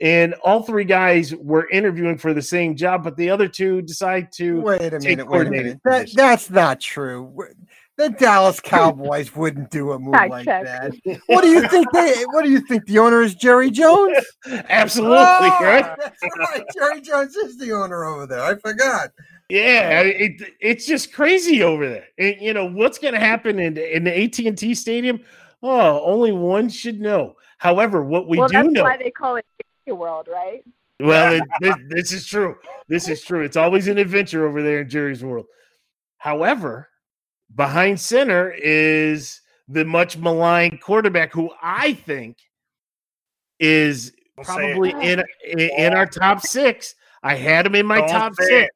and 0.00 0.34
all 0.44 0.62
three 0.62 0.84
guys 0.84 1.34
were 1.34 1.68
interviewing 1.70 2.18
for 2.18 2.32
the 2.32 2.42
same 2.42 2.76
job, 2.76 3.04
but 3.04 3.16
the 3.16 3.30
other 3.30 3.48
two 3.48 3.82
decide 3.82 4.32
to. 4.36 4.60
Wait 4.60 4.94
a 4.94 5.00
minute. 5.00 5.28
Wait 5.28 5.46
a 5.46 5.50
minute. 5.50 5.80
That, 5.84 6.10
that's 6.14 6.50
not 6.50 6.80
true. 6.80 7.34
We're- 8.00 8.08
The 8.12 8.16
Dallas 8.18 8.60
Cowboys 8.64 9.34
wouldn't 9.36 9.70
do 9.70 9.92
a 9.92 9.98
move 9.98 10.14
Fact 10.14 10.30
like 10.30 10.44
check. 10.44 10.64
that. 10.64 11.20
What 11.26 11.42
do 11.42 11.48
you 11.48 11.66
think? 11.68 11.86
They, 11.92 12.22
what 12.32 12.44
do 12.44 12.50
you 12.50 12.60
think? 12.60 12.86
The 12.86 12.98
owner 12.98 13.22
is 13.22 13.34
Jerry 13.34 13.70
Jones? 13.70 14.18
Absolutely, 14.68 15.16
Oh, 15.18 15.58
right? 15.60 15.84
right. 16.38 16.64
Jerry 16.74 17.00
Jones 17.00 17.36
is 17.36 17.56
the 17.58 17.72
owner 17.72 18.04
over 18.04 18.26
there. 18.26 18.42
I 18.42 18.54
forgot. 18.56 19.10
Yeah, 19.48 20.02
it, 20.02 20.40
it's 20.60 20.86
just 20.86 21.12
crazy 21.12 21.62
over 21.64 21.88
there. 21.88 22.04
And, 22.18 22.36
you 22.40 22.52
know 22.54 22.66
what's 22.66 22.98
going 22.98 23.14
to 23.14 23.20
happen 23.20 23.58
in 23.58 23.76
in 23.76 24.04
the 24.04 24.22
AT 24.24 24.38
and 24.40 24.56
T 24.56 24.74
Stadium? 24.74 25.20
Oh, 25.62 26.00
only 26.04 26.30
one 26.32 26.68
should 26.68 27.00
know. 27.00 27.36
However, 27.58 28.02
what 28.04 28.28
we 28.28 28.38
well, 28.38 28.48
do 28.48 28.52
that's 28.52 28.68
know, 28.68 28.84
why 28.84 28.96
they 28.96 29.10
call 29.10 29.36
it 29.36 29.44
Disney 29.86 29.98
World, 29.98 30.28
right? 30.32 30.62
well, 31.00 31.34
it, 31.34 31.42
this, 31.60 31.74
this 31.88 32.12
is 32.12 32.26
true. 32.26 32.56
This 32.88 33.08
is 33.08 33.22
true. 33.22 33.42
It's 33.42 33.56
always 33.56 33.88
an 33.88 33.98
adventure 33.98 34.46
over 34.46 34.62
there 34.62 34.82
in 34.82 34.88
Jerry's 34.88 35.24
world. 35.24 35.46
However, 36.18 36.89
behind 37.54 38.00
center 38.00 38.50
is 38.52 39.40
the 39.68 39.84
much 39.84 40.16
maligned 40.16 40.80
quarterback 40.80 41.32
who 41.32 41.50
I 41.62 41.94
think 41.94 42.36
is 43.58 44.12
probably 44.42 44.90
in, 44.90 45.22
in 45.46 45.60
in 45.60 45.92
our 45.94 46.06
top 46.06 46.40
six. 46.40 46.94
I 47.22 47.34
had 47.34 47.66
him 47.66 47.74
in 47.74 47.86
my 47.86 47.98
Don't 47.98 48.08
top 48.08 48.34
six. 48.36 48.50
it. 48.50 48.70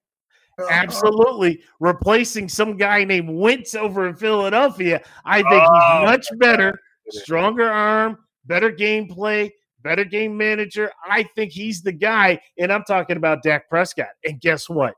Absolutely. 0.70 1.62
Replacing 1.80 2.48
some 2.48 2.76
guy 2.76 3.02
named 3.04 3.28
Wentz 3.30 3.74
over 3.74 4.06
in 4.06 4.14
Philadelphia. 4.14 5.00
I 5.24 5.42
think 5.42 5.62
Oh, 5.66 5.98
he's 6.00 6.10
much 6.10 6.26
better, 6.38 6.78
stronger 7.10 7.68
arm, 7.68 8.18
better 8.44 8.70
gameplay, 8.70 9.50
better 9.82 10.04
game 10.04 10.36
manager. 10.36 10.92
I 11.08 11.24
think 11.34 11.50
he's 11.50 11.82
the 11.82 11.92
guy. 11.92 12.38
And 12.58 12.72
I'm 12.72 12.84
talking 12.84 13.16
about 13.16 13.42
Dak 13.42 13.68
Prescott. 13.68 14.08
And 14.24 14.40
guess 14.40 14.68
what? 14.68 14.94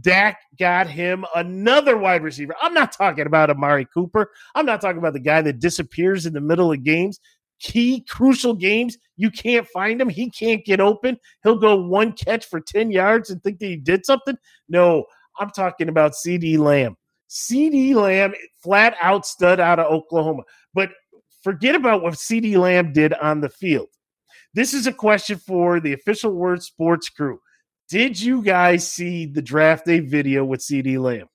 Dak 0.00 0.40
got 0.58 0.86
him 0.86 1.24
another 1.34 1.96
wide 1.96 2.22
receiver. 2.22 2.54
I'm 2.60 2.74
not 2.74 2.92
talking 2.92 3.26
about 3.26 3.50
Amari 3.50 3.86
Cooper. 3.86 4.30
I'm 4.54 4.66
not 4.66 4.80
talking 4.80 4.98
about 4.98 5.14
the 5.14 5.20
guy 5.20 5.40
that 5.42 5.60
disappears 5.60 6.26
in 6.26 6.34
the 6.34 6.40
middle 6.40 6.72
of 6.72 6.84
games. 6.84 7.20
Key 7.60 8.04
crucial 8.08 8.54
games, 8.54 8.98
you 9.16 9.30
can't 9.30 9.66
find 9.66 10.00
him. 10.00 10.08
He 10.08 10.30
can't 10.30 10.64
get 10.64 10.80
open. 10.80 11.16
He'll 11.42 11.58
go 11.58 11.76
one 11.76 12.12
catch 12.12 12.46
for 12.46 12.60
10 12.60 12.90
yards 12.90 13.30
and 13.30 13.42
think 13.42 13.58
that 13.58 13.66
he 13.66 13.76
did 13.76 14.04
something. 14.04 14.36
No, 14.68 15.06
I'm 15.40 15.50
talking 15.50 15.88
about 15.88 16.12
CeeDee 16.12 16.58
Lamb. 16.58 16.96
CeeDee 17.28 17.94
Lamb, 17.94 18.34
flat 18.62 18.94
out 19.00 19.26
stud 19.26 19.58
out 19.58 19.78
of 19.78 19.90
Oklahoma. 19.90 20.42
But 20.74 20.90
forget 21.42 21.74
about 21.74 22.02
what 22.02 22.14
CeeDee 22.14 22.58
Lamb 22.58 22.92
did 22.92 23.14
on 23.14 23.40
the 23.40 23.48
field. 23.48 23.88
This 24.54 24.72
is 24.74 24.86
a 24.86 24.92
question 24.92 25.38
for 25.38 25.80
the 25.80 25.92
official 25.94 26.32
word 26.32 26.62
sports 26.62 27.08
crew. 27.08 27.40
Did 27.88 28.20
you 28.20 28.42
guys 28.42 28.90
see 28.90 29.24
the 29.26 29.40
draft 29.42 29.86
day 29.86 30.00
video 30.00 30.44
with 30.44 30.60
CeeDee 30.60 30.98
Lamb? 31.00 31.26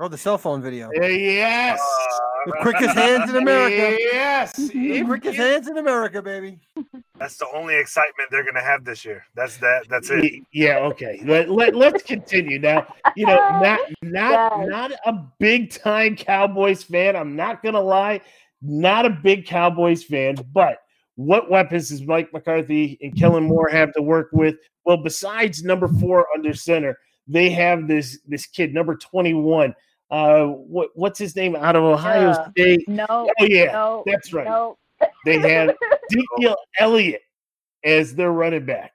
Oh, 0.00 0.08
the 0.08 0.18
cell 0.18 0.38
phone 0.38 0.62
video. 0.62 0.88
Uh, 0.88 1.06
yes. 1.06 1.80
The 2.46 2.52
quickest 2.60 2.94
hands 2.96 3.28
in 3.30 3.36
America. 3.42 3.96
Yes. 4.00 4.52
The 4.72 4.98
It- 4.98 5.04
quickest 5.06 5.36
hands 5.36 5.68
in 5.68 5.76
America, 5.78 6.22
baby. 6.22 6.58
That's 7.18 7.36
the 7.38 7.46
only 7.54 7.74
excitement 7.76 8.30
they're 8.30 8.44
gonna 8.44 8.62
have 8.62 8.84
this 8.84 9.04
year. 9.04 9.24
That's 9.34 9.56
that. 9.58 9.86
That's 9.88 10.10
it. 10.10 10.42
Yeah, 10.52 10.78
okay. 10.90 11.20
Let, 11.24 11.50
let, 11.50 11.74
let's 11.74 12.02
continue 12.02 12.58
now. 12.58 12.86
You 13.16 13.26
know, 13.26 13.36
not 13.62 13.80
not 14.02 14.52
Yes. 14.60 14.68
not 14.68 14.92
a 15.06 15.26
big 15.38 15.70
time 15.72 16.14
Cowboys 16.16 16.82
fan. 16.82 17.16
I'm 17.16 17.34
not 17.36 17.62
gonna 17.62 17.80
lie, 17.80 18.20
not 18.62 19.06
a 19.06 19.10
big 19.10 19.46
Cowboys 19.46 20.04
fan, 20.04 20.36
but 20.52 20.78
what 21.16 21.50
weapons 21.50 21.88
does 21.88 22.02
Mike 22.02 22.32
McCarthy 22.32 22.98
and 23.02 23.16
Kellen 23.16 23.44
Moore 23.44 23.68
have 23.68 23.92
to 23.94 24.02
work 24.02 24.28
with? 24.32 24.56
Well, 24.84 24.98
besides 24.98 25.64
number 25.64 25.88
four 25.88 26.26
under 26.36 26.54
center, 26.54 26.96
they 27.26 27.50
have 27.50 27.88
this 27.88 28.20
this 28.26 28.46
kid, 28.46 28.72
number 28.72 28.96
21. 28.96 29.74
Uh 30.10 30.44
what 30.44 30.90
what's 30.94 31.18
his 31.18 31.34
name 31.34 31.56
out 31.56 31.74
of 31.74 31.82
Ohio 31.82 32.28
Yeah. 32.28 32.50
State? 32.50 32.88
No, 32.88 33.06
Oh 33.10 33.44
yeah, 33.44 33.72
no, 33.72 34.02
that's 34.06 34.32
right. 34.32 34.46
no. 34.46 34.78
They 35.24 35.38
have 35.40 35.74
Ezekiel 36.12 36.56
Elliott 36.78 37.22
as 37.82 38.14
their 38.14 38.30
running 38.30 38.64
back. 38.64 38.92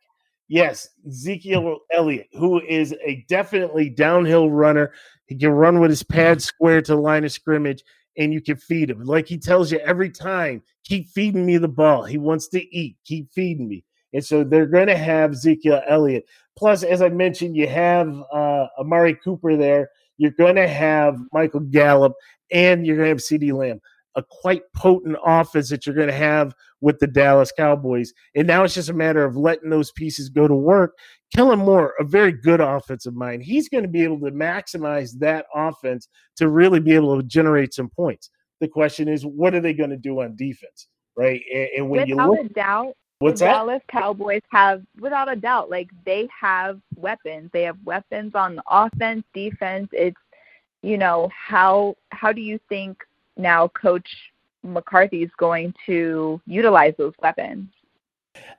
Yes, 0.48 0.88
Ezekiel 1.08 1.80
Elliott, 1.94 2.28
who 2.34 2.62
is 2.62 2.94
a 3.06 3.26
definitely 3.28 3.90
downhill 3.90 4.50
runner. 4.50 4.94
He 5.28 5.36
can 5.38 5.50
run 5.52 5.80
with 5.80 5.90
his 5.90 6.04
pad 6.04 6.42
square 6.42 6.82
to 6.82 6.94
the 6.96 7.02
line 7.02 7.24
of 7.26 7.32
scrimmage, 7.32 7.84
and 8.18 8.34
you 8.34 8.42
can 8.42 8.58
feed 8.58 8.90
him. 8.90 9.04
Like 9.04 9.28
he 9.28 9.38
tells 9.38 9.72
you 9.72 9.80
every 9.80 10.10
time, 10.10 10.62
keep 10.84 11.10
feeding 11.10 11.46
me 11.46 11.58
the 11.58 11.68
ball. 11.68 12.04
He 12.04 12.18
wants 12.18 12.48
to 12.50 12.76
eat. 12.76 12.98
Keep 13.06 13.32
feeding 13.32 13.68
me. 13.68 13.84
And 14.14 14.24
so 14.24 14.44
they're 14.44 14.66
going 14.66 14.88
to 14.88 14.98
have 14.98 15.32
Ezekiel 15.32 15.82
Elliott. 15.88 16.26
Plus, 16.58 16.84
as 16.84 17.02
I 17.02 17.10
mentioned, 17.10 17.56
you 17.56 17.68
have 17.68 18.14
uh, 18.34 18.68
Amari 18.78 19.16
Cooper 19.16 19.56
there. 19.56 19.90
You're 20.18 20.32
going 20.32 20.56
to 20.56 20.68
have 20.68 21.18
Michael 21.32 21.62
Gallup, 21.62 22.14
and 22.52 22.86
you're 22.86 22.98
going 22.98 23.06
to 23.06 23.10
have 23.10 23.18
CeeDee 23.20 23.54
Lamb. 23.54 23.80
A 24.16 24.24
quite 24.30 24.64
potent 24.76 25.16
offense 25.26 25.70
that 25.70 25.86
you're 25.86 25.96
going 25.96 26.10
to 26.10 26.14
have 26.14 26.54
with 26.82 27.00
the 27.00 27.08
Dallas 27.08 27.54
Cowboys. 27.56 28.12
And 28.36 28.46
now 28.46 28.66
it's 28.66 28.74
just 28.74 28.90
a 28.90 28.94
matter 28.94 29.24
of 29.24 29.38
letting 29.38 29.70
those 29.70 29.92
pieces 29.94 30.28
go 30.28 30.48
to 30.48 30.56
work. 30.56 30.98
Kellen 31.36 31.60
Moore, 31.60 31.94
a 32.00 32.04
very 32.04 32.32
good 32.32 32.60
offensive 32.60 33.16
mind, 33.16 33.44
he's 33.44 33.70
going 33.70 33.84
to 33.84 33.90
be 33.90 34.04
able 34.04 34.20
to 34.20 34.32
maximize 34.32 35.18
that 35.20 35.46
offense 35.56 36.10
to 36.38 36.50
really 36.50 36.80
be 36.80 36.94
able 36.94 37.16
to 37.18 37.24
generate 37.24 37.74
some 37.74 37.90
points. 37.90 38.30
The 38.60 38.68
question 38.68 39.08
is, 39.08 39.26
what 39.26 39.56
are 39.56 39.62
they 39.62 39.74
going 39.74 39.90
to 39.92 39.98
do 39.98 40.22
on 40.22 40.36
defense? 40.36 40.88
Right. 41.16 41.42
And, 41.54 41.68
and 41.78 41.90
when 41.90 42.08
you 42.08 42.16
Without 42.16 42.30
look, 42.32 42.40
a 42.40 42.50
doubt, 42.50 42.98
what's 43.20 43.40
the 43.40 43.46
that? 43.46 43.54
Dallas 43.54 43.82
Cowboys 43.90 44.42
have, 44.52 44.84
without 45.00 45.32
a 45.32 45.36
doubt, 45.36 45.70
like 45.70 45.90
they 46.06 46.28
have 46.40 46.80
weapons. 46.96 47.50
They 47.54 47.64
have 47.64 47.78
weapons 47.86 48.36
on 48.36 48.56
the 48.56 48.64
offense, 48.70 49.24
defense. 49.34 49.90
It's, 49.94 50.18
you 50.84 50.98
know, 50.98 51.30
how 51.34 51.96
how 52.12 52.32
do 52.32 52.42
you 52.42 52.60
think 52.68 52.98
now 53.38 53.68
Coach 53.68 54.32
McCarthy 54.64 55.22
is 55.22 55.30
going 55.38 55.74
to 55.86 56.42
utilize 56.46 56.96
those 56.98 57.14
weapons? 57.22 57.68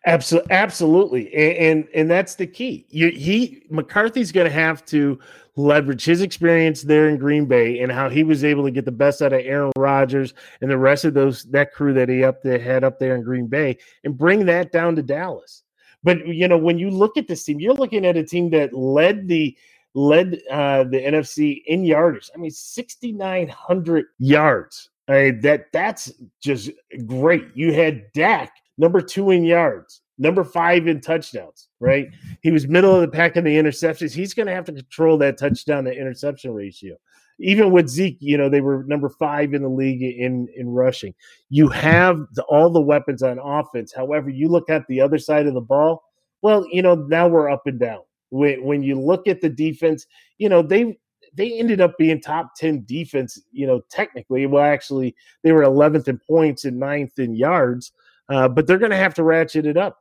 Absolutely, 0.04 0.52
absolutely, 0.52 1.34
and, 1.34 1.56
and 1.56 1.88
and 1.94 2.10
that's 2.10 2.34
the 2.34 2.46
key. 2.46 2.86
You, 2.90 3.10
he 3.10 3.64
McCarthy's 3.70 4.32
going 4.32 4.46
to 4.46 4.52
have 4.52 4.84
to 4.86 5.18
leverage 5.56 6.04
his 6.04 6.22
experience 6.22 6.82
there 6.82 7.08
in 7.08 7.18
Green 7.18 7.46
Bay 7.46 7.80
and 7.80 7.92
how 7.92 8.08
he 8.08 8.24
was 8.24 8.42
able 8.42 8.64
to 8.64 8.70
get 8.70 8.84
the 8.84 8.92
best 8.92 9.22
out 9.22 9.32
of 9.32 9.40
Aaron 9.40 9.70
Rodgers 9.76 10.34
and 10.60 10.70
the 10.70 10.78
rest 10.78 11.04
of 11.04 11.14
those 11.14 11.44
that 11.44 11.72
crew 11.72 11.92
that 11.94 12.08
he 12.08 12.24
up 12.24 12.42
there 12.42 12.58
had 12.58 12.84
up 12.84 12.98
there 12.98 13.14
in 13.14 13.22
Green 13.22 13.46
Bay 13.46 13.78
and 14.02 14.16
bring 14.16 14.44
that 14.46 14.72
down 14.72 14.96
to 14.96 15.02
Dallas. 15.02 15.62
But 16.02 16.26
you 16.26 16.48
know, 16.48 16.58
when 16.58 16.78
you 16.78 16.90
look 16.90 17.16
at 17.16 17.28
this 17.28 17.44
team, 17.44 17.60
you're 17.60 17.74
looking 17.74 18.04
at 18.04 18.16
a 18.16 18.24
team 18.24 18.50
that 18.50 18.72
led 18.72 19.28
the 19.28 19.56
led 19.94 20.40
uh, 20.50 20.84
the 20.84 20.98
NFC 20.98 21.62
in 21.66 21.84
yardage. 21.84 22.30
I 22.34 22.38
mean, 22.38 22.50
6,900 22.50 24.06
yards. 24.18 24.90
I 25.06 25.12
mean, 25.12 25.40
that 25.42 25.66
that's 25.72 26.12
just 26.40 26.70
great. 27.06 27.44
You 27.54 27.72
had 27.72 28.10
Dak 28.12 28.52
number 28.82 29.00
two 29.00 29.30
in 29.30 29.44
yards, 29.44 30.02
number 30.18 30.42
five 30.42 30.88
in 30.88 31.00
touchdowns, 31.00 31.68
right? 31.78 32.08
He 32.42 32.50
was 32.50 32.66
middle 32.66 32.94
of 32.94 33.00
the 33.00 33.08
pack 33.08 33.36
in 33.36 33.44
the 33.44 33.56
interceptions. 33.56 34.12
He's 34.12 34.34
going 34.34 34.48
to 34.48 34.54
have 34.54 34.64
to 34.66 34.72
control 34.72 35.16
that 35.18 35.38
touchdown 35.38 35.84
to 35.84 35.96
interception 35.96 36.52
ratio. 36.52 36.96
Even 37.38 37.70
with 37.70 37.88
Zeke, 37.88 38.18
you 38.20 38.36
know, 38.36 38.48
they 38.48 38.60
were 38.60 38.84
number 38.84 39.08
five 39.08 39.54
in 39.54 39.62
the 39.62 39.68
league 39.68 40.02
in 40.02 40.48
in 40.56 40.68
rushing. 40.68 41.14
You 41.48 41.68
have 41.68 42.26
the, 42.34 42.42
all 42.42 42.70
the 42.70 42.80
weapons 42.80 43.22
on 43.22 43.38
offense. 43.38 43.92
However, 43.94 44.28
you 44.28 44.48
look 44.48 44.68
at 44.68 44.86
the 44.88 45.00
other 45.00 45.18
side 45.18 45.46
of 45.46 45.54
the 45.54 45.60
ball. 45.60 46.02
Well, 46.42 46.66
you 46.70 46.82
know, 46.82 46.94
now 46.94 47.28
we're 47.28 47.50
up 47.50 47.66
and 47.66 47.80
down. 47.80 48.00
When 48.30 48.64
when 48.64 48.82
you 48.82 49.00
look 49.00 49.28
at 49.28 49.40
the 49.40 49.48
defense, 49.48 50.06
you 50.38 50.48
know 50.48 50.60
they 50.60 50.98
they 51.34 51.58
ended 51.58 51.80
up 51.80 51.96
being 51.98 52.20
top 52.20 52.54
10 52.56 52.84
defense, 52.84 53.40
you 53.52 53.66
know, 53.66 53.80
technically. 53.90 54.46
Well, 54.46 54.62
actually, 54.62 55.16
they 55.42 55.52
were 55.52 55.62
11th 55.62 56.08
in 56.08 56.18
points 56.18 56.64
and 56.64 56.80
9th 56.80 57.18
in 57.18 57.34
yards, 57.34 57.92
uh, 58.32 58.48
but 58.48 58.66
they're 58.66 58.78
going 58.78 58.90
to 58.90 58.96
have 58.96 59.14
to 59.14 59.22
ratchet 59.24 59.66
it 59.66 59.76
up. 59.76 59.98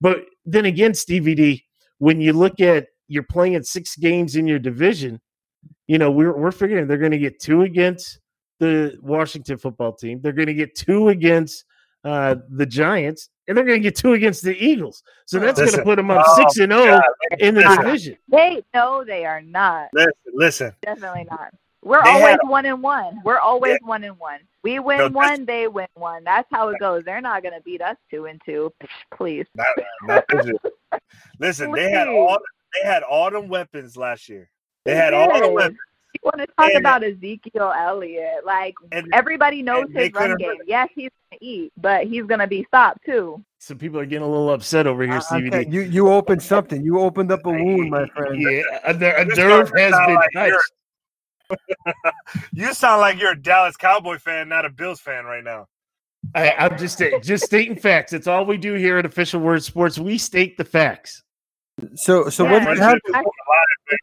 But 0.00 0.24
then 0.44 0.66
again, 0.66 0.94
Stevie 0.94 1.34
D, 1.34 1.64
when 1.98 2.20
you 2.20 2.32
look 2.32 2.60
at 2.60 2.88
you're 3.08 3.22
playing 3.22 3.62
six 3.62 3.96
games 3.96 4.36
in 4.36 4.46
your 4.46 4.58
division, 4.58 5.20
you 5.86 5.98
know, 5.98 6.10
we're, 6.10 6.36
we're 6.36 6.52
figuring 6.52 6.86
they're 6.86 6.98
going 6.98 7.10
to 7.10 7.18
get 7.18 7.40
two 7.40 7.62
against 7.62 8.20
the 8.60 8.96
Washington 9.02 9.56
football 9.56 9.92
team, 9.92 10.20
they're 10.20 10.32
going 10.32 10.46
to 10.46 10.54
get 10.54 10.74
two 10.74 11.08
against 11.08 11.64
uh, 12.04 12.36
the 12.50 12.66
Giants, 12.66 13.30
and 13.48 13.56
they're 13.56 13.64
going 13.64 13.78
to 13.78 13.82
get 13.82 13.96
two 13.96 14.12
against 14.12 14.42
the 14.42 14.56
Eagles. 14.56 15.02
So 15.26 15.38
that's 15.38 15.58
going 15.58 15.72
to 15.72 15.82
put 15.82 15.96
them 15.96 16.10
up 16.10 16.26
six 16.36 16.58
and 16.58 16.72
zero 16.72 17.00
in 17.38 17.54
the 17.54 17.62
Listen. 17.62 17.84
division. 17.84 18.16
They 18.28 18.62
no, 18.74 19.04
they 19.04 19.24
are 19.24 19.42
not. 19.42 19.88
Listen, 19.92 20.12
listen. 20.34 20.72
Definitely 20.82 21.26
not. 21.30 21.52
We're 21.82 22.02
They 22.04 22.10
always 22.10 22.26
had- 22.28 22.38
one 22.44 22.66
and 22.66 22.82
one. 22.82 23.20
We're 23.24 23.38
always 23.38 23.78
one 23.82 24.04
and 24.04 24.18
one. 24.18 24.40
We 24.62 24.78
win 24.80 24.98
No, 24.98 25.08
one, 25.08 25.46
they 25.46 25.66
win 25.66 25.86
one. 25.94 26.24
That's 26.24 26.46
how 26.52 26.68
it 26.68 26.78
goes. 26.78 27.04
They're 27.04 27.22
not 27.22 27.42
going 27.42 27.54
to 27.54 27.62
beat 27.62 27.80
us 27.80 27.96
two 28.10 28.26
and 28.26 28.40
two. 28.44 28.70
Please. 29.16 29.46
Not, 29.54 29.66
not 30.02 30.24
this 30.28 30.46
year. 30.46 31.00
Listen, 31.38 31.72
they 31.72 31.90
had 31.90 32.08
all 32.08 32.38
they 32.74 32.86
had 32.86 33.02
all 33.02 33.30
them 33.30 33.48
weapons 33.48 33.96
last 33.96 34.28
year. 34.28 34.50
They 34.84 34.94
had 34.94 35.14
all 35.14 35.40
the 35.40 35.48
weapons. 35.48 35.78
You 36.12 36.20
want 36.24 36.38
to 36.38 36.46
talk 36.58 36.68
And- 36.70 36.78
about 36.78 37.02
Ezekiel 37.04 37.72
Elliott? 37.74 38.44
Like 38.44 38.74
And- 38.92 39.08
everybody 39.14 39.62
knows 39.62 39.86
his 39.94 40.12
run 40.12 40.36
game. 40.36 40.48
run. 40.48 40.56
Yes, 40.66 40.88
he's 40.94 41.08
going 41.30 41.38
to 41.40 41.44
eat, 41.44 41.72
but 41.78 42.06
he's 42.06 42.24
going 42.24 42.40
to 42.40 42.46
be 42.46 42.64
stopped 42.64 43.04
too. 43.06 43.42
So 43.58 43.74
people 43.74 43.98
are 44.00 44.06
getting 44.06 44.24
a 44.26 44.28
little 44.30 44.50
upset 44.50 44.86
over 44.86 45.02
here, 45.04 45.14
I- 45.14 45.16
I 45.16 45.20
Stevie 45.20 45.50
tell 45.50 45.62
you, 45.62 45.80
you 45.82 46.08
opened 46.10 46.42
something. 46.42 46.82
You 46.84 46.98
opened 47.00 47.30
up 47.32 47.46
a 47.46 47.50
wound, 47.50 47.90
my 47.90 48.06
friend. 48.08 48.40
Yeah, 48.40 48.62
a, 48.84 48.92
a 48.92 49.24
nerve 49.24 49.70
has 49.76 49.94
been 50.06 50.18
touched. 50.34 50.72
You 52.52 52.74
sound 52.74 53.00
like 53.00 53.18
you're 53.20 53.32
a 53.32 53.40
Dallas 53.40 53.76
Cowboy 53.76 54.18
fan, 54.18 54.48
not 54.48 54.64
a 54.64 54.70
Bills 54.70 55.00
fan 55.00 55.24
right 55.24 55.42
now. 55.42 55.66
I, 56.34 56.52
I'm 56.52 56.78
just 56.78 57.02
just 57.22 57.44
stating 57.44 57.76
facts. 57.76 58.12
It's 58.12 58.26
all 58.26 58.44
we 58.44 58.56
do 58.56 58.74
here 58.74 58.98
at 58.98 59.06
Official 59.06 59.40
Word 59.40 59.64
Sports. 59.64 59.98
We 59.98 60.18
state 60.18 60.56
the 60.56 60.64
facts. 60.64 61.22
So, 61.94 62.28
so 62.28 62.44
Yeah, 62.44 62.52
what 62.52 62.78
and? 62.78 62.82
I- 62.82 63.22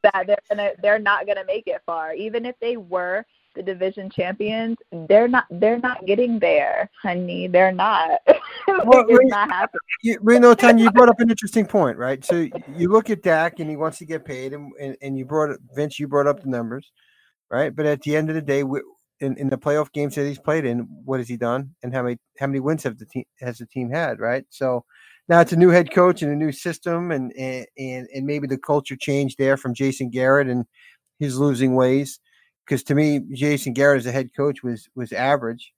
that 0.04 0.28
they're 0.28 0.38
gonna 0.50 0.72
they're 0.82 1.00
not 1.00 1.26
gonna 1.28 1.46
make 1.46 1.68
it 1.68 1.82
far. 1.86 2.14
Even 2.14 2.46
if 2.46 2.56
they 2.60 2.76
were 2.76 3.26
the 3.56 3.64
division 3.64 4.10
champions, 4.10 4.78
they're 5.08 5.28
not 5.28 5.46
they're 5.50 5.80
not 5.80 6.06
getting 6.06 6.40
there, 6.40 6.90
honey. 7.02 7.48
They're 7.48 7.72
not. 7.72 8.20
Well, 8.84 9.06
it's 9.08 9.20
wait. 9.20 9.30
not 9.30 9.50
happening. 9.50 9.80
You, 10.04 10.18
Reno, 10.22 10.54
Tanya, 10.54 10.84
you 10.84 10.92
brought 10.92 11.08
up 11.08 11.22
an 11.22 11.30
interesting 11.30 11.66
point, 11.66 11.98
right? 11.98 12.24
So 12.26 12.48
you 12.76 12.90
look 12.90 13.10
at 13.10 13.24
Dak 13.24 13.60
and 13.60 13.70
he 13.70 13.78
wants 13.78 13.98
to 14.00 14.06
get 14.06 14.26
paid, 14.26 14.52
and, 14.52 14.74
and, 14.78 14.98
and 15.02 15.18
you 15.18 15.24
brought 15.24 15.58
Vince, 15.74 15.98
you 15.98 16.08
brought 16.10 16.28
up 16.28 16.42
the 16.44 16.50
numbers, 16.50 16.92
right? 17.50 17.76
But 17.76 17.86
at 17.86 18.02
the 18.02 18.16
end 18.16 18.30
of 18.30 18.36
the 18.36 18.42
day, 18.42 18.64
we, 18.64 18.82
in, 19.20 19.38
in 19.38 19.50
the 19.50 19.58
playoff 19.58 19.92
games 19.92 20.16
that 20.16 20.28
he's 20.28 20.40
played 20.40 20.66
in, 20.66 20.88
what 21.06 21.20
has 21.20 21.28
he 21.28 21.38
done, 21.38 21.76
and 21.84 21.94
how 21.94 22.04
many 22.04 22.18
how 22.40 22.48
many 22.48 22.60
wins 22.60 22.84
have 22.84 22.98
the 23.00 23.06
team 23.06 23.26
has 23.40 23.58
the 23.58 23.66
team 23.66 23.90
had, 23.90 24.20
right? 24.20 24.46
So 24.50 24.86
now 25.28 25.42
it's 25.42 25.54
a 25.54 25.58
new 25.58 25.70
head 25.70 25.92
coach 25.94 26.22
and 26.22 26.32
a 26.32 26.36
new 26.36 26.52
system, 26.52 27.12
and 27.12 27.34
and 27.38 28.08
and, 28.14 28.26
maybe 28.26 28.48
the 28.48 28.58
culture 28.58 28.96
changed 28.96 29.38
there 29.38 29.58
from 29.58 29.74
Jason 29.74 30.10
Garrett 30.10 30.48
and 30.48 30.66
his 31.20 31.38
losing 31.40 31.76
ways. 31.76 32.20
Because 32.66 32.84
to 32.84 32.96
me, 32.96 33.22
Jason 33.34 33.74
Garrett 33.74 34.00
as 34.00 34.06
a 34.06 34.12
head 34.12 34.30
coach 34.36 34.64
was 34.64 34.88
was 34.96 35.12
average 35.14 35.74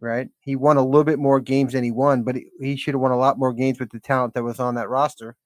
right? 0.00 0.28
He 0.40 0.56
won 0.56 0.76
a 0.76 0.84
little 0.84 1.04
bit 1.04 1.18
more 1.18 1.40
games 1.40 1.72
than 1.72 1.84
he 1.84 1.90
won, 1.90 2.22
but 2.22 2.36
he, 2.36 2.46
he 2.60 2.76
should 2.76 2.94
have 2.94 3.00
won 3.00 3.10
a 3.12 3.16
lot 3.16 3.38
more 3.38 3.52
games 3.52 3.80
with 3.80 3.90
the 3.90 4.00
talent 4.00 4.34
that 4.34 4.44
was 4.44 4.60
on 4.60 4.74
that 4.76 4.88
roster. 4.88 5.36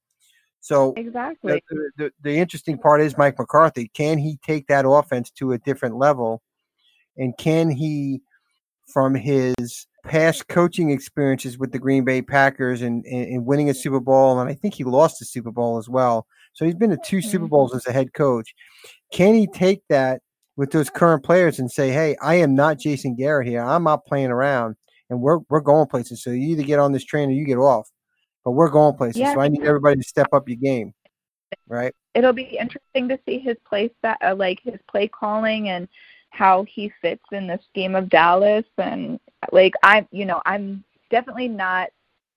So 0.60 0.92
Exactly. 0.96 1.62
the, 1.70 1.90
the, 1.96 2.12
the 2.22 2.38
interesting 2.38 2.78
part 2.78 3.00
is 3.00 3.16
Mike 3.16 3.38
McCarthy. 3.38 3.88
Can 3.94 4.18
he 4.18 4.38
take 4.44 4.66
that 4.66 4.84
offense 4.86 5.30
to 5.32 5.52
a 5.52 5.58
different 5.58 5.96
level? 5.96 6.42
And 7.16 7.36
can 7.38 7.70
he, 7.70 8.22
from 8.92 9.14
his 9.14 9.86
past 10.04 10.48
coaching 10.48 10.90
experiences 10.90 11.58
with 11.58 11.72
the 11.72 11.78
Green 11.78 12.04
Bay 12.04 12.22
Packers 12.22 12.82
and, 12.82 13.04
and, 13.06 13.44
winning 13.44 13.68
a 13.68 13.74
Super 13.74 14.00
Bowl, 14.00 14.40
and 14.40 14.48
I 14.48 14.54
think 14.54 14.74
he 14.74 14.84
lost 14.84 15.20
a 15.20 15.24
Super 15.24 15.50
Bowl 15.50 15.78
as 15.78 15.88
well. 15.88 16.26
So 16.54 16.64
he's 16.64 16.74
been 16.74 16.90
to 16.90 16.98
two 17.04 17.20
Super 17.20 17.46
Mhm. 17.46 17.50
Bowls 17.50 17.74
as 17.74 17.86
a 17.86 17.92
head 17.92 18.14
coach. 18.14 18.54
Can 19.12 19.34
he 19.34 19.46
take 19.46 19.82
that 19.88 20.22
with 20.56 20.70
those 20.72 20.90
current 20.90 21.22
players 21.22 21.58
and 21.58 21.70
say, 21.70 21.90
"Hey, 21.90 22.16
I 22.20 22.36
am 22.36 22.54
not 22.54 22.78
Jason 22.78 23.14
Garrett 23.14 23.46
here. 23.46 23.62
I'm 23.62 23.84
not 23.84 24.06
playing 24.06 24.30
around, 24.30 24.76
and 25.08 25.20
we're 25.20 25.38
we're 25.50 25.60
going 25.60 25.86
places. 25.86 26.22
So 26.22 26.30
you 26.30 26.48
either 26.48 26.64
get 26.64 26.78
on 26.78 26.92
this 26.92 27.04
train 27.04 27.28
or 27.28 27.32
you 27.32 27.44
get 27.44 27.58
off." 27.58 27.88
But 28.48 28.52
we're 28.52 28.70
going 28.70 28.96
places. 28.96 29.20
Yeah. 29.20 29.34
So 29.34 29.40
I 29.40 29.48
need 29.48 29.62
everybody 29.62 30.00
to 30.00 30.08
step 30.08 30.28
up 30.32 30.48
your 30.48 30.56
game, 30.56 30.94
right? 31.68 31.94
It'll 32.14 32.32
be 32.32 32.56
interesting 32.58 33.06
to 33.10 33.18
see 33.26 33.38
his 33.38 33.58
play 33.68 33.90
sta- 33.98 34.16
uh, 34.24 34.34
like 34.34 34.58
his 34.62 34.78
play 34.90 35.06
calling 35.06 35.68
and 35.68 35.86
how 36.30 36.64
he 36.64 36.90
fits 37.02 37.24
in 37.30 37.46
the 37.46 37.60
scheme 37.68 37.94
of 37.94 38.08
Dallas. 38.08 38.64
And 38.78 39.20
like 39.52 39.74
I'm, 39.82 40.08
you 40.12 40.24
know, 40.24 40.40
I'm 40.46 40.82
definitely 41.10 41.48
not 41.48 41.90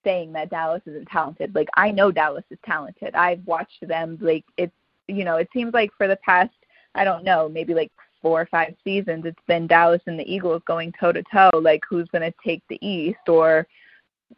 saying 0.03 0.33
that 0.33 0.49
Dallas 0.49 0.81
isn't 0.85 1.07
talented. 1.07 1.55
Like 1.55 1.69
I 1.77 1.91
know 1.91 2.11
Dallas 2.11 2.43
is 2.49 2.59
talented. 2.65 3.15
I've 3.15 3.47
watched 3.47 3.87
them. 3.87 4.17
Like 4.19 4.43
it's, 4.57 4.75
you 5.07 5.23
know, 5.23 5.37
it 5.37 5.47
seems 5.53 5.73
like 5.73 5.91
for 5.97 6.09
the 6.09 6.17
past, 6.17 6.51
I 6.93 7.05
don't 7.05 7.23
know, 7.23 7.47
maybe 7.47 7.73
like 7.73 7.93
four 8.21 8.41
or 8.41 8.47
five 8.47 8.75
seasons, 8.83 9.25
it's 9.25 9.39
been 9.47 9.65
Dallas 9.65 10.01
and 10.07 10.19
the 10.19 10.29
Eagles 10.29 10.61
going 10.65 10.91
toe 10.99 11.13
to 11.13 11.23
toe. 11.31 11.51
Like 11.57 11.83
who's 11.89 12.09
going 12.09 12.29
to 12.29 12.37
take 12.45 12.63
the 12.67 12.85
East 12.85 13.29
or, 13.29 13.65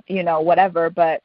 you 0.06 0.22
know, 0.22 0.40
whatever. 0.40 0.92
But 0.92 1.24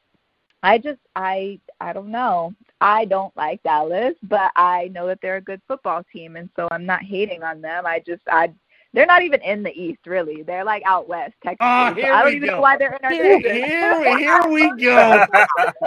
I 0.63 0.77
just, 0.77 0.99
I, 1.15 1.59
I 1.79 1.93
don't 1.93 2.11
know. 2.11 2.53
I 2.81 3.05
don't 3.05 3.35
like 3.37 3.63
Dallas, 3.63 4.15
but 4.23 4.51
I 4.55 4.89
know 4.93 5.07
that 5.07 5.19
they're 5.21 5.37
a 5.37 5.41
good 5.41 5.61
football 5.67 6.03
team, 6.11 6.35
and 6.35 6.49
so 6.55 6.67
I'm 6.71 6.85
not 6.85 7.03
hating 7.03 7.43
on 7.43 7.61
them. 7.61 7.85
I 7.85 8.01
just, 8.05 8.21
I, 8.29 8.51
they're 8.93 9.05
not 9.05 9.21
even 9.21 9.41
in 9.41 9.63
the 9.63 9.71
East, 9.71 9.99
really. 10.05 10.43
They're 10.43 10.63
like 10.65 10.83
out 10.85 11.07
west, 11.07 11.33
technically. 11.43 11.57
Ah, 11.61 11.95
So 12.01 12.13
I 12.13 12.21
don't 12.23 12.31
we 12.31 12.35
even 12.37 12.49
go. 12.49 12.55
know 12.55 12.61
why 12.61 12.77
they're 12.77 12.93
in 12.95 13.05
our 13.05 13.11
Here, 13.11 13.37
division. 13.37 13.63
here, 13.63 14.17
here 14.17 14.47
we 14.49 14.71
go. 14.81 15.25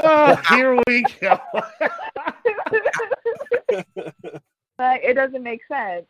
Oh, 0.03 0.35
here 0.49 0.79
we 0.87 1.05
go. 1.21 1.39
But 4.79 5.05
it 5.05 5.15
doesn't 5.15 5.43
make 5.43 5.61
sense. 5.69 6.07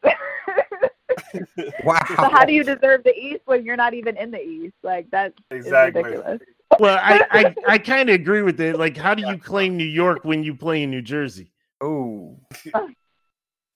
Wow. 1.84 1.98
so 2.08 2.28
how 2.30 2.44
do 2.44 2.52
you 2.52 2.64
deserve 2.64 3.04
the 3.04 3.14
East 3.16 3.42
when 3.44 3.64
you're 3.64 3.76
not 3.76 3.94
even 3.94 4.16
in 4.16 4.30
the 4.30 4.40
East? 4.40 4.74
Like 4.82 5.06
that's 5.10 5.34
Exactly. 5.50 6.02
ridiculous. 6.02 6.40
Well, 6.78 6.98
I, 7.00 7.26
I, 7.30 7.56
I 7.66 7.78
kind 7.78 8.08
of 8.08 8.14
agree 8.14 8.42
with 8.42 8.60
it. 8.60 8.78
Like, 8.78 8.96
how 8.96 9.14
do 9.14 9.22
you 9.22 9.38
claim 9.50 9.76
New 9.76 9.84
York 9.84 10.24
when 10.24 10.42
you 10.42 10.54
play 10.54 10.82
in 10.82 10.90
New 10.90 11.02
Jersey? 11.02 11.52
Oh, 11.80 12.38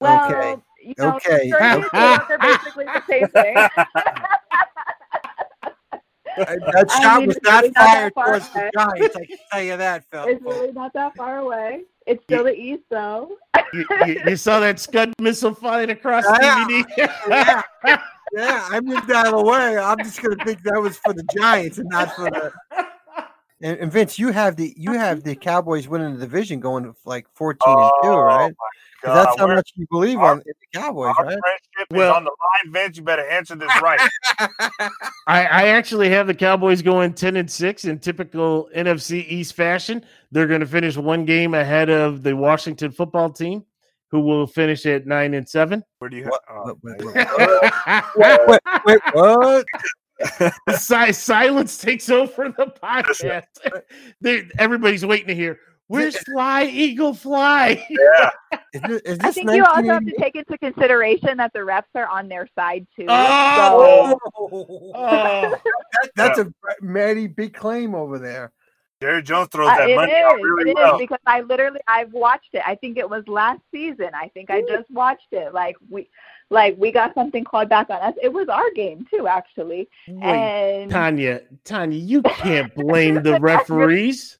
Well, 0.01 0.25
Okay. 0.25 0.57
you 0.83 0.95
know, 0.99 1.17
Okay. 1.17 1.51
Jersey 1.51 1.59
and 1.61 1.81
New 1.93 2.01
York 2.01 2.31
are 2.31 2.39
basically 2.39 2.85
the 2.87 3.03
same 3.09 3.29
thing. 3.29 3.57
that 6.47 6.87
I 6.91 7.03
shot 7.03 7.19
mean, 7.21 7.29
was 7.29 7.39
not 7.43 7.63
really 7.63 7.69
not 7.69 7.75
that 7.75 7.93
fired 7.93 8.15
far 8.15 8.27
towards 8.27 8.49
the 8.51 8.61
away. 8.61 8.71
Giants. 8.75 9.17
I 9.17 9.25
can 9.25 9.37
tell 9.53 9.63
you 9.63 9.77
that, 9.77 10.05
Phil. 10.11 10.25
it's 10.25 10.43
really 10.43 10.73
not 10.73 10.93
that 10.95 11.17
far 11.17 11.39
away. 11.39 11.83
It's 12.07 12.23
still 12.25 12.45
the 12.45 12.55
East, 12.55 12.85
though. 12.91 13.37
You, 13.73 13.87
you, 14.07 14.21
you 14.27 14.37
saw 14.37 14.61
that 14.61 14.79
Scud 14.79 15.13
missile 15.21 15.55
flying 15.55 15.91
across 15.91 16.25
Yeah. 16.41 16.65
DVD? 16.69 16.85
yeah, 17.29 17.63
yeah, 18.33 18.69
I 18.71 18.81
moved 18.81 19.11
out 19.11 19.27
of 19.27 19.33
the 19.33 19.43
way. 19.43 19.77
I'm 19.77 19.99
just 19.99 20.23
gonna 20.23 20.43
think 20.45 20.63
that 20.63 20.81
was 20.81 20.97
for 20.99 21.13
the 21.13 21.25
Giants 21.37 21.79
and 21.79 21.89
not 21.89 22.15
for 22.15 22.31
the. 22.31 22.53
And, 23.63 23.79
and 23.79 23.91
Vince, 23.91 24.19
you 24.19 24.33
have 24.33 24.57
the 24.57 24.75
you 24.77 24.93
have 24.93 25.23
the 25.23 25.35
Cowboys 25.35 25.89
winning 25.89 26.15
the 26.15 26.21
division 26.21 26.61
going 26.61 26.95
like 27.05 27.27
14 27.35 27.59
and 27.67 27.91
two, 28.03 28.09
oh, 28.09 28.19
right? 28.19 28.55
'Cause 29.03 29.25
that's 29.27 29.39
how 29.39 29.47
much 29.47 29.73
you 29.77 29.87
believe 29.91 30.19
our- 30.19 30.33
on 30.33 30.39
the 30.45 30.55
Cowboys, 30.75 31.15
Our 31.19 31.25
right? 31.27 31.39
friendship 31.39 31.87
Well- 31.91 32.11
is 32.11 32.17
on 32.17 32.25
the 32.25 32.31
line, 32.31 32.73
Vince. 32.73 32.97
You 32.97 33.03
better 33.03 33.27
answer 33.27 33.55
this 33.55 33.71
right. 33.83 34.01
I, 35.27 35.45
I 35.47 35.67
actually 35.69 36.09
have 36.11 36.27
the 36.27 36.35
Cowboys 36.35 36.83
going 36.83 37.13
10 37.15 37.37
and 37.37 37.51
6 37.51 37.85
in 37.85 37.99
typical 37.99 38.69
NFC 38.75 39.25
East 39.29 39.55
fashion. 39.55 40.05
They're 40.33 40.47
going 40.47 40.61
to 40.61 40.67
finish 40.67 40.97
one 40.97 41.25
game 41.25 41.55
ahead 41.55 41.89
of 41.91 42.23
the 42.23 42.35
Washington 42.37 42.91
football 42.93 43.31
team, 43.31 43.65
who 44.11 44.21
will 44.21 44.47
finish 44.47 44.87
at 44.87 45.07
9 45.07 45.35
and 45.35 45.49
7. 45.49 45.83
Where 45.99 46.11
do 46.11 46.17
you? 46.17 46.25
What- 46.25 46.43
oh, 46.51 46.77
what- 46.81 47.05
what- 47.05 48.05
Wait, 48.49 48.61
wait, 48.87 49.01
what? 49.13 49.67
Silence 51.15 51.79
takes 51.79 52.09
over 52.09 52.49
the 52.57 52.67
podcast. 52.83 53.45
They- 54.21 54.49
Everybody's 54.59 55.05
waiting 55.05 55.29
to 55.29 55.35
hear, 55.35 55.59
Where's 55.89 56.17
Fly 56.19 56.65
Eagle 56.65 57.15
Fly? 57.15 57.87
yeah, 57.91 58.31
Is 58.73 58.83
this, 58.83 59.03
is 59.03 59.19
I 59.21 59.27
this 59.27 59.35
think 59.37 59.51
you 59.53 59.65
also 59.65 59.83
have 59.89 60.05
to 60.05 60.15
take 60.19 60.35
into 60.35 60.59
consideration 60.59 61.37
that 61.37 61.53
the 61.53 61.61
refs 61.61 61.85
are 61.95 62.09
on 62.09 62.29
their 62.29 62.49
side 62.57 62.87
too. 62.99 63.07
Oh! 63.09 64.19
Oh, 64.37 64.93
Oh, 64.95 65.57
that, 66.03 66.11
that's 66.17 66.39
a 66.41 66.53
mighty 66.83 67.27
big 67.29 67.55
claim 67.55 67.95
over 67.95 68.19
there. 68.19 68.53
Jerry 69.01 69.23
Jones 69.23 69.49
throws 69.53 69.69
Uh, 69.71 69.77
that 69.77 69.91
it 69.91 69.95
money 69.97 70.15
out 70.15 70.37
really 70.37 70.71
It 70.71 70.73
is 70.73 70.75
well. 70.77 70.99
because 70.99 71.19
I 71.27 71.43
literally 71.43 71.81
I've 71.87 72.13
watched 72.13 72.49
it. 72.55 72.63
I 72.67 72.75
think 72.77 72.97
it 72.97 73.09
was 73.09 73.23
last 73.29 73.61
season. 73.73 74.09
I 74.15 74.29
think 74.29 74.51
I 74.51 74.63
just 74.63 74.91
watched 74.91 75.29
it. 75.33 75.53
Like 75.53 75.77
we 75.91 76.09
like 76.51 76.77
we 76.79 76.91
got 76.93 77.13
something 77.15 77.45
called 77.45 77.69
back 77.69 77.91
on 77.91 77.99
us. 78.01 78.15
It 78.23 78.33
was 78.33 78.49
our 78.49 78.71
game 78.75 79.07
too, 79.11 79.27
actually. 79.29 79.89
wait, 80.09 80.25
and 80.25 80.91
Tanya, 80.91 81.43
Tanya, 81.65 81.99
you 81.99 82.23
can't 82.23 82.75
blame 82.75 83.23
the 83.23 83.39
referees. 83.39 84.39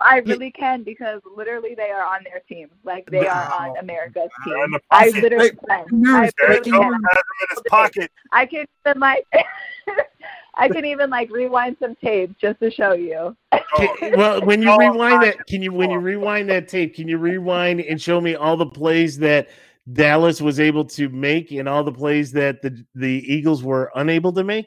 I 0.00 0.18
really 0.18 0.50
can 0.50 0.82
because 0.82 1.20
literally 1.36 1.74
they 1.74 1.90
are 1.90 2.04
on 2.04 2.22
their 2.24 2.40
team. 2.48 2.68
Like 2.84 3.08
they 3.10 3.26
are 3.26 3.52
on 3.52 3.76
America's 3.78 4.30
team. 4.44 4.76
I 4.90 5.08
literally 5.10 5.50
can. 5.68 5.86
I 6.06 6.30
literally 6.42 6.70
can. 6.70 6.82
has 6.82 6.94
him 6.96 7.02
in 7.40 7.46
his 7.50 7.62
pocket. 7.68 8.10
I 8.32 8.44
can 8.46 8.66
even 8.86 9.00
like 9.00 9.26
I 10.54 10.68
can 10.68 10.84
even 10.84 11.08
like 11.08 11.30
rewind 11.30 11.76
some 11.80 11.94
tapes 11.96 12.34
just 12.40 12.60
to 12.60 12.70
show 12.70 12.92
you. 12.92 13.36
Can- 13.76 14.16
well, 14.16 14.42
when 14.42 14.62
you 14.62 14.70
Oh, 14.70 14.76
rewind 14.76 15.22
that, 15.22 15.46
can 15.46 15.62
you 15.62 15.72
when 15.72 15.90
you 15.90 15.98
rewind 15.98 16.50
that 16.50 16.68
tape, 16.68 16.94
can 16.94 17.08
you 17.08 17.16
rewind 17.18 17.80
and 17.80 18.00
show 18.00 18.20
me 18.20 18.34
all 18.34 18.56
the 18.56 18.66
plays 18.66 19.18
that 19.18 19.48
Dallas 19.92 20.40
was 20.42 20.60
able 20.60 20.84
to 20.84 21.08
make 21.08 21.52
and 21.52 21.68
all 21.68 21.84
the 21.84 21.92
plays 21.92 22.32
that 22.32 22.60
the 22.60 22.84
the 22.94 23.24
Eagles 23.32 23.62
were 23.62 23.90
unable 23.94 24.32
to 24.34 24.44
make? 24.44 24.66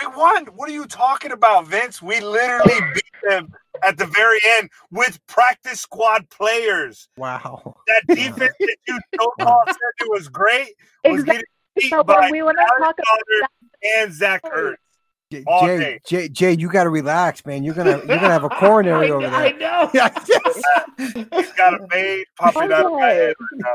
We 0.00 0.06
won. 0.06 0.46
What 0.46 0.70
are 0.70 0.72
you 0.72 0.86
talking 0.86 1.32
about, 1.32 1.66
Vince? 1.66 2.00
We 2.00 2.20
literally 2.20 2.80
beat 2.94 3.28
them 3.28 3.52
at 3.82 3.96
the 3.98 4.06
very 4.06 4.38
end 4.58 4.70
with 4.90 5.18
practice 5.26 5.80
squad 5.80 6.28
players. 6.30 7.08
Wow. 7.16 7.76
That 7.86 8.02
defense 8.08 8.52
that 8.60 8.76
you 8.88 8.98
so 9.18 9.32
called 9.40 9.68
said 9.68 9.76
it 10.00 10.10
was 10.10 10.28
great 10.28 10.74
was 11.04 11.20
Exactly. 11.20 11.24
getting 11.32 11.44
beat 11.76 11.90
So 11.90 12.02
by 12.04 12.30
we 12.30 12.42
want 12.42 12.58
to 12.58 12.64
talk 12.64 12.78
about 12.78 12.94
Donald 12.96 13.50
and 14.02 14.12
Zach 14.12 14.42
Ertz. 14.44 14.76
J- 15.32 15.44
Jay. 15.60 16.00
Jay, 16.04 16.28
Jay, 16.28 16.52
you 16.58 16.68
got 16.68 16.84
to 16.84 16.90
relax, 16.90 17.46
man. 17.46 17.62
You're 17.62 17.74
gonna 17.74 17.98
you're 17.98 18.06
gonna 18.18 18.30
have 18.30 18.42
a 18.42 18.48
coronary 18.58 19.06
I, 19.06 19.10
over 19.10 19.26
I 19.28 19.52
there. 19.52 19.58
know. 19.60 19.90
Yeah, 19.94 20.08
He's 20.98 21.52
got 21.52 21.74
a 21.80 21.86
fade 21.88 22.26
popping 22.36 22.72
out 22.72 22.86
of 22.86 22.92
my 22.94 23.06
head 23.10 23.34
right 23.38 23.60
now. 23.60 23.74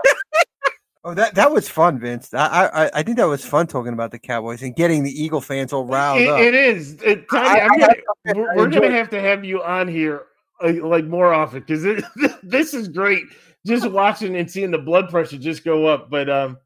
Oh, 1.07 1.13
that 1.13 1.35
that 1.35 1.51
was 1.51 1.69
fun, 1.69 1.99
Vince. 1.99 2.33
I, 2.33 2.65
I 2.73 2.89
I 2.95 3.03
think 3.03 3.17
that 3.17 3.25
was 3.27 3.45
fun 3.45 3.67
talking 3.67 3.93
about 3.93 4.09
the 4.09 4.17
Cowboys 4.17 4.63
and 4.63 4.75
getting 4.75 5.03
the 5.03 5.11
Eagle 5.11 5.39
fans 5.39 5.71
all 5.71 5.85
riled 5.85 6.19
It- 6.19 6.27
up. 6.29 6.39
it 6.39 6.55
is. 6.55 6.99
It, 7.03 7.29
Tanya, 7.29 7.47
I- 7.47 7.65
I 7.65 7.67
gonna, 7.67 7.93
have- 8.25 8.35
we're, 8.35 8.55
we're 8.55 8.69
gonna 8.69 8.89
have 8.91 9.09
to 9.11 9.21
have 9.21 9.45
you 9.45 9.61
on 9.61 9.87
here 9.87 10.23
uh, 10.63 10.73
like 10.83 11.05
more 11.05 11.31
often 11.31 11.59
because 11.59 11.83
this 12.43 12.73
is 12.73 12.87
great. 12.87 13.23
Just 13.67 13.87
watching 13.91 14.35
and 14.35 14.49
seeing 14.49 14.71
the 14.71 14.79
blood 14.79 15.09
pressure 15.09 15.37
just 15.37 15.63
go 15.63 15.85
up. 15.85 16.09
But 16.09 16.27
um, 16.27 16.57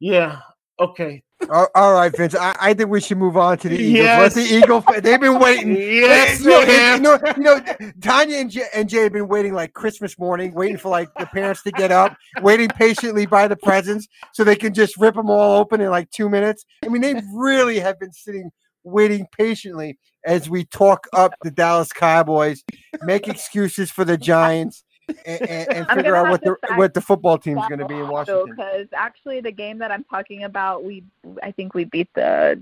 yeah, 0.00 0.40
okay, 0.80 1.22
all, 1.50 1.68
all 1.74 1.94
right, 1.94 2.14
Vince. 2.16 2.34
I, 2.34 2.56
I 2.60 2.74
think 2.74 2.90
we 2.90 3.00
should 3.00 3.18
move 3.18 3.36
on 3.36 3.58
to 3.58 3.68
the 3.68 3.76
Eagles. 3.76 4.06
Let 4.06 4.32
the 4.34 4.42
Eagle. 4.42 4.80
They've 5.00 5.20
been 5.20 5.38
waiting. 5.38 5.76
yes, 5.76 6.40
you, 6.40 6.50
know, 6.50 6.60
you 6.60 7.00
know, 7.00 7.18
you 7.36 7.42
know, 7.42 7.92
Tanya 8.00 8.36
and 8.36 8.50
Jay, 8.50 8.66
and 8.74 8.88
Jay 8.88 9.02
have 9.02 9.12
been 9.12 9.28
waiting 9.28 9.54
like 9.54 9.72
Christmas 9.72 10.18
morning, 10.18 10.54
waiting 10.54 10.76
for 10.76 10.88
like 10.88 11.12
the 11.14 11.26
parents 11.26 11.62
to 11.62 11.70
get 11.72 11.90
up, 11.90 12.16
waiting 12.40 12.68
patiently 12.68 13.26
by 13.26 13.48
the 13.48 13.56
presents 13.56 14.08
so 14.32 14.44
they 14.44 14.56
can 14.56 14.74
just 14.74 14.96
rip 14.96 15.14
them 15.14 15.30
all 15.30 15.58
open 15.58 15.80
in 15.80 15.90
like 15.90 16.10
two 16.10 16.28
minutes. 16.28 16.64
I 16.84 16.88
mean, 16.88 17.02
they 17.02 17.20
really 17.34 17.78
have 17.80 17.98
been 17.98 18.12
sitting 18.12 18.50
waiting 18.84 19.26
patiently 19.36 19.98
as 20.24 20.48
we 20.48 20.64
talk 20.64 21.06
up 21.12 21.34
the 21.42 21.50
Dallas 21.50 21.92
Cowboys, 21.92 22.62
make 23.02 23.28
excuses 23.28 23.90
for 23.90 24.04
the 24.04 24.16
Giants, 24.16 24.84
and, 25.26 25.42
and, 25.50 25.68
and 25.72 25.88
figure 25.88 26.16
out 26.16 26.28
what 26.30 26.42
the 26.42 26.56
what 26.76 26.94
the 26.94 27.00
football 27.00 27.38
team 27.38 27.58
is 27.58 27.66
going 27.68 27.80
to 27.80 27.86
be 27.86 27.94
in 27.94 28.08
Washington. 28.08 28.54
because 28.56 28.86
actually 28.94 29.40
the 29.40 29.52
game 29.52 29.78
that 29.78 29.90
I'm 29.90 30.04
talking 30.04 30.44
about, 30.44 30.84
we 30.84 31.04
I 31.42 31.50
think 31.52 31.74
we 31.74 31.84
beat 31.84 32.08
the 32.14 32.60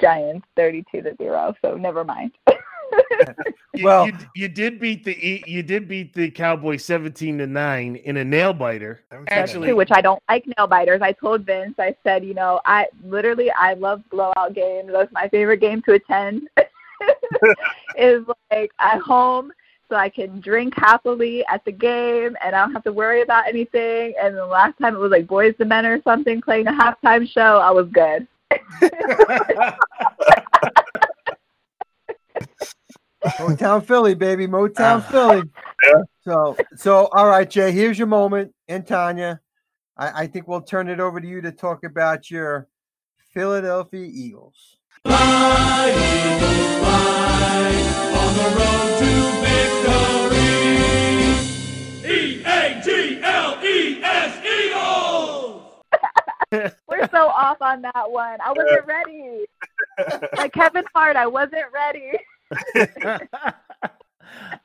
Giants 0.00 0.46
32 0.56 1.02
to 1.02 1.16
zero. 1.16 1.54
So 1.62 1.76
never 1.76 2.04
mind. 2.04 2.32
You- 3.74 3.84
Well- 3.84 4.06
you, 4.06 4.12
you 4.34 4.48
did 4.48 4.78
beat 4.80 5.04
the 5.04 5.12
E- 5.12 5.44
you 5.46 5.62
did 5.62 5.86
beat 5.88 6.14
the 6.14 6.30
Cowboys 6.30 6.82
seventeen 6.84 7.36
to 7.38 7.46
nine 7.46 7.96
in 7.96 8.16
a 8.16 8.24
nail 8.24 8.54
biter. 8.54 9.02
Actually, 9.28 9.72
which 9.74 9.90
I 9.90 10.00
don't 10.00 10.22
like 10.30 10.46
nail 10.56 10.66
biters. 10.66 11.02
I 11.02 11.12
told 11.12 11.42
Vince, 11.44 11.74
I 11.78 11.94
said, 12.02 12.24
you 12.24 12.32
know, 12.32 12.60
I 12.64 12.86
literally 13.04 13.50
I 13.50 13.74
love 13.74 14.02
blowout 14.10 14.54
games. 14.54 14.90
That's 14.92 15.12
my 15.12 15.28
favorite 15.28 15.60
game 15.60 15.82
to 15.82 15.92
attend. 15.94 16.48
is 17.98 18.24
like 18.50 18.70
at 18.78 19.00
home 19.00 19.52
so 19.88 19.96
I 19.96 20.08
can 20.08 20.40
drink 20.40 20.74
happily 20.76 21.44
at 21.46 21.64
the 21.64 21.72
game 21.72 22.36
and 22.44 22.54
I 22.54 22.60
don't 22.60 22.72
have 22.72 22.84
to 22.84 22.92
worry 22.92 23.22
about 23.22 23.46
anything. 23.48 24.14
And 24.20 24.36
the 24.36 24.46
last 24.46 24.78
time 24.78 24.94
it 24.94 24.98
was 24.98 25.10
like 25.10 25.26
Boyz 25.26 25.58
II 25.60 25.66
Men 25.66 25.86
or 25.86 26.02
something 26.02 26.40
playing 26.40 26.66
a 26.66 26.72
halftime 26.72 27.28
show, 27.28 27.58
I 27.58 27.70
was 27.70 27.88
good. 27.88 28.26
Motown 33.24 33.84
Philly, 33.84 34.14
baby. 34.14 34.46
Motown 34.46 35.00
Ah. 35.02 35.08
Philly. 35.10 35.42
Yeah. 35.84 36.02
So, 36.22 36.56
so 36.76 37.08
all 37.12 37.26
right, 37.28 37.48
Jay. 37.48 37.72
Here's 37.72 37.98
your 37.98 38.06
moment, 38.06 38.52
and 38.68 38.86
Tanya. 38.86 39.40
I, 39.96 40.22
I 40.22 40.26
think 40.26 40.46
we'll 40.48 40.60
turn 40.62 40.88
it 40.88 41.00
over 41.00 41.20
to 41.20 41.26
you 41.26 41.40
to 41.40 41.52
talk 41.52 41.84
about 41.84 42.30
your 42.30 42.68
Philadelphia 43.32 44.08
Eagles. 44.12 44.75
Fly, 45.06 45.92
Eagles, 45.96 46.70
fly 46.80 47.64
on 48.20 48.30
the 48.36 48.48
road 48.58 48.90
to 49.00 49.10
victory. 50.34 52.10
E 52.12 52.42
A 52.44 52.80
G 52.84 52.86
L 53.22 53.50
E 53.64 54.02
S 54.02 54.32
Eagles. 54.44 55.62
We're 56.88 57.08
so 57.10 57.28
off 57.28 57.60
on 57.60 57.82
that 57.82 58.10
one. 58.10 58.38
I 58.44 58.52
wasn't 58.52 58.86
ready. 58.86 59.44
Like 60.36 60.52
Kevin 60.52 60.84
Hart, 60.94 61.16
I 61.16 61.26
wasn't 61.26 61.64
ready. 61.72 62.12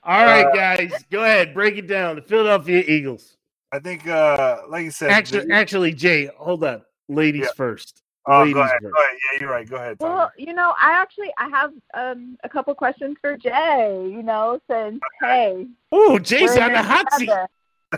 All 0.03 0.25
right, 0.25 0.53
guys, 0.53 0.91
go 1.11 1.23
ahead, 1.23 1.53
break 1.53 1.77
it 1.77 1.87
down. 1.87 2.15
The 2.17 2.21
Philadelphia 2.21 2.83
Eagles. 2.87 3.37
I 3.71 3.79
think, 3.79 4.07
uh, 4.07 4.61
like 4.67 4.83
you 4.83 4.91
said, 4.91 5.11
Actually, 5.11 5.45
the- 5.47 5.53
actually, 5.53 5.93
Jay, 5.93 6.29
hold 6.37 6.63
on. 6.63 6.81
Ladies 7.07 7.43
Yeah. 7.43 7.53
first. 7.55 8.00
Oh, 8.27 8.39
ladies 8.39 8.53
go 8.53 8.61
ahead, 8.61 8.81
go 8.81 8.87
ahead. 8.89 9.17
Yeah, 9.33 9.39
you're 9.41 9.49
right. 9.51 9.69
Go 9.69 9.75
ahead. 9.77 9.99
Tommy. 9.99 10.13
Well, 10.15 10.31
you 10.37 10.53
know, 10.53 10.73
I 10.81 10.91
actually 10.91 11.31
I 11.37 11.47
have 11.49 11.71
um 11.93 12.37
a 12.43 12.49
couple 12.49 12.73
questions 12.75 13.17
for 13.21 13.37
Jay. 13.37 14.07
You 14.11 14.23
know, 14.23 14.59
since 14.69 14.99
hey, 15.21 15.67
Oh, 15.91 16.19
Jay's 16.19 16.41
we're 16.49 16.57
in 16.57 16.63
on 16.63 16.71
the 16.73 16.81
hot 16.83 17.13
seat. 17.13 17.25
together. 17.27 17.47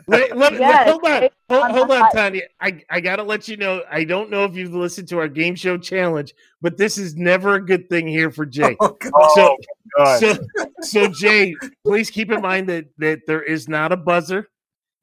Let- 0.08 0.36
let- 0.36 0.54
let- 0.54 0.60
Yes, 0.60 0.90
hold 0.90 1.06
on, 1.06 1.30
hold, 1.50 1.64
on 1.64 1.72
the 1.72 1.78
hold 1.78 1.92
on, 1.92 2.12
Tanya. 2.12 2.42
I, 2.60 2.82
I 2.90 3.00
gotta 3.00 3.22
let 3.22 3.48
you 3.48 3.58
know. 3.58 3.84
I 3.92 4.04
don't 4.06 4.32
know 4.32 4.44
if 4.44 4.56
you've 4.56 4.74
listened 4.74 5.08
to 5.10 5.20
our 5.20 5.28
game 5.28 5.54
show 5.54 5.78
challenge, 5.78 6.34
but 6.64 6.78
this 6.78 6.98
is 6.98 7.16
never 7.16 7.54
a 7.56 7.64
good 7.64 7.90
thing 7.90 8.08
here 8.08 8.32
for 8.32 8.44
Jay. 8.48 8.76
Oh, 8.80 8.98
God. 9.00 9.12
oh, 9.16 9.36
so- 9.36 9.58
So, 10.16 10.36
so 10.82 11.08
Jay, 11.10 11.54
please 11.86 12.10
keep 12.10 12.32
in 12.32 12.42
mind 12.42 12.68
that 12.70 12.86
that 12.98 13.20
there 13.28 13.44
is 13.44 13.70
not 13.70 13.92
a 13.92 13.98
buzzer. 13.98 14.50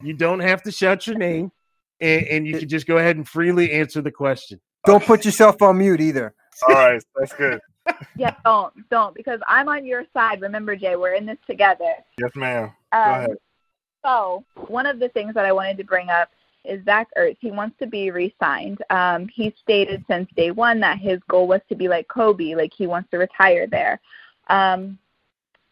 You 0.03 0.13
don't 0.13 0.41
have 0.41 0.61
to 0.63 0.71
shout 0.71 1.07
your 1.07 1.15
name, 1.17 1.53
and, 2.01 2.25
and 2.27 2.45
you 2.47 2.59
can 2.59 2.67
just 2.67 2.85
go 2.85 2.97
ahead 2.97 3.15
and 3.15 3.25
freely 3.25 3.71
answer 3.71 4.01
the 4.01 4.11
question. 4.11 4.59
Don't 4.85 5.03
put 5.03 5.25
yourself 5.25 5.61
on 5.61 5.77
mute 5.77 6.01
either. 6.01 6.33
All 6.67 6.75
right, 6.75 7.03
that's 7.15 7.33
good. 7.33 7.59
Yeah, 8.15 8.35
don't 8.45 8.71
don't 8.91 9.15
because 9.15 9.39
I'm 9.47 9.67
on 9.67 9.85
your 9.85 10.05
side. 10.13 10.39
Remember, 10.39 10.75
Jay, 10.75 10.95
we're 10.95 11.15
in 11.15 11.25
this 11.25 11.39
together. 11.47 11.93
Yes, 12.19 12.29
ma'am. 12.35 12.71
Um, 12.91 13.01
ahead. 13.01 13.37
So 14.05 14.45
one 14.67 14.85
of 14.85 14.99
the 14.99 15.09
things 15.09 15.33
that 15.33 15.45
I 15.45 15.51
wanted 15.51 15.77
to 15.77 15.83
bring 15.83 16.09
up 16.09 16.29
is 16.63 16.83
Zach 16.85 17.07
Ertz. 17.17 17.37
He 17.39 17.51
wants 17.51 17.77
to 17.79 17.87
be 17.87 18.11
re-signed. 18.11 18.83
Um, 18.91 19.27
he 19.27 19.53
stated 19.61 20.05
since 20.07 20.29
day 20.35 20.51
one 20.51 20.79
that 20.81 20.99
his 20.99 21.19
goal 21.27 21.47
was 21.47 21.61
to 21.69 21.75
be 21.75 21.87
like 21.87 22.07
Kobe, 22.07 22.55
like 22.55 22.71
he 22.71 22.87
wants 22.87 23.09
to 23.11 23.17
retire 23.17 23.67
there. 23.67 23.99
Um, 24.47 24.99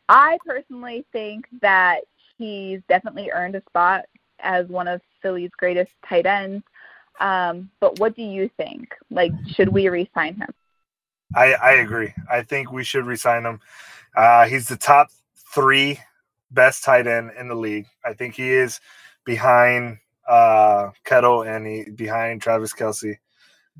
I 0.09 0.39
personally 0.45 1.05
think 1.11 1.45
that 1.61 2.01
he's 2.37 2.81
definitely 2.89 3.29
earned 3.31 3.55
a 3.55 3.61
spot 3.69 4.05
as 4.39 4.67
one 4.67 4.87
of 4.87 5.01
Philly's 5.21 5.51
greatest 5.57 5.91
tight 6.07 6.25
ends. 6.25 6.63
Um, 7.19 7.69
but 7.79 7.99
what 7.99 8.15
do 8.15 8.23
you 8.23 8.49
think? 8.57 8.95
Like, 9.09 9.31
should 9.47 9.69
we 9.69 9.89
re-sign 9.89 10.35
him? 10.35 10.53
I, 11.35 11.53
I 11.53 11.71
agree. 11.73 12.13
I 12.31 12.41
think 12.41 12.71
we 12.71 12.83
should 12.83 13.05
resign 13.05 13.45
him. 13.45 13.59
Uh, 14.15 14.47
he's 14.47 14.67
the 14.67 14.77
top 14.77 15.09
three 15.53 15.99
best 16.51 16.83
tight 16.83 17.07
end 17.07 17.31
in 17.39 17.47
the 17.47 17.55
league. 17.55 17.85
I 18.03 18.13
think 18.13 18.35
he 18.35 18.49
is 18.49 18.79
behind 19.25 19.99
uh, 20.27 20.89
Kittle 21.05 21.43
and 21.43 21.65
he 21.67 21.89
behind 21.91 22.41
Travis 22.41 22.73
Kelce. 22.73 23.17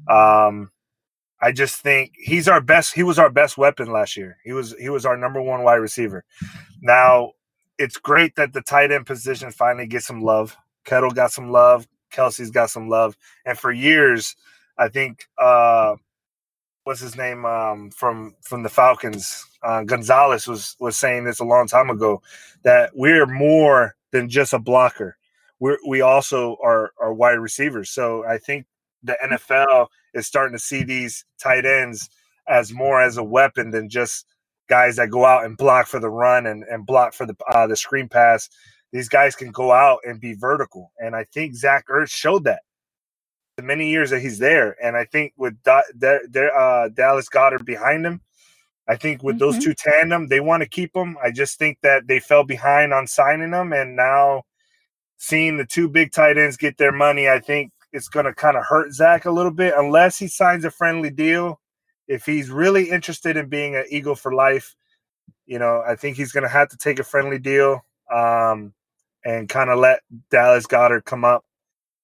Um, 0.08 0.72
I 1.42 1.52
just 1.52 1.82
think 1.82 2.14
he's 2.16 2.48
our 2.48 2.62
best. 2.62 2.94
He 2.94 3.04
was 3.04 3.18
our 3.18 3.30
best 3.30 3.58
weapon 3.58 3.92
last 3.92 4.18
year. 4.18 4.38
He 4.44 4.52
was 4.52 4.76
he 4.80 4.90
was 4.90 5.06
our 5.06 5.18
number 5.18 5.42
one 5.42 5.64
wide 5.64 5.76
receiver. 5.76 6.26
Now 6.82 7.34
it's 7.78 7.98
great 7.98 8.36
that 8.36 8.54
the 8.54 8.62
tight 8.62 8.92
end 8.92 9.06
position 9.06 9.52
finally 9.52 9.88
gets 9.88 10.06
some 10.06 10.22
love. 10.22 10.56
Kittle 10.86 11.12
got 11.12 11.32
some 11.32 11.52
love. 11.52 11.88
Kelce's 12.12 12.51
got 12.51 12.70
some 12.70 12.89
love. 12.89 13.18
And 13.45 13.57
for 13.57 13.72
years, 13.72 14.36
I 14.78 14.88
think 14.89 15.28
uh, 15.38 15.95
what's 16.84 17.01
his 17.01 17.16
name 17.16 17.45
um, 17.45 17.91
from 17.91 18.36
from 18.41 18.64
the 18.64 18.70
Falcons, 18.70 19.45
uh, 19.64 19.84
Gonzalez 19.84 20.47
was 20.47 20.76
was 20.80 20.97
saying 20.97 21.26
this 21.26 21.39
a 21.39 21.45
long 21.45 21.68
time 21.68 21.89
ago 21.89 22.22
that 22.64 22.91
we're 22.95 23.26
more 23.26 23.95
than 24.12 24.30
just 24.30 24.53
a 24.53 24.60
blocker. 24.60 25.18
We 25.60 25.78
we 25.88 26.01
also 26.01 26.57
are 26.64 26.91
are 26.99 27.14
wide 27.14 27.39
receivers. 27.39 27.89
So 27.89 28.26
I 28.26 28.38
think 28.38 28.66
the 29.03 29.18
NFL 29.24 29.88
is 30.14 30.28
starting 30.28 30.55
to 30.55 30.64
see 30.64 30.84
these 30.84 31.26
tight 31.41 31.66
ends 31.66 32.10
as 32.47 32.74
more 32.74 33.01
as 33.01 33.18
a 33.18 33.24
weapon 33.24 33.72
than 33.72 33.89
just 33.89 34.26
guys 34.68 34.95
that 34.95 35.10
go 35.10 35.26
out 35.26 35.45
and 35.45 35.57
block 35.57 35.88
for 35.88 35.99
the 35.99 36.10
run 36.10 36.45
and, 36.45 36.64
and 36.64 36.86
block 36.86 37.14
for 37.14 37.26
the 37.26 37.36
uh, 37.53 37.68
the 37.68 37.76
screen 37.76 38.07
pass. 38.07 38.49
These 38.92 39.10
guys 39.10 39.36
can 39.36 39.52
go 39.52 39.72
out 39.72 40.00
and 40.06 40.20
be 40.20 40.34
vertical, 40.34 40.92
and 41.00 41.16
I 41.16 41.26
think 41.26 41.56
Zach 41.56 41.88
Ertz 41.88 42.10
showed 42.10 42.44
that 42.46 42.62
the 43.58 43.64
many 43.64 43.90
years 43.90 44.10
that 44.10 44.22
he's 44.22 44.40
there. 44.40 44.76
And 44.82 44.96
I 44.96 45.04
think 45.04 45.34
with 45.36 45.62
da- 45.64 45.82
Da- 45.98 46.26
Da- 46.32 46.48
uh, 46.48 46.88
Dallas 46.90 47.28
Goedert 47.28 47.66
behind 47.66 48.06
him, 48.06 48.22
I 48.88 48.96
think 48.96 49.22
with 49.22 49.38
those 49.38 49.58
Mhm. 49.58 49.64
two 49.64 49.74
tandem, 49.74 50.28
they 50.28 50.40
want 50.40 50.64
to 50.64 50.70
keep 50.70 50.96
him. 50.96 51.18
I 51.22 51.30
just 51.30 51.60
think 51.60 51.78
that 51.82 52.08
they 52.08 52.20
fell 52.20 52.44
behind 52.44 52.94
on 52.94 53.06
signing 53.06 53.52
them, 53.52 53.74
and 53.74 53.96
now 53.96 54.44
seeing 55.18 55.58
the 55.58 55.66
two 55.66 55.90
big 55.90 56.12
tight 56.14 56.38
ends 56.38 56.56
get 56.58 56.78
their 56.78 56.94
money, 56.94 57.30
I 57.30 57.40
think 57.40 57.72
it's 57.92 58.08
going 58.08 58.26
to 58.26 58.34
kind 58.34 58.56
of 58.56 58.66
hurt 58.66 58.94
Zach 58.94 59.26
a 59.26 59.32
little 59.32 59.52
bit 59.52 59.74
unless 59.76 60.18
he 60.18 60.28
signs 60.28 60.64
a 60.64 60.72
friendly 60.72 61.10
deal. 61.10 61.60
If 62.08 62.26
he's 62.26 62.50
really 62.50 62.90
interested 62.90 63.36
in 63.36 63.50
being 63.50 63.76
an 63.76 63.86
Eagle 63.90 64.16
for 64.16 64.34
life, 64.34 64.74
you 65.46 65.60
know, 65.60 65.84
I 65.86 65.96
think 65.96 66.16
he's 66.16 66.32
going 66.32 66.44
to 66.44 66.50
have 66.50 66.70
to 66.70 66.78
take 66.78 67.00
a 67.00 67.04
friendly 67.04 67.40
deal 67.40 67.86
um, 68.12 68.74
and 69.26 69.49
kind 69.49 69.70
of 69.70 69.80
let 69.80 70.01
Dallas 70.30 70.65
Goedert 70.65 71.05
come 71.05 71.26
up 71.26 71.43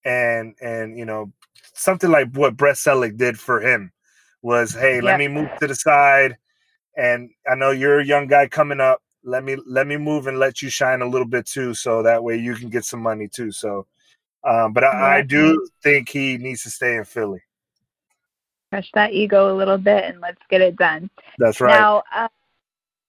and 0.03 0.55
and 0.61 0.97
you 0.97 1.05
know 1.05 1.31
something 1.73 2.09
like 2.09 2.31
what 2.33 2.55
Brett 2.57 2.75
Celek 2.75 3.17
did 3.17 3.39
for 3.39 3.59
him 3.59 3.91
was, 4.41 4.73
hey, 4.73 4.97
Yeah. 4.97 5.01
let 5.01 5.17
me 5.17 5.27
move 5.27 5.49
to 5.59 5.67
the 5.67 5.75
side, 5.75 6.37
and 6.95 7.31
I 7.49 7.55
know 7.55 7.71
you're 7.71 7.99
a 7.99 8.05
young 8.05 8.27
guy 8.27 8.47
coming 8.47 8.79
up. 8.79 9.01
Let 9.23 9.43
me 9.43 9.57
let 9.65 9.87
me 9.87 9.97
move 9.97 10.27
and 10.27 10.37
let 10.37 10.61
you 10.61 10.69
shine 10.69 11.01
a 11.01 11.07
little 11.07 11.27
bit 11.27 11.47
too, 11.47 11.73
so 11.73 12.03
that 12.03 12.23
way 12.23 12.37
you 12.37 12.55
can 12.55 12.69
get 12.69 12.85
some 12.85 13.01
money 13.01 13.27
too. 13.27 13.51
So, 13.51 13.87
um, 14.47 14.71
but 14.71 14.83
I, 14.83 15.17
I 15.17 15.21
do 15.23 15.67
think 15.81 16.09
he 16.09 16.37
needs 16.37 16.61
to 16.63 16.69
stay 16.69 16.95
in 16.95 17.05
Philly. 17.05 17.41
Crush 18.71 18.91
that 18.93 19.13
ego 19.13 19.51
a 19.51 19.55
little 19.55 19.77
bit 19.79 20.03
and 20.05 20.21
let's 20.21 20.41
get 20.49 20.61
it 20.61 20.75
done. 20.75 21.09
That's 21.39 21.59
right. 21.59 21.71
Now, 21.71 22.03
uh, 22.13 22.27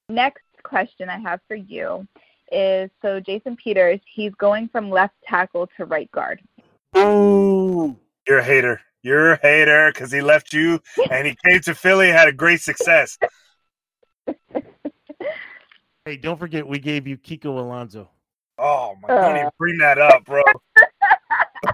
next 0.09 0.45
question 0.63 1.09
I 1.11 1.19
have 1.19 1.41
for 1.49 1.57
you 1.57 2.07
is 2.53 2.91
so 3.03 3.21
Jason 3.21 3.57
Peters, 3.57 4.01
he's 4.13 4.33
going 4.35 4.69
from 4.69 4.91
left 4.91 5.15
tackle 5.27 5.69
to 5.77 5.85
right 5.85 6.11
guard. 6.13 6.41
Ooh. 6.97 7.97
You're 8.27 8.39
a 8.39 8.45
hater. 8.45 8.81
You're 9.03 9.33
a 9.33 9.39
hater 9.41 9.91
because 9.93 10.11
he 10.11 10.21
left 10.21 10.53
you 10.53 10.81
and 11.11 11.27
he 11.27 11.37
came 11.47 11.61
to 11.61 11.75
Philly 11.75 12.09
and 12.09 12.19
had 12.19 12.29
a 12.29 12.33
great 12.33 12.61
success. 12.61 13.19
Hey, 16.05 16.17
don't 16.17 16.39
forget 16.39 16.65
we 16.69 16.79
gave 16.79 17.09
you 17.09 17.19
Kiko 17.19 17.59
Alonso. 17.59 18.09
Oh 18.59 18.95
my! 19.03 19.09
Don't 19.09 19.35
even 19.35 19.47
Uh. 19.49 19.51
bring 19.59 19.77
that 19.79 19.99
up, 19.99 20.25
bro. 20.25 20.41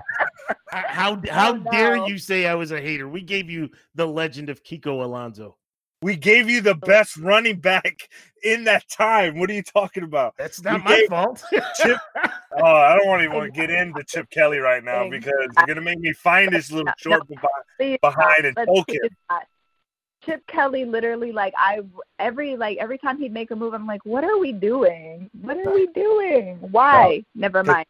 How 0.70 0.86
how, 0.88 1.22
how 1.30 1.52
Oh, 1.52 1.58
dare 1.70 1.96
you 2.08 2.16
say 2.16 2.46
I 2.46 2.54
was 2.54 2.72
a 2.72 2.80
hater? 2.80 3.06
We 3.06 3.20
gave 3.20 3.50
you 3.50 3.68
the 3.94 4.06
legend 4.06 4.48
of 4.48 4.64
Kiko 4.64 5.04
Alonso. 5.04 5.58
We 6.02 6.16
gave 6.16 6.50
you 6.50 6.60
the 6.60 6.74
best 6.74 7.16
running 7.16 7.60
back 7.60 8.08
in 8.42 8.64
that 8.64 8.88
time. 8.88 9.38
What 9.38 9.48
are 9.50 9.52
you 9.52 9.62
talking 9.62 10.02
about? 10.02 10.34
That's 10.36 10.60
not 10.62 10.84
We 10.84 10.84
my 10.84 11.06
fault. 11.08 11.42
Chip. 11.76 11.98
Oh, 12.54 12.66
I 12.66 12.94
don't 12.96 13.06
want 13.06 13.20
to 13.20 13.24
even 13.24 13.36
want 13.38 13.54
to 13.54 13.58
get 13.58 13.70
into 13.70 14.04
Chip 14.04 14.28
Kelly 14.28 14.58
right 14.58 14.84
now 14.84 15.08
because 15.08 15.32
you're 15.56 15.66
gonna 15.66 15.80
make 15.80 15.98
me 15.98 16.12
find 16.12 16.52
this 16.52 16.70
little 16.70 16.92
short 16.98 17.26
behind. 17.26 17.48
Please 17.78 17.98
Behind 18.02 18.44
and 18.44 18.54
poke 18.54 18.90
him. 18.90 19.00
it. 19.02 19.12
Chip 20.22 20.46
Kelly 20.46 20.84
literally 20.84 21.32
like 21.32 21.54
I 21.56 21.80
every 22.18 22.58
like 22.58 22.76
every 22.76 22.98
time 22.98 23.16
he'd 23.18 23.32
make 23.32 23.50
a 23.52 23.56
move 23.56 23.72
I'm 23.72 23.86
like 23.86 24.04
what 24.04 24.22
are 24.22 24.38
we 24.38 24.52
doing? 24.52 25.30
What 25.40 25.56
are 25.66 25.72
we 25.72 25.86
doing? 25.88 26.58
Why? 26.60 27.24
Never 27.34 27.64
mind. 27.64 27.86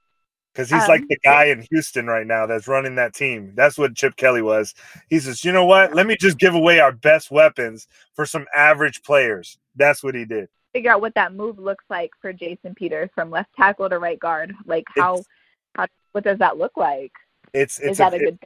Because 0.53 0.69
he's 0.69 0.87
like 0.87 1.01
Um, 1.03 1.07
the 1.09 1.19
guy 1.25 1.45
in 1.47 1.67
Houston 1.71 2.07
right 2.07 2.27
now 2.27 2.47
that's 2.47 2.69
running 2.69 2.97
that 2.97 3.15
team. 3.15 3.53
That's 3.55 3.79
what 3.79 3.95
Chip 3.95 4.17
Kelly 4.17 4.43
was. 4.43 4.75
He 5.09 5.19
says, 5.19 5.45
you 5.45 5.53
know 5.53 5.65
what? 5.65 5.95
Let 5.95 6.07
me 6.07 6.17
just 6.21 6.39
give 6.39 6.55
away 6.55 6.79
our 6.79 6.93
best 6.93 7.31
weapons 7.31 7.87
for 8.15 8.27
some 8.27 8.47
average 8.55 9.03
players. 9.03 9.59
That's 9.77 10.03
what 10.03 10.15
he 10.15 10.25
did. 10.27 10.49
Figure 10.75 10.91
out 10.91 11.01
what 11.01 11.15
that 11.15 11.35
move 11.35 11.59
looks 11.59 11.85
like 11.89 12.11
for 12.21 12.33
Jason 12.33 12.75
Peters 12.75 13.09
from 13.15 13.31
left 13.31 13.51
tackle 13.57 13.89
to 13.89 13.99
right 13.99 14.19
guard. 14.19 14.55
Like 14.67 14.85
how 14.97 15.15
It's- 15.15 15.27
how 15.75 15.87
what 16.13 16.25
does 16.25 16.39
that 16.39 16.59
look 16.59 16.77
like? 16.77 17.13
It's 17.55 17.79
it's 17.79 17.93
Is 17.93 17.99
that 17.99 18.15
a, 18.15 18.19
good 18.19 18.39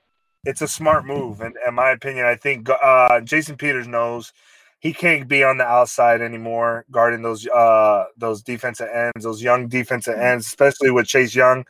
it's 0.44 0.62
a 0.62 0.68
smart 0.68 1.04
move, 1.04 1.40
and 1.40 1.57
in 1.66 1.74
my 1.74 1.90
opinion, 1.90 2.24
I 2.26 2.36
think 2.36 2.68
uh, 2.70 3.20
Jason 3.20 3.57
Peters 3.57 3.88
knows 3.88 4.32
he 4.79 4.93
can't 4.93 5.27
be 5.29 5.43
on 5.43 5.59
the 5.59 5.64
outside 5.64 6.20
anymore, 6.20 6.85
guarding 6.91 7.22
those 7.22 7.47
uh, 7.49 8.05
those 8.16 8.43
defensive 8.43 8.89
ends, 8.93 9.24
those 9.24 9.43
young 9.43 9.68
defensive 9.68 10.18
ends, 10.18 10.47
especially 10.47 10.91
with 10.91 11.07
Chase 11.07 11.35
Young. 11.35 11.64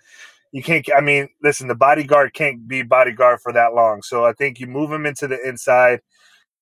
You 0.52 0.62
can't. 0.62 0.86
I 0.96 1.00
mean, 1.00 1.28
listen, 1.42 1.68
the 1.68 1.74
bodyguard 1.74 2.34
can't 2.34 2.66
be 2.66 2.82
bodyguard 2.82 3.40
for 3.40 3.52
that 3.52 3.74
long. 3.74 4.02
So 4.02 4.24
I 4.24 4.32
think 4.32 4.58
you 4.58 4.66
move 4.66 4.90
him 4.90 5.06
into 5.06 5.28
the 5.28 5.40
inside. 5.46 6.00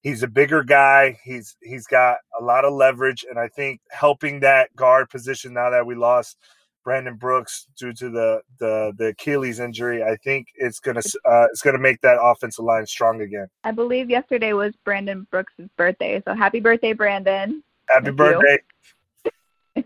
He's 0.03 0.23
a 0.23 0.29
bigger 0.29 0.63
guy. 0.63 1.19
He's 1.25 1.57
he's 1.63 1.87
got 1.87 2.19
a 2.39 2.45
lot 2.45 2.65
of 2.65 2.75
leverage, 2.75 3.25
and 3.29 3.39
I 3.39 3.49
think 3.49 3.81
helping 3.91 4.41
that 4.41 4.75
guard 4.77 5.09
position 5.09 5.55
now 5.55 5.71
that 5.71 5.87
we 5.87 5.95
lost 5.95 6.37
Brandon 6.85 7.17
Brooks 7.17 7.67
due 7.77 7.93
to 7.95 8.11
the 8.11 8.41
the 8.59 8.93
the 8.97 9.07
Achilles 9.09 9.59
injury. 9.59 10.05
I 10.05 10.17
think 10.17 10.49
it's 10.55 10.79
gonna 10.79 11.01
uh, 11.25 11.47
it's 11.51 11.63
gonna 11.63 11.79
make 11.79 12.01
that 12.03 12.19
offensive 12.21 12.65
line 12.65 12.87
strong 12.87 13.23
again. 13.23 13.49
I 13.65 13.73
believe 13.73 14.11
yesterday 14.11 14.53
was 14.53 14.75
Brandon 14.85 15.27
Brooks' 15.31 15.55
birthday, 15.77 16.23
so 16.25 16.35
happy 16.35 16.61
birthday, 16.61 16.93
Brandon. 16.93 17.65
Happy 17.89 18.07
Thank 18.07 18.17
birthday! 18.17 18.59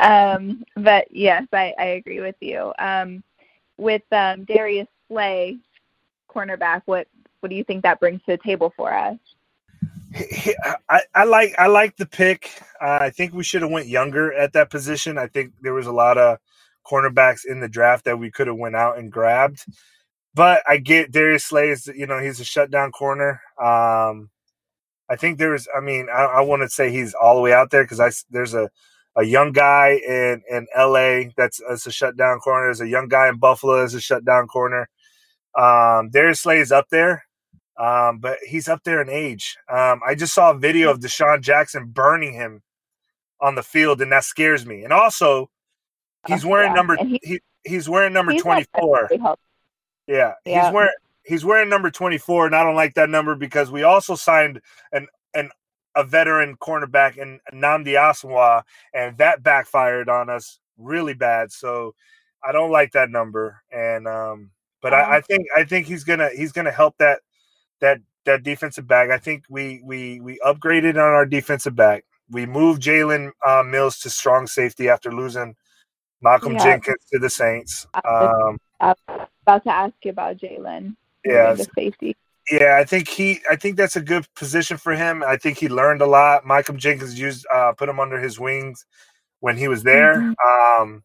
Um, 0.00 0.64
but 0.76 1.08
yes, 1.10 1.46
I, 1.52 1.74
I 1.78 1.84
agree 1.84 2.20
with 2.20 2.36
you. 2.40 2.72
Um, 2.78 3.22
with 3.76 4.02
um, 4.12 4.44
Darius 4.44 4.88
Slay, 5.08 5.58
cornerback, 6.34 6.82
what 6.86 7.06
what 7.40 7.50
do 7.50 7.54
you 7.54 7.64
think 7.64 7.82
that 7.82 8.00
brings 8.00 8.20
to 8.20 8.32
the 8.32 8.38
table 8.38 8.72
for 8.76 8.92
us? 8.92 9.18
I, 10.88 11.02
I 11.14 11.24
like 11.24 11.54
I 11.58 11.68
like 11.68 11.96
the 11.96 12.06
pick. 12.06 12.50
Uh, 12.80 12.98
I 13.02 13.10
think 13.10 13.32
we 13.32 13.44
should 13.44 13.62
have 13.62 13.70
went 13.70 13.86
younger 13.88 14.32
at 14.32 14.52
that 14.54 14.70
position. 14.70 15.18
I 15.18 15.28
think 15.28 15.52
there 15.60 15.74
was 15.74 15.86
a 15.86 15.92
lot 15.92 16.18
of 16.18 16.38
cornerbacks 16.86 17.44
in 17.46 17.60
the 17.60 17.68
draft 17.68 18.04
that 18.06 18.18
we 18.18 18.30
could 18.30 18.48
have 18.48 18.56
went 18.56 18.76
out 18.76 18.98
and 18.98 19.12
grabbed. 19.12 19.64
But 20.34 20.62
I 20.68 20.78
get 20.78 21.12
Darius 21.12 21.44
Slay 21.44 21.70
is 21.70 21.86
you 21.88 22.06
know 22.06 22.18
he's 22.20 22.40
a 22.40 22.44
shutdown 22.44 22.92
corner. 22.92 23.40
Um, 23.62 24.30
I 25.08 25.16
think 25.16 25.38
there's 25.38 25.68
I 25.76 25.80
mean 25.80 26.08
I, 26.12 26.24
I 26.24 26.40
want 26.42 26.62
to 26.62 26.70
say 26.70 26.90
he's 26.90 27.14
all 27.14 27.36
the 27.36 27.42
way 27.42 27.52
out 27.52 27.70
there 27.70 27.84
because 27.84 28.00
I 28.00 28.10
there's 28.30 28.54
a 28.54 28.70
a 29.16 29.24
young 29.24 29.52
guy 29.52 30.00
in 30.06 30.42
in 30.50 30.66
L.A. 30.74 31.32
that's, 31.36 31.60
that's 31.68 31.86
a 31.86 31.92
shutdown 31.92 32.40
corner. 32.40 32.66
There's 32.66 32.80
a 32.80 32.88
young 32.88 33.08
guy 33.08 33.28
in 33.28 33.38
Buffalo 33.38 33.82
as 33.82 33.94
a 33.94 34.00
shutdown 34.00 34.48
corner. 34.48 34.88
Um, 35.58 36.10
Darius 36.10 36.40
Slay 36.40 36.60
is 36.60 36.72
up 36.72 36.86
there 36.90 37.24
um, 37.76 38.18
but 38.18 38.38
he's 38.46 38.68
up 38.68 38.82
there 38.84 39.00
in 39.00 39.08
age. 39.08 39.56
Um, 39.68 40.00
I 40.06 40.14
just 40.14 40.34
saw 40.34 40.50
a 40.50 40.58
video 40.58 40.90
of 40.90 41.00
DeSean 41.00 41.40
Jackson 41.40 41.86
burning 41.86 42.34
him 42.34 42.62
on 43.40 43.54
the 43.54 43.62
field, 43.62 44.00
and 44.02 44.12
that 44.12 44.24
scares 44.24 44.66
me. 44.66 44.84
And 44.84 44.92
also, 44.92 45.50
he's 46.26 46.44
Oh, 46.44 46.48
wearing 46.48 46.70
yeah. 46.70 46.74
number 46.74 46.96
he- 46.96 47.20
he, 47.22 47.40
he's 47.64 47.88
wearing 47.88 48.12
number 48.12 48.32
He's 48.32 48.42
twenty 48.42 48.66
four. 48.78 49.08
Yeah, 50.06 50.34
Yeah. 50.44 50.64
he's 50.64 50.72
wearing 50.74 50.92
he's 51.24 51.44
wearing 51.44 51.68
number 51.68 51.90
twenty 51.90 52.18
four, 52.18 52.46
and 52.46 52.54
I 52.54 52.62
don't 52.62 52.74
like 52.74 52.94
that 52.94 53.08
number 53.10 53.34
because 53.34 53.70
we 53.70 53.82
also 53.82 54.14
signed 54.14 54.60
an 54.92 55.06
an 55.34 55.50
a 55.96 56.04
veteran 56.04 56.56
cornerback 56.56 57.16
in 57.16 57.40
Nnamdi 57.52 57.94
Asomugha, 57.94 58.62
and 58.94 59.16
that 59.18 59.42
backfired 59.42 60.08
on 60.08 60.28
us 60.30 60.58
really 60.78 61.14
bad. 61.14 61.50
So 61.52 61.94
I 62.44 62.52
don't 62.52 62.70
like 62.70 62.92
that 62.92 63.10
number. 63.10 63.62
And 63.72 64.06
um, 64.06 64.50
but 64.82 64.94
I, 64.94 65.16
I 65.16 65.20
think 65.20 65.46
I 65.56 65.64
think 65.64 65.86
he's 65.86 66.04
gonna 66.04 66.30
he's 66.34 66.52
gonna 66.52 66.70
help 66.70 66.96
that 66.98 67.20
that 67.80 68.00
that 68.26 68.42
defensive 68.42 68.86
back. 68.86 69.10
I 69.10 69.18
think 69.18 69.44
we 69.48 69.80
we 69.84 70.20
we 70.20 70.38
upgraded 70.44 70.94
on 70.94 70.98
our 71.00 71.26
defensive 71.26 71.74
back. 71.76 72.04
We 72.30 72.46
moved 72.46 72.82
Jalen 72.82 73.32
uh, 73.46 73.62
Mills 73.64 73.98
to 74.00 74.10
strong 74.10 74.46
safety 74.46 74.88
after 74.88 75.12
losing 75.12 75.56
Malcolm 76.22 76.52
Yeah. 76.52 76.64
Jenkins 76.64 77.04
to 77.12 77.18
the 77.18 77.30
Saints. 77.30 77.86
Um, 78.04 78.58
About 78.78 79.64
to 79.64 79.70
ask 79.74 79.94
you 80.04 80.10
about 80.10 80.36
Jalen. 80.36 80.96
yeah, 81.24 81.52
the 81.54 81.66
safety. 81.74 82.16
Yeah, 82.50 82.78
I 82.80 82.84
think 82.84 83.08
he. 83.08 83.40
I 83.50 83.56
think 83.56 83.76
that's 83.76 83.96
a 83.96 84.00
good 84.00 84.26
position 84.34 84.76
for 84.76 84.92
him. 84.94 85.22
I 85.22 85.36
think 85.36 85.58
he 85.58 85.68
learned 85.68 86.02
a 86.02 86.06
lot. 86.06 86.46
Malcolm 86.46 86.78
Jenkins 86.78 87.18
used 87.18 87.46
uh, 87.52 87.72
put 87.72 87.88
him 87.88 88.00
under 88.00 88.18
his 88.18 88.38
wings 88.40 88.86
when 89.40 89.56
he 89.56 89.68
was 89.68 89.82
there. 89.82 90.16
Mhm. 90.16 90.34
Um, 90.80 91.02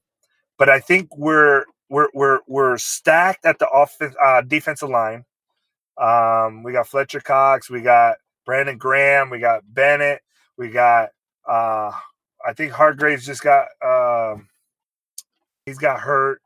but 0.57 0.69
I 0.69 0.79
think 0.79 1.15
we're 1.17 1.65
we're 1.89 2.07
we're 2.13 2.39
we're 2.47 2.77
stacked 2.77 3.45
at 3.45 3.59
the 3.59 3.67
offense 3.69 4.15
uh, 4.23 4.41
defensive 4.41 4.89
line. 4.89 5.25
Um, 5.97 6.63
we 6.63 6.71
got 6.71 6.87
Fletcher 6.87 7.21
Cox, 7.21 7.69
we 7.69 7.81
got 7.81 8.17
Brandon 8.45 8.77
Graham, 8.77 9.29
we 9.29 9.39
got 9.39 9.63
Bennett, 9.73 10.21
we 10.57 10.69
got. 10.69 11.09
Uh, 11.47 11.91
I 12.45 12.53
think 12.53 12.71
Hargraves 12.71 13.25
just 13.25 13.41
got. 13.41 13.67
Um, 13.83 14.47
he's 15.65 15.77
got 15.77 15.99
hurt, 15.99 16.41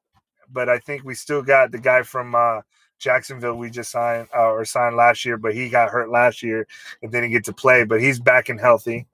but 0.52 0.70
I 0.70 0.80
think 0.80 1.04
we 1.04 1.16
still 1.16 1.42
got 1.42 1.72
the 1.72 1.80
guy 1.80 2.04
from. 2.04 2.36
Uh, 2.36 2.62
Jacksonville 3.00 3.56
we 3.56 3.70
just 3.70 3.92
signed 3.92 4.28
uh, 4.36 4.52
or 4.52 4.66
signed 4.66 4.96
last 4.96 5.26
year, 5.26 5.38
but 5.38 5.56
he 5.56 5.70
got 5.70 5.90
hurt 5.90 6.12
last 6.12 6.44
year 6.44 6.68
and 7.02 7.12
didn't 7.12 7.32
get 7.32 7.46
to 7.46 7.54
play, 7.54 7.86
but 7.86 8.02
he's 8.02 8.20
back 8.20 8.50
and 8.50 8.60
healthy. 8.60 9.08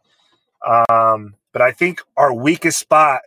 Um, 0.89 1.36
but 1.53 1.61
I 1.61 1.71
think 1.71 2.01
our 2.17 2.33
weakest 2.33 2.79
spot. 2.79 3.21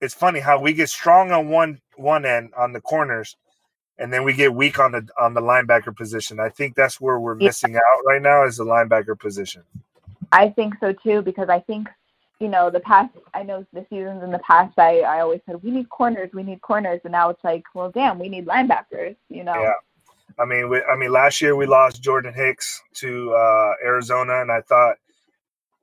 It's 0.00 0.14
funny 0.14 0.40
how 0.40 0.60
we 0.60 0.72
get 0.72 0.88
strong 0.88 1.30
on 1.30 1.48
one 1.48 1.80
one 1.96 2.24
end 2.24 2.52
on 2.56 2.72
the 2.72 2.80
corners, 2.80 3.36
and 4.02 4.12
then 4.12 4.24
we 4.24 4.32
get 4.32 4.52
weak 4.52 4.78
on 4.80 4.92
the 4.92 5.08
on 5.18 5.32
the 5.32 5.40
linebacker 5.40 5.96
position. 5.96 6.40
I 6.40 6.48
think 6.48 6.74
that's 6.74 7.00
where 7.00 7.18
we're 7.20 7.38
Yeah. 7.38 7.46
missing 7.46 7.76
out 7.76 8.02
right 8.06 8.20
now 8.20 8.44
is 8.44 8.56
the 8.56 8.64
linebacker 8.64 9.18
position. 9.18 9.62
I 10.32 10.48
think 10.48 10.74
so 10.80 10.92
too 10.92 11.22
because 11.22 11.48
I 11.48 11.60
think 11.60 11.88
you 12.40 12.48
know 12.48 12.68
the 12.70 12.80
past. 12.80 13.14
I 13.32 13.44
know 13.44 13.64
the 13.72 13.86
seasons 13.88 14.22
in 14.24 14.32
the 14.32 14.40
past. 14.40 14.76
I 14.78 15.00
I 15.00 15.20
always 15.20 15.40
said 15.46 15.62
we 15.62 15.70
need 15.70 15.88
corners, 15.88 16.30
we 16.34 16.42
need 16.42 16.60
corners, 16.60 17.00
and 17.04 17.12
now 17.12 17.30
it's 17.30 17.44
like, 17.44 17.62
well, 17.74 17.90
damn, 17.90 18.18
we 18.18 18.28
need 18.28 18.46
linebackers. 18.46 19.16
You 19.28 19.44
know. 19.44 19.54
Yeah. 19.54 19.74
I 20.38 20.46
mean, 20.46 20.68
we, 20.70 20.82
I 20.82 20.96
mean, 20.96 21.12
last 21.12 21.40
year 21.42 21.54
we 21.54 21.66
lost 21.66 22.02
Jordan 22.02 22.32
Hicks 22.32 22.82
to 22.94 23.32
uh, 23.34 23.72
Arizona, 23.84 24.40
and 24.40 24.50
I 24.50 24.62
thought 24.62 24.96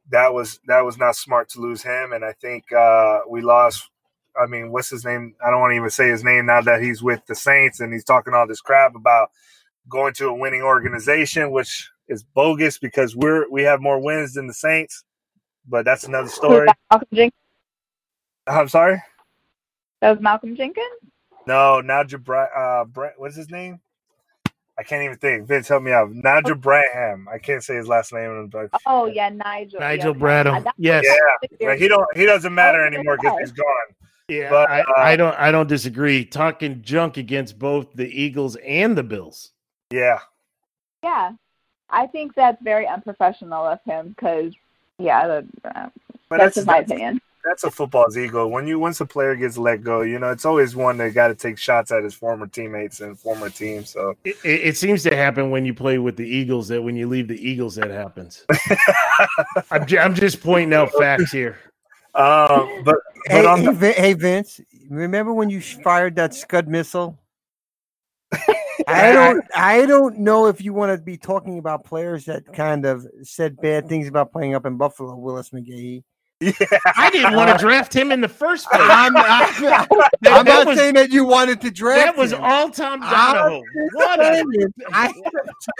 that 0.09 0.34
was 0.34 0.59
that 0.67 0.84
was 0.84 0.97
not 0.97 1.15
smart 1.15 1.49
to 1.49 1.61
lose 1.61 1.82
him. 1.84 2.13
And 2.13 2.26
I 2.26 2.34
think 2.34 2.72
uh, 2.74 3.20
we 3.30 3.41
lost. 3.41 3.89
I 4.42 4.46
mean, 4.46 4.72
what's 4.72 4.90
his 4.90 5.06
name? 5.06 5.36
I 5.46 5.50
don't 5.50 5.60
want 5.60 5.72
to 5.72 5.78
even 5.78 5.90
say 5.90 6.10
his 6.10 6.24
name 6.24 6.46
now 6.46 6.62
that 6.62 6.82
he's 6.82 7.02
with 7.02 7.26
the 7.26 7.36
Saints 7.36 7.80
and 7.80 7.94
he's 7.94 8.04
talking 8.04 8.34
all 8.34 8.48
this 8.48 8.62
crap 8.62 8.96
about 8.96 9.30
going 9.88 10.14
to 10.16 10.28
a 10.28 10.34
winning 10.34 10.62
organization, 10.62 11.52
which 11.52 11.90
is 12.08 12.24
bogus 12.24 12.78
because 12.78 13.16
we're 13.16 13.50
we 13.50 13.64
have 13.64 13.82
more 13.82 14.00
wins 14.00 14.34
than 14.34 14.48
the 14.48 14.54
Saints. 14.54 15.04
But 15.68 15.86
that's 15.86 16.06
another 16.06 16.30
story. 16.30 16.68
Malcolm 16.92 17.08
Jenkins. 17.14 17.34
I'm 18.48 18.68
sorry. 18.68 19.02
That 20.02 20.12
was 20.12 20.22
Malcolm 20.22 20.56
Jenkins. 20.56 20.86
No, 21.46 21.82
now 21.82 22.04
Jabra- 22.04 22.56
uh 22.56 22.86
Brent, 22.86 23.16
what's 23.18 23.36
his 23.36 23.50
name? 23.50 23.80
I 24.78 24.84
can't 24.84 25.04
even 25.04 25.18
think. 25.18 25.46
Vince, 25.46 25.68
help 25.68 25.84
me 25.84 25.92
out. 25.92 26.10
Nigel 26.10 26.56
Branham. 26.56 27.28
I 27.28 27.38
can't 27.38 27.62
say 27.62 27.76
his 27.76 27.88
last 27.90 28.14
name, 28.14 28.48
but 28.48 28.70
Oh 28.86 29.08
yeah, 29.08 29.28
Nigel. 29.28 29.82
Nigel 29.82 30.16
yeah, 30.16 30.22
Bradham. 30.22 30.66
Yes. 30.78 31.06
yeah, 31.06 31.68
like, 31.68 31.80
he 31.80 31.90
don't 31.90 32.08
he 32.16 32.26
doesn't 32.26 32.56
matter 32.56 32.82
Oh, 32.82 32.88
anymore 32.88 33.18
because 33.18 33.38
he's 33.40 33.52
gone. 33.52 33.66
Yeah, 34.30 34.50
But, 34.50 34.70
I, 34.70 34.82
uh, 34.82 34.94
I 34.98 35.16
don't 35.16 35.36
I 35.38 35.52
don't 35.52 35.68
disagree. 35.68 36.24
Talking 36.24 36.82
junk 36.84 37.18
against 37.18 37.60
both 37.60 37.94
the 37.94 38.08
Eagles 38.08 38.56
and 38.58 38.98
the 38.98 39.04
Bills. 39.04 39.52
Yeah, 39.92 40.20
Yeah, 41.04 41.32
I 41.90 42.06
think 42.08 42.36
that's 42.36 42.62
very 42.62 42.88
unprofessional 42.88 43.66
of 43.66 43.80
him 43.86 44.10
because 44.10 44.54
yeah, 45.00 45.28
the, 45.28 45.48
uh, 45.66 45.90
but 46.30 46.38
that's 46.38 46.40
that's 46.40 46.56
just 46.56 46.68
my 46.68 46.80
that's, 46.82 46.92
opinion. 46.92 47.22
that's 47.44 47.64
a 47.64 47.72
football's 47.72 48.18
ego. 48.18 48.46
When 48.48 48.68
you 48.68 48.78
once 48.78 49.00
a 49.02 49.06
player 49.06 49.36
gets 49.36 49.58
let 49.58 49.82
go, 49.82 50.02
you 50.02 50.20
know 50.20 50.30
it's 50.30 50.46
always 50.46 50.76
one 50.76 50.98
that 50.98 51.14
got 51.16 51.30
to 51.30 51.36
take 51.36 51.58
shots 51.58 51.92
at 51.92 52.04
his 52.04 52.14
former 52.14 52.46
teammates 52.46 53.00
and 53.00 53.18
former 53.18 53.50
team. 53.50 53.84
So 53.86 54.14
It, 54.24 54.36
it, 54.44 54.62
it 54.68 54.78
seems 54.78 55.02
to 55.04 55.16
happen 55.16 55.50
when 55.50 55.66
you 55.66 55.74
play 55.74 55.98
with 55.98 56.18
the 56.18 56.28
Eagles 56.28 56.68
that 56.68 56.84
when 56.84 56.96
you 56.96 57.08
leave 57.08 57.28
the 57.28 57.42
Eagles 57.50 57.76
that 57.76 57.90
happens. 57.90 58.46
I'm, 59.72 59.88
ju- 59.88 59.98
I'm 59.98 60.14
just 60.14 60.42
pointing 60.42 60.74
out 60.74 60.92
facts 60.94 61.32
here. 61.32 61.58
Um, 62.20 62.84
but 62.84 62.97
Hey, 63.26 63.43
but 63.43 63.57
hey, 63.57 63.65
the, 63.65 63.91
hey, 63.91 64.13
Vince, 64.13 64.61
remember 64.89 65.34
when 65.34 65.49
you 65.49 65.61
fired 65.61 66.15
that 66.15 66.34
Scud 66.34 66.67
missile? 66.67 67.20
I 68.88 69.11
don't. 69.11 69.43
I 69.55 69.86
don't 69.86 70.20
know 70.20 70.47
if 70.47 70.61
you 70.61 70.74
want 70.74 70.97
to 70.97 71.03
be 71.03 71.17
talking 71.17 71.59
about 71.59 71.84
players 71.84 72.26
that 72.26 72.53
kind 72.53 72.86
of 72.86 73.05
said 73.24 73.57
bad 73.61 73.89
things 73.89 74.07
about 74.07 74.32
playing 74.32 74.55
up 74.55 74.65
in 74.65 74.78
Buffalo. 74.78 75.15
Willis 75.15 75.49
McGahee. 75.49 76.03
Yeah, 76.42 76.54
I 76.96 77.10
didn't 77.12 77.36
want 77.36 77.52
to 77.52 77.58
draft 77.58 77.94
him 77.94 78.12
in 78.12 78.22
the 78.22 78.30
first 78.30 78.66
place. 78.70 78.82
I'm, 78.84 79.16
I'm, 79.18 79.54
I'm 79.64 79.88
that 80.22 80.46
not 80.46 80.68
was- 80.68 80.78
saying 80.78 80.94
that 80.96 81.12
you 81.12 81.26
wanted 81.26 81.60
to 81.62 81.72
draft. 81.72 82.06
That 82.16 82.18
was 82.18 82.32
all 82.34 82.70
Tom 82.70 83.02
I'm 83.04 83.10
Donahoe. 83.36 83.64
What 83.94 84.20
a, 84.22 84.72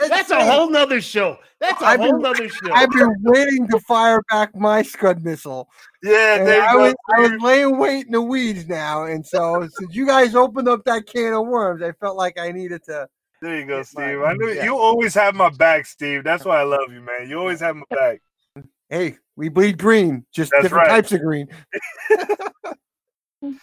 that's 0.08 0.30
a 0.30 0.44
whole 0.44 0.68
nother 0.70 1.00
show. 1.00 1.38
That's 1.60 1.80
a 1.80 1.86
I've 1.86 2.00
been- 2.00 2.10
whole 2.10 2.20
nother 2.20 2.48
show. 2.48 2.72
I've 2.72 2.90
been 2.90 3.14
waiting 3.22 3.68
to 3.68 3.80
fire 3.80 4.22
back 4.30 4.54
my 4.54 4.82
Scud 4.82 5.24
missile. 5.24 5.68
yeah. 6.02 6.36
And 6.36 6.46
There 6.46 6.62
I 6.62 6.72
you 6.72 6.78
was, 6.80 6.92
go. 6.92 7.16
I 7.16 7.20
was 7.20 7.42
laying 7.42 7.78
weight 7.78 8.06
in 8.06 8.12
the 8.12 8.22
weeds 8.22 8.68
now, 8.68 9.04
and 9.04 9.24
so 9.26 9.66
since 9.78 9.94
you 9.94 10.06
guys 10.06 10.34
opened 10.34 10.68
up 10.68 10.84
that 10.84 11.06
can 11.06 11.32
of 11.32 11.46
worms, 11.46 11.82
I 11.82 11.92
felt 11.92 12.16
like 12.16 12.38
I 12.38 12.52
needed 12.52 12.82
to. 12.84 13.08
There 13.42 13.58
you 13.58 13.64
go, 13.64 13.82
Steve. 13.82 14.18
fine. 14.20 14.24
I 14.24 14.32
knew 14.34 14.50
Yeah. 14.52 14.64
you 14.64 14.76
always 14.76 15.14
have 15.14 15.34
my 15.34 15.48
back, 15.48 15.86
Steve. 15.86 16.22
That's 16.24 16.44
why 16.44 16.60
I 16.60 16.64
love 16.64 16.92
you, 16.92 17.00
man. 17.00 17.30
You 17.30 17.38
always 17.38 17.60
have 17.60 17.74
my 17.76 17.84
back. 17.90 18.20
Hey, 18.90 19.16
we 19.40 19.48
bleed 19.48 19.78
green, 19.78 20.26
just 20.32 20.50
That's 20.50 20.64
different 20.64 20.88
right. 20.88 20.96
types 20.96 21.12
of 21.12 21.22
green. 21.22 21.48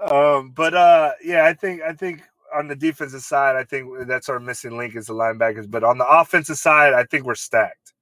Um, 0.00 0.52
but 0.56 0.72
uh, 0.72 1.12
yeah, 1.22 1.44
I 1.44 1.52
think 1.52 1.82
I 1.82 1.92
think 1.92 2.22
on 2.54 2.68
the 2.68 2.74
defensive 2.74 3.20
side, 3.20 3.54
I 3.54 3.64
think 3.64 4.06
that's 4.06 4.30
our 4.30 4.40
missing 4.40 4.78
link 4.78 4.96
is 4.96 5.08
the 5.08 5.12
linebackers. 5.12 5.70
But 5.70 5.84
on 5.84 5.98
the 5.98 6.06
offensive 6.06 6.56
side, 6.56 6.94
I 6.94 7.04
think 7.04 7.26
we're 7.26 7.34
stacked. 7.34 7.92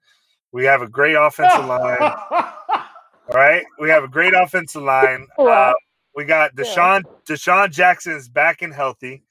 We 0.52 0.64
have 0.66 0.80
a 0.80 0.88
great 0.88 1.14
offensive 1.14 1.64
line. 1.66 1.98
All 2.00 3.34
right, 3.34 3.64
we 3.80 3.90
have 3.90 4.04
a 4.04 4.08
great 4.08 4.32
offensive 4.32 4.82
line. 4.82 5.26
Uh, 5.38 5.72
we 6.14 6.24
got 6.24 6.54
DeSean 6.54 7.02
DeSean 7.28 7.72
Jackson 7.72 8.12
is 8.12 8.28
back 8.28 8.62
and 8.62 8.72
healthy. 8.72 9.24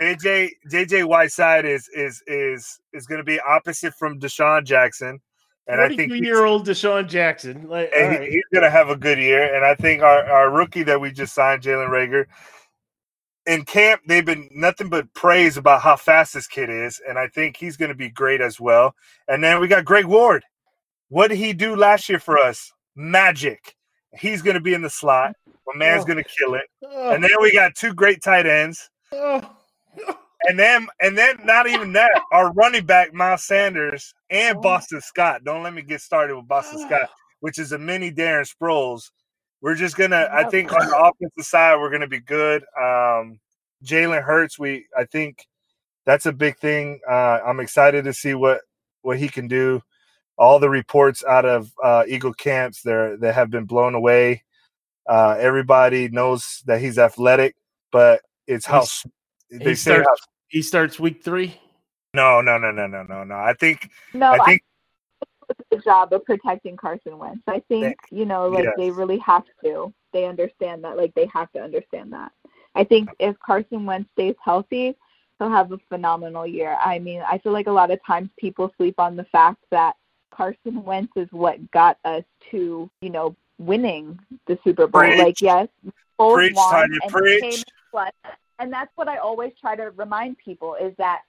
JJ 0.00 0.50
JJ 0.70 1.04
Whiteside 1.08 1.64
is 1.64 1.88
is 1.88 2.22
is 2.28 2.78
is 2.92 3.06
going 3.06 3.18
to 3.18 3.24
be 3.24 3.40
opposite 3.40 3.94
from 3.94 4.20
DeSean 4.20 4.64
Jackson. 4.64 5.20
And 5.68 5.80
I 5.80 5.88
think 5.94 6.12
year 6.12 6.44
old 6.44 6.66
DeSean 6.66 7.08
Jackson. 7.08 7.68
Like, 7.68 7.90
and 7.96 8.12
he- 8.12 8.18
right. 8.18 8.30
he's 8.32 8.44
going 8.52 8.64
to 8.64 8.70
have 8.70 8.88
a 8.90 8.96
good 8.96 9.18
year. 9.18 9.54
And 9.54 9.64
I 9.64 9.74
think 9.74 10.02
our, 10.02 10.24
our 10.24 10.50
rookie 10.50 10.82
that 10.82 11.00
we 11.00 11.12
just 11.12 11.34
signed, 11.34 11.62
Jalen 11.62 11.88
Reagor, 11.88 12.26
in 13.46 13.64
camp, 13.64 14.02
they've 14.06 14.24
been 14.24 14.48
nothing 14.52 14.88
but 14.88 15.12
praise 15.14 15.56
about 15.56 15.80
how 15.82 15.96
fast 15.96 16.34
this 16.34 16.46
kid 16.46 16.68
is. 16.70 17.00
And 17.08 17.18
I 17.18 17.28
think 17.28 17.56
he's 17.56 17.76
going 17.76 17.90
to 17.90 17.94
be 17.94 18.08
great 18.08 18.40
as 18.40 18.60
well. 18.60 18.94
And 19.28 19.42
then 19.42 19.60
we 19.60 19.68
got 19.68 19.84
Greg 19.84 20.04
Ward. 20.04 20.44
What 21.08 21.28
did 21.28 21.38
he 21.38 21.52
do 21.52 21.76
last 21.76 22.08
year 22.08 22.18
for 22.18 22.38
us? 22.38 22.72
Magic. 22.96 23.74
He's 24.18 24.42
going 24.42 24.54
to 24.54 24.60
be 24.60 24.74
in 24.74 24.82
the 24.82 24.90
slot. 24.90 25.34
My 25.66 25.76
man's 25.76 26.02
Oh. 26.02 26.06
going 26.06 26.22
to 26.22 26.28
kill 26.38 26.54
it. 26.54 26.64
Oh, 26.84 27.10
And 27.12 27.22
then 27.22 27.30
we 27.40 27.52
got 27.52 27.74
two 27.74 27.94
great 27.94 28.22
tight 28.22 28.46
ends. 28.46 28.90
oh. 29.12 29.48
And 30.48 30.58
then, 30.58 30.86
and 31.00 31.16
then, 31.16 31.38
not 31.44 31.66
even 31.68 31.92
that, 31.92 32.10
our 32.32 32.52
running 32.52 32.84
back 32.84 33.12
Miles 33.14 33.44
Sanders 33.44 34.14
and 34.30 34.58
Oh. 34.58 34.60
Boston 34.60 35.00
Scott. 35.00 35.44
Don't 35.44 35.62
let 35.62 35.74
me 35.74 35.82
get 35.82 36.00
started 36.00 36.36
with 36.36 36.48
Boston 36.48 36.80
Scott, 36.86 37.08
which 37.40 37.58
is 37.58 37.72
a 37.72 37.78
mini 37.78 38.10
Darren 38.10 38.46
Sproles. 38.50 39.10
We're 39.60 39.76
just 39.76 39.96
gonna. 39.96 40.28
I 40.32 40.44
think 40.50 40.72
on 40.72 40.86
the 40.88 40.96
offensive 40.98 41.44
side, 41.44 41.76
we're 41.78 41.90
gonna 41.90 42.08
be 42.08 42.18
good. 42.20 42.64
Um, 42.80 43.38
Jalen 43.84 44.22
Hurts, 44.22 44.58
we. 44.58 44.86
I 44.96 45.04
think 45.04 45.46
that's 46.04 46.26
a 46.26 46.32
big 46.32 46.58
thing. 46.58 47.00
Uh, 47.08 47.38
I'm 47.46 47.60
excited 47.60 48.04
to 48.04 48.12
see 48.12 48.34
what 48.34 48.62
what 49.02 49.18
he 49.18 49.28
can 49.28 49.46
do. 49.46 49.80
All 50.36 50.58
the 50.58 50.68
reports 50.70 51.22
out 51.24 51.44
of 51.44 51.70
uh, 51.84 52.02
Eagle 52.08 52.32
camps, 52.34 52.82
they 52.82 53.14
they 53.20 53.32
have 53.32 53.50
been 53.50 53.64
blown 53.66 53.94
away. 53.94 54.42
Uh, 55.08 55.36
everybody 55.38 56.08
knows 56.08 56.62
that 56.66 56.80
he's 56.80 56.98
athletic, 56.98 57.54
but 57.92 58.22
it's 58.48 58.66
how 58.66 58.80
He's- 58.80 59.06
they 59.50 59.70
he 59.70 59.74
say 59.76 59.96
how 59.98 60.02
starts. 60.02 60.26
He 60.52 60.60
starts 60.60 61.00
week 61.00 61.24
three. 61.24 61.58
no, 62.14 62.42
no, 62.42 62.58
no, 62.58 62.70
no, 62.70 62.86
no, 62.86 63.02
no, 63.02 63.24
no. 63.24 63.34
I 63.34 63.54
think 63.54 63.90
No, 64.12 64.32
I 64.32 64.36
I 64.36 64.44
think 64.44 64.62
the 65.70 65.78
job 65.78 66.12
of 66.12 66.24
protecting 66.26 66.76
Carson 66.76 67.18
Wentz. 67.18 67.42
I 67.46 67.62
think, 67.68 67.96
you 68.10 68.26
know, 68.26 68.48
like 68.48 68.68
they 68.76 68.90
really 68.90 69.18
have 69.18 69.44
to. 69.64 69.92
They 70.12 70.26
understand 70.26 70.84
that. 70.84 70.98
Like 70.98 71.14
they 71.14 71.26
have 71.32 71.50
to 71.52 71.60
understand 71.60 72.12
that. 72.12 72.32
I 72.74 72.84
think 72.84 73.08
if 73.18 73.34
Carson 73.38 73.86
Wentz 73.86 74.10
stays 74.12 74.34
healthy, 74.44 74.94
he'll 75.38 75.50
have 75.50 75.72
a 75.72 75.78
phenomenal 75.88 76.46
year. 76.46 76.76
I 76.84 76.98
mean, 76.98 77.22
I 77.26 77.38
feel 77.38 77.52
like 77.52 77.66
a 77.66 77.72
lot 77.72 77.90
of 77.90 77.98
times 78.06 78.28
people 78.38 78.72
sleep 78.76 79.00
on 79.00 79.16
the 79.16 79.24
fact 79.24 79.64
that 79.70 79.96
Carson 80.30 80.84
Wentz 80.84 81.12
is 81.16 81.28
what 81.30 81.70
got 81.70 81.96
us 82.04 82.24
to, 82.50 82.90
you 83.00 83.10
know, 83.10 83.34
winning 83.58 84.18
the 84.46 84.58
Super 84.64 84.86
Bowl. 84.86 85.00
Preach. 85.00 85.18
Like, 85.18 85.40
yes, 85.40 85.68
Foles 86.18 86.36
Preach, 86.36 86.54
won 86.54 86.72
Tanya, 86.72 86.98
and 87.02 87.12
preach. 87.12 87.40
came 87.40 87.52
in 87.52 87.64
clutch. 87.90 88.14
And 88.62 88.72
that's 88.72 88.92
what 88.94 89.08
I 89.08 89.16
always 89.16 89.52
try 89.60 89.74
to 89.74 89.90
remind 89.96 90.38
people 90.38 90.76
is 90.80 90.94
that 90.96 91.22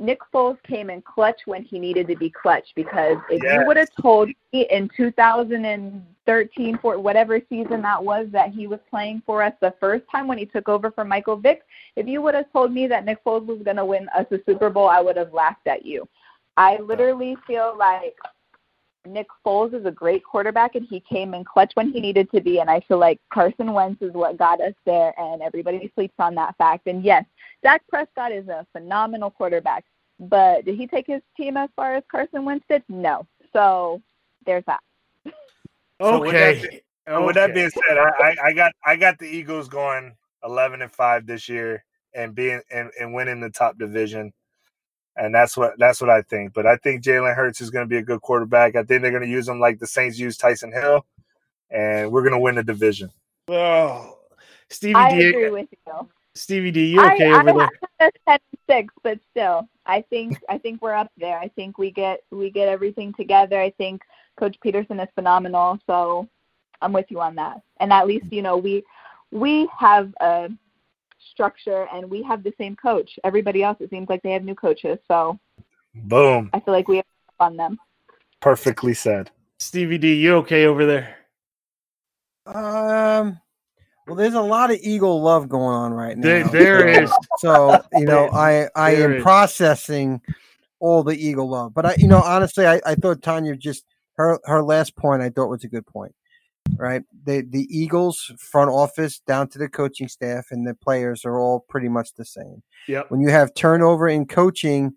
Nick 0.00 0.18
Foles 0.34 0.60
came 0.64 0.90
in 0.90 1.00
clutch 1.00 1.42
when 1.44 1.62
he 1.62 1.78
needed 1.78 2.08
to 2.08 2.16
be 2.16 2.28
clutch 2.28 2.66
because 2.74 3.18
if 3.30 3.40
Yes. 3.40 3.54
you 3.54 3.66
would 3.66 3.76
have 3.76 3.88
told 4.02 4.30
me 4.52 4.66
in 4.68 4.90
2013 4.96 6.78
for 6.78 6.98
whatever 6.98 7.40
season 7.48 7.80
that 7.82 8.02
was 8.02 8.26
that 8.32 8.50
he 8.50 8.66
was 8.66 8.80
playing 8.90 9.22
for 9.24 9.44
us 9.44 9.54
the 9.60 9.74
first 9.78 10.04
time 10.10 10.26
when 10.26 10.38
he 10.38 10.44
took 10.44 10.68
over 10.68 10.90
for 10.90 11.04
Michael 11.04 11.36
Vick, 11.36 11.62
if 11.94 12.08
you 12.08 12.20
would 12.20 12.34
have 12.34 12.52
told 12.52 12.72
me 12.72 12.88
that 12.88 13.04
Nick 13.04 13.22
Foles 13.24 13.46
was 13.46 13.62
going 13.62 13.76
to 13.76 13.84
win 13.84 14.08
us 14.08 14.26
a 14.32 14.40
Super 14.44 14.68
Bowl, 14.68 14.88
I 14.88 15.00
would 15.00 15.16
have 15.16 15.32
laughed 15.32 15.68
at 15.68 15.86
you. 15.86 16.06
I 16.56 16.78
literally 16.78 17.36
feel 17.46 17.76
like 17.78 18.16
Nick 19.06 19.26
Foles 19.44 19.74
is 19.74 19.86
a 19.86 19.90
great 19.90 20.24
quarterback 20.24 20.74
and 20.74 20.86
he 20.88 21.00
came 21.00 21.34
in 21.34 21.44
clutch 21.44 21.72
when 21.74 21.90
he 21.90 22.00
needed 22.00 22.30
to 22.32 22.40
be 22.40 22.60
and 22.60 22.70
I 22.70 22.80
feel 22.80 22.98
like 22.98 23.20
Carson 23.32 23.72
Wentz 23.72 24.02
is 24.02 24.12
what 24.12 24.36
got 24.36 24.60
us 24.60 24.74
there 24.84 25.12
and 25.18 25.42
everybody 25.42 25.90
sleeps 25.94 26.14
on 26.18 26.34
that 26.36 26.56
fact. 26.58 26.86
And 26.86 27.02
yes, 27.02 27.24
Dak 27.62 27.82
Prescott 27.88 28.32
is 28.32 28.48
a 28.48 28.66
phenomenal 28.72 29.30
quarterback, 29.30 29.84
but 30.18 30.64
did 30.64 30.76
he 30.76 30.86
take 30.86 31.06
his 31.06 31.22
team 31.36 31.56
as 31.56 31.70
far 31.76 31.96
as 31.96 32.04
Carson 32.10 32.44
Wentz 32.44 32.64
did? 32.68 32.82
No. 32.88 33.26
So 33.52 34.02
there's 34.44 34.64
that. 34.66 34.80
So 36.00 36.20
with 36.20 36.32
that 36.32 36.56
Okay. 36.56 36.82
Uh, 37.06 37.22
With 37.22 37.36
that 37.36 37.54
being 37.54 37.70
said, 37.70 37.98
I, 37.98 38.10
I, 38.20 38.36
I 38.46 38.52
got 38.52 38.72
I 38.84 38.96
got 38.96 39.18
the 39.18 39.26
Eagles 39.26 39.68
going 39.68 40.16
eleven 40.44 40.82
and 40.82 40.90
five 40.90 41.26
this 41.26 41.48
year 41.48 41.84
and 42.14 42.34
being 42.34 42.60
and, 42.70 42.90
and 43.00 43.14
winning 43.14 43.40
the 43.40 43.50
top 43.50 43.78
division. 43.78 44.32
And 45.16 45.34
that's 45.34 45.56
what 45.56 45.78
that's 45.78 46.00
what 46.00 46.10
I 46.10 46.22
think. 46.22 46.52
But 46.52 46.66
I 46.66 46.76
think 46.76 47.02
Jalen 47.02 47.34
Hurts 47.34 47.60
is 47.60 47.70
going 47.70 47.84
to 47.84 47.88
be 47.88 47.96
a 47.96 48.02
good 48.02 48.20
quarterback. 48.20 48.76
I 48.76 48.82
think 48.82 49.02
they're 49.02 49.10
going 49.10 49.22
to 49.22 49.28
use 49.28 49.48
him 49.48 49.60
like 49.60 49.78
the 49.78 49.86
Saints 49.86 50.18
used 50.18 50.40
Taysom 50.40 50.72
Hill, 50.72 51.06
and 51.70 52.12
we're 52.12 52.22
going 52.22 52.32
to 52.32 52.38
win 52.38 52.56
the 52.56 52.62
division. 52.62 53.10
Oh, 53.48 54.18
Stevie 54.68 54.94
I 54.94 55.18
D. 55.18 55.28
agree 55.28 55.50
with 55.50 55.68
you. 55.86 56.08
Stevie 56.34 56.70
D. 56.70 56.86
You 56.92 57.00
okay 57.00 57.32
I, 57.32 57.40
over 57.40 57.50
I 57.50 57.52
there? 57.52 57.70
have 58.00 58.12
a 58.26 58.30
10 58.30 58.38
6, 58.68 58.94
but 59.02 59.18
still, 59.30 59.68
I 59.86 60.02
think 60.02 60.38
I 60.48 60.58
think 60.58 60.82
we're 60.82 60.94
up 60.94 61.10
there. 61.16 61.38
I 61.38 61.48
think 61.48 61.78
we 61.78 61.90
get 61.90 62.20
we 62.30 62.50
get 62.50 62.68
everything 62.68 63.12
together. 63.14 63.58
I 63.60 63.70
think 63.70 64.02
Coach 64.36 64.58
Pederson 64.64 65.02
is 65.02 65.08
phenomenal. 65.14 65.78
So 65.86 66.28
I'm 66.82 66.92
with 66.92 67.06
you 67.08 67.20
on 67.20 67.34
that. 67.36 67.62
And 67.80 67.92
at 67.92 68.06
least 68.06 68.26
you 68.30 68.42
know 68.42 68.56
we 68.56 68.84
we 69.30 69.68
have 69.78 70.12
a 70.20 70.50
structure 71.30 71.86
and 71.92 72.10
we 72.10 72.22
have 72.22 72.42
the 72.42 72.52
same 72.58 72.76
coach. 72.76 73.18
Everybody 73.24 73.62
else, 73.62 73.78
it 73.80 73.90
seems 73.90 74.08
like 74.08 74.22
they 74.22 74.32
have 74.32 74.44
new 74.44 74.54
coaches. 74.54 74.98
So 75.08 75.38
Boom, 75.94 76.50
I 76.52 76.60
feel 76.60 76.74
like 76.74 76.88
we 76.88 76.96
have 76.96 77.04
on 77.40 77.56
them. 77.56 77.78
perfectly 78.40 78.94
said. 78.94 79.30
Stevie 79.58 79.98
D. 79.98 80.14
You 80.14 80.36
okay 80.36 80.66
over 80.66 80.84
there? 80.86 81.16
Um, 82.46 83.40
well, 84.06 84.16
there's 84.16 84.34
a 84.34 84.40
lot 84.40 84.70
of 84.70 84.78
eagle 84.82 85.20
love 85.20 85.48
going 85.48 85.74
on 85.74 85.92
right 85.92 86.16
now. 86.16 86.48
There, 86.48 86.80
there 86.80 86.96
so, 86.96 87.02
is. 87.02 87.12
So 87.38 87.82
you 87.92 88.04
know, 88.04 88.28
I 88.30 88.68
I 88.76 88.94
There 88.94 89.04
am 89.04 89.16
is. 89.16 89.22
processing 89.22 90.20
all 90.78 91.02
the 91.02 91.16
eagle 91.16 91.48
love, 91.48 91.74
but 91.74 91.86
I, 91.86 91.96
you 91.98 92.06
know, 92.06 92.20
honestly, 92.20 92.66
I, 92.66 92.80
I 92.84 92.94
thought 92.94 93.22
Tanya 93.22 93.56
just 93.56 93.84
her 94.16 94.38
her 94.44 94.62
last 94.62 94.94
point 94.96 95.22
I 95.22 95.30
thought 95.30 95.48
was 95.48 95.64
a 95.64 95.68
good 95.68 95.86
point. 95.86 96.14
Right, 96.78 97.02
the 97.24 97.42
the 97.48 97.66
Eagles 97.70 98.32
front 98.38 98.70
office 98.70 99.20
down 99.20 99.48
to 99.48 99.58
the 99.58 99.68
coaching 99.68 100.08
staff 100.08 100.46
and 100.50 100.66
the 100.66 100.74
players 100.74 101.24
are 101.24 101.38
all 101.38 101.60
pretty 101.68 101.88
much 101.88 102.14
the 102.14 102.24
same. 102.24 102.62
Yep. 102.88 103.10
When 103.10 103.20
you 103.20 103.28
have 103.30 103.54
turnover 103.54 104.08
in 104.08 104.26
coaching 104.26 104.94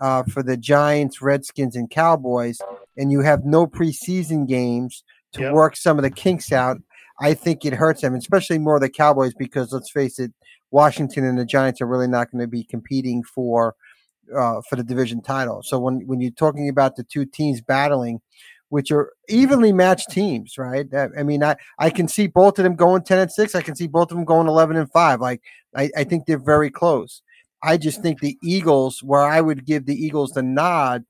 uh, 0.00 0.24
for 0.24 0.42
the 0.42 0.56
Giants, 0.56 1.22
Redskins, 1.22 1.76
and 1.76 1.88
Cowboys, 1.88 2.58
and 2.96 3.10
you 3.10 3.20
have 3.20 3.44
no 3.44 3.66
preseason 3.66 4.46
games 4.46 5.02
to 5.32 5.42
Yep. 5.42 5.52
work 5.52 5.76
some 5.76 5.98
of 5.98 6.02
the 6.02 6.10
kinks 6.10 6.52
out, 6.52 6.78
I 7.20 7.34
think 7.34 7.64
it 7.64 7.72
hurts 7.72 8.02
them, 8.02 8.14
especially 8.14 8.58
more 8.58 8.78
the 8.78 8.90
Cowboys 8.90 9.34
because 9.34 9.72
let's 9.72 9.90
face 9.90 10.18
it, 10.18 10.32
Washington 10.70 11.24
and 11.24 11.38
the 11.38 11.44
Giants 11.44 11.80
are 11.80 11.86
really 11.86 12.08
not 12.08 12.30
going 12.30 12.40
to 12.42 12.48
be 12.48 12.64
competing 12.64 13.22
for 13.22 13.74
uh, 14.36 14.60
for 14.68 14.76
the 14.76 14.84
division 14.84 15.20
title. 15.22 15.62
So 15.62 15.78
when 15.78 16.06
when 16.06 16.20
you're 16.20 16.30
talking 16.32 16.68
about 16.68 16.96
the 16.96 17.04
two 17.04 17.24
teams 17.24 17.60
battling, 17.60 18.20
which 18.68 18.90
are 18.90 19.12
evenly 19.28 19.72
matched 19.72 20.10
teams, 20.10 20.58
right? 20.58 20.86
I, 20.94 21.22
mean, 21.22 21.42
I 21.42 21.56
I 21.78 21.90
can 21.90 22.08
see 22.08 22.26
both 22.26 22.58
of 22.58 22.64
them 22.64 22.74
going 22.74 23.02
ten 23.02 23.18
and 23.18 23.30
six. 23.30 23.54
I 23.54 23.62
can 23.62 23.76
see 23.76 23.86
both 23.86 24.10
of 24.10 24.16
them 24.16 24.24
going 24.24 24.48
eleven 24.48 24.76
and 24.76 24.90
five. 24.90 25.20
Like 25.20 25.42
I, 25.76 25.90
I 25.96 26.04
think 26.04 26.26
they're 26.26 26.38
very 26.38 26.70
close. 26.70 27.22
I 27.62 27.76
just 27.76 28.02
think 28.02 28.20
the 28.20 28.36
Eagles, 28.42 29.02
where 29.02 29.22
I 29.22 29.40
would 29.40 29.64
give 29.64 29.86
the 29.86 29.94
Eagles 29.94 30.32
the 30.32 30.42
nod, 30.42 31.04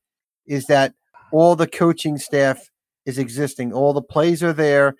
is 0.46 0.66
that 0.66 0.94
all 1.32 1.56
the 1.56 1.66
coaching 1.66 2.16
staff 2.16 2.70
is 3.06 3.18
existing, 3.18 3.72
all 3.72 3.92
the 3.92 4.02
plays 4.02 4.42
are 4.42 4.52
there, 4.52 4.94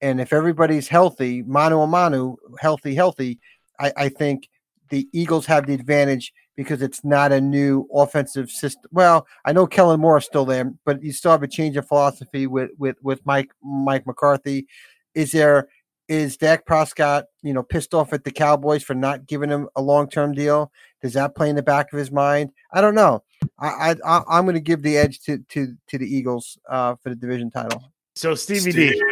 and 0.00 0.20
if 0.20 0.32
everybody's 0.32 0.88
healthy, 0.88 1.42
manu 1.42 1.80
a 1.80 1.86
manu, 1.86 2.36
healthy, 2.60 2.94
healthy, 2.94 3.38
I, 3.78 3.92
I 3.96 4.08
think 4.08 4.48
the 4.90 5.08
Eagles 5.12 5.46
have 5.46 5.66
the 5.66 5.74
advantage 5.74 6.32
because 6.56 6.82
it's 6.82 7.04
not 7.04 7.32
a 7.32 7.40
new 7.40 7.88
offensive 7.94 8.50
system. 8.50 8.88
Well, 8.90 9.26
I 9.44 9.52
know 9.52 9.66
Kellen 9.66 10.00
Moore 10.00 10.18
is 10.18 10.24
still 10.24 10.44
there, 10.46 10.72
but 10.84 11.02
you 11.02 11.12
still 11.12 11.30
have 11.30 11.42
a 11.42 11.48
change 11.48 11.76
of 11.76 11.86
philosophy 11.86 12.46
with 12.46 12.70
with 12.78 12.96
with 13.02 13.24
Mike 13.24 13.50
Mike 13.62 14.06
McCarthy. 14.06 14.66
Is 15.14 15.32
there 15.32 15.68
is 16.08 16.36
Dak 16.36 16.64
Prescott, 16.66 17.24
you 17.42 17.52
know, 17.52 17.62
pissed 17.62 17.92
off 17.92 18.12
at 18.12 18.24
the 18.24 18.30
Cowboys 18.30 18.82
for 18.82 18.94
not 18.94 19.26
giving 19.26 19.50
him 19.50 19.68
a 19.76 19.82
long 19.82 20.08
term 20.08 20.32
deal? 20.32 20.72
Does 21.02 21.12
that 21.12 21.34
play 21.34 21.50
in 21.50 21.56
the 21.56 21.62
back 21.62 21.92
of 21.92 21.98
his 21.98 22.10
mind? 22.10 22.50
I 22.72 22.80
don't 22.80 22.94
know. 22.94 23.22
I, 23.58 23.68
I 23.68 23.94
I- 24.04 24.24
I'm 24.28 24.44
going 24.44 24.54
to 24.54 24.60
give 24.60 24.82
the 24.82 24.96
edge 24.96 25.20
to 25.24 25.38
to 25.50 25.74
to 25.88 25.98
the 25.98 26.06
Eagles 26.06 26.58
uh, 26.68 26.96
for 26.96 27.10
the 27.10 27.16
division 27.16 27.50
title. 27.50 27.82
So 28.14 28.34
Stevie 28.34 28.72
D. 28.72 28.92
Steve, 28.92 29.02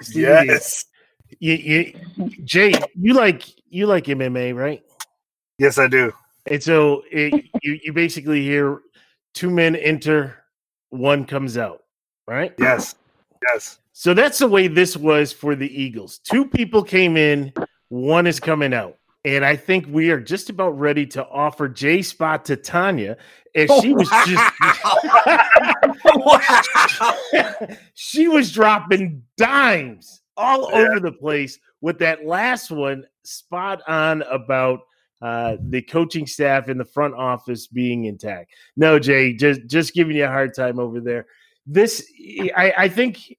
Stevie 0.00 0.20
D. 0.24 0.46
Yes, 0.46 0.84
You, 1.40 1.52
you, 1.54 2.30
Jay, 2.44 2.72
you 2.94 3.12
like 3.12 3.44
you 3.68 3.86
like 3.86 4.04
MMA, 4.04 4.54
right? 4.54 4.82
yes, 5.58 5.76
I 5.76 5.86
do. 5.88 6.12
And 6.50 6.62
so 6.62 7.02
it, 7.10 7.44
you 7.62 7.78
you 7.82 7.92
basically 7.92 8.42
hear 8.42 8.80
two 9.34 9.50
men 9.50 9.76
enter, 9.76 10.36
one 10.90 11.24
comes 11.24 11.56
out, 11.58 11.82
right? 12.26 12.52
Yes, 12.58 12.94
yes. 13.52 13.78
So 13.92 14.14
that's 14.14 14.38
the 14.38 14.48
way 14.48 14.68
this 14.68 14.96
was 14.96 15.32
for 15.32 15.54
the 15.56 15.68
Eagles. 15.82 16.18
Two 16.18 16.46
people 16.46 16.82
came 16.82 17.16
in, 17.16 17.52
one 17.88 18.26
is 18.26 18.38
coming 18.40 18.72
out. 18.72 18.96
And 19.24 19.44
I 19.44 19.56
think 19.56 19.86
we 19.88 20.10
are 20.10 20.20
just 20.20 20.48
about 20.48 20.78
ready 20.78 21.04
to 21.06 21.26
offer 21.28 21.68
J 21.68 22.00
Spot 22.02 22.44
to 22.46 22.56
Tanya. 22.56 23.16
And 23.54 23.68
she 23.82 23.92
was 23.92 24.08
just 24.26 24.52
she 27.94 28.28
was 28.28 28.52
dropping 28.52 29.22
dimes 29.36 30.22
all 30.36 30.70
Yeah. 30.70 30.78
over 30.78 31.00
the 31.00 31.12
place 31.12 31.58
with 31.80 31.98
that 31.98 32.24
last 32.24 32.70
one 32.70 33.04
spot 33.24 33.82
on 33.88 34.22
about 34.22 34.80
uh, 35.20 35.56
the 35.68 35.82
coaching 35.82 36.26
staff 36.26 36.68
in 36.68 36.78
the 36.78 36.84
front 36.84 37.14
office 37.14 37.66
being 37.66 38.04
intact. 38.04 38.52
No, 38.76 38.98
Jay, 38.98 39.32
just 39.32 39.66
just 39.66 39.94
giving 39.94 40.16
you 40.16 40.24
a 40.24 40.28
hard 40.28 40.54
time 40.54 40.78
over 40.78 41.00
there. 41.00 41.26
this 41.66 42.04
I, 42.56 42.72
I 42.76 42.88
think 42.88 43.36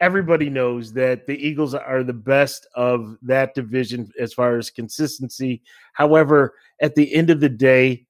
everybody 0.00 0.50
knows 0.50 0.92
that 0.92 1.26
the 1.26 1.36
Eagles 1.36 1.74
are 1.74 2.02
the 2.02 2.12
best 2.12 2.66
of 2.74 3.16
that 3.22 3.54
division 3.54 4.10
as 4.20 4.32
far 4.32 4.56
as 4.56 4.70
consistency. 4.70 5.62
However, 5.94 6.54
at 6.80 6.94
the 6.94 7.12
end 7.14 7.30
of 7.30 7.40
the 7.40 7.48
day, 7.48 8.06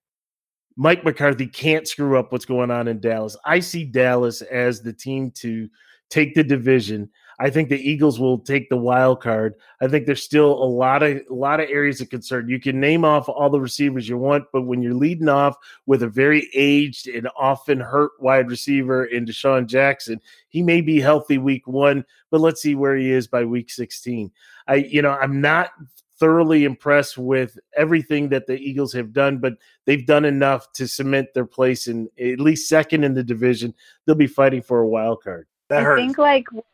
Mike 0.77 1.05
McCarthy 1.05 1.47
can't 1.47 1.89
screw 1.89 2.19
up 2.19 2.33
what's 2.33 2.45
going 2.45 2.71
on 2.71 2.89
in 2.89 3.01
Dallas. 3.01 3.37
I 3.47 3.61
see 3.61 3.85
Dallas 3.85 4.43
as 4.43 4.83
the 4.83 4.93
team 4.93 5.31
to 5.37 5.69
take 6.11 6.35
the 6.35 6.45
division. 6.45 7.09
I 7.39 7.51
think 7.51 7.69
the 7.69 7.79
Eagles 7.79 8.19
will 8.19 8.39
take 8.39 8.69
the 8.69 8.77
wild 8.77 9.21
card. 9.21 9.55
I 9.81 9.89
think 9.89 10.07
there's 10.07 10.23
still 10.23 10.53
a 10.53 10.65
lot 10.65 11.03
of 11.03 11.21
a 11.31 11.35
lot 11.35 11.61
of 11.61 11.69
areas 11.69 12.01
of 12.01 12.09
concern. 12.09 12.49
You 12.49 12.59
can 12.59 12.81
name 12.81 13.05
off 13.05 13.29
all 13.29 13.51
the 13.51 13.61
receivers 13.61 14.09
you 14.09 14.17
want, 14.17 14.45
but 14.53 14.63
when 14.63 14.83
you're 14.83 14.95
leading 14.95 15.29
off 15.29 15.57
with 15.87 16.03
a 16.03 16.09
very 16.09 16.49
aged 16.55 17.09
and 17.09 17.29
often 17.39 17.79
hurt 17.79 18.13
wide 18.21 18.49
receiver 18.49 19.05
in 19.05 19.27
DeSean 19.27 19.67
Jackson, 19.67 20.21
he 20.49 20.63
may 20.63 20.81
be 20.81 21.01
healthy 21.01 21.39
week 21.39 21.67
one, 21.67 22.05
but 22.31 22.41
let's 22.41 22.63
see 22.63 22.75
where 22.75 22.97
he 22.97 23.11
is 23.11 23.27
by 23.27 23.45
week 23.45 23.71
16. 23.71 24.31
I, 24.69 24.77
you 24.77 25.03
know, 25.03 25.13
I'm 25.13 25.41
not 25.41 25.71
thoroughly 26.19 26.65
impressed 26.65 27.19
with 27.19 27.59
everything 27.77 28.31
that 28.31 28.47
the 28.47 28.57
Eagles 28.57 28.93
have 28.95 29.13
done, 29.13 29.39
but 29.39 29.55
they've 29.85 30.07
done 30.07 30.25
enough 30.25 30.73
to 30.73 30.89
cement 30.89 31.29
their 31.35 31.45
place 31.45 31.89
in 31.89 32.09
at 32.19 32.41
least 32.41 32.69
second 32.69 33.05
in 33.05 33.13
the 33.13 33.23
division. 33.23 33.75
They'll 34.05 34.15
be 34.15 34.27
fighting 34.27 34.63
for 34.63 34.81
a 34.81 34.89
wild 34.89 35.23
card. 35.23 35.47
That 35.69 35.81
I 35.81 35.83
hurts. 35.83 36.01
think 36.01 36.19
like 36.19 36.51
what 36.53 36.65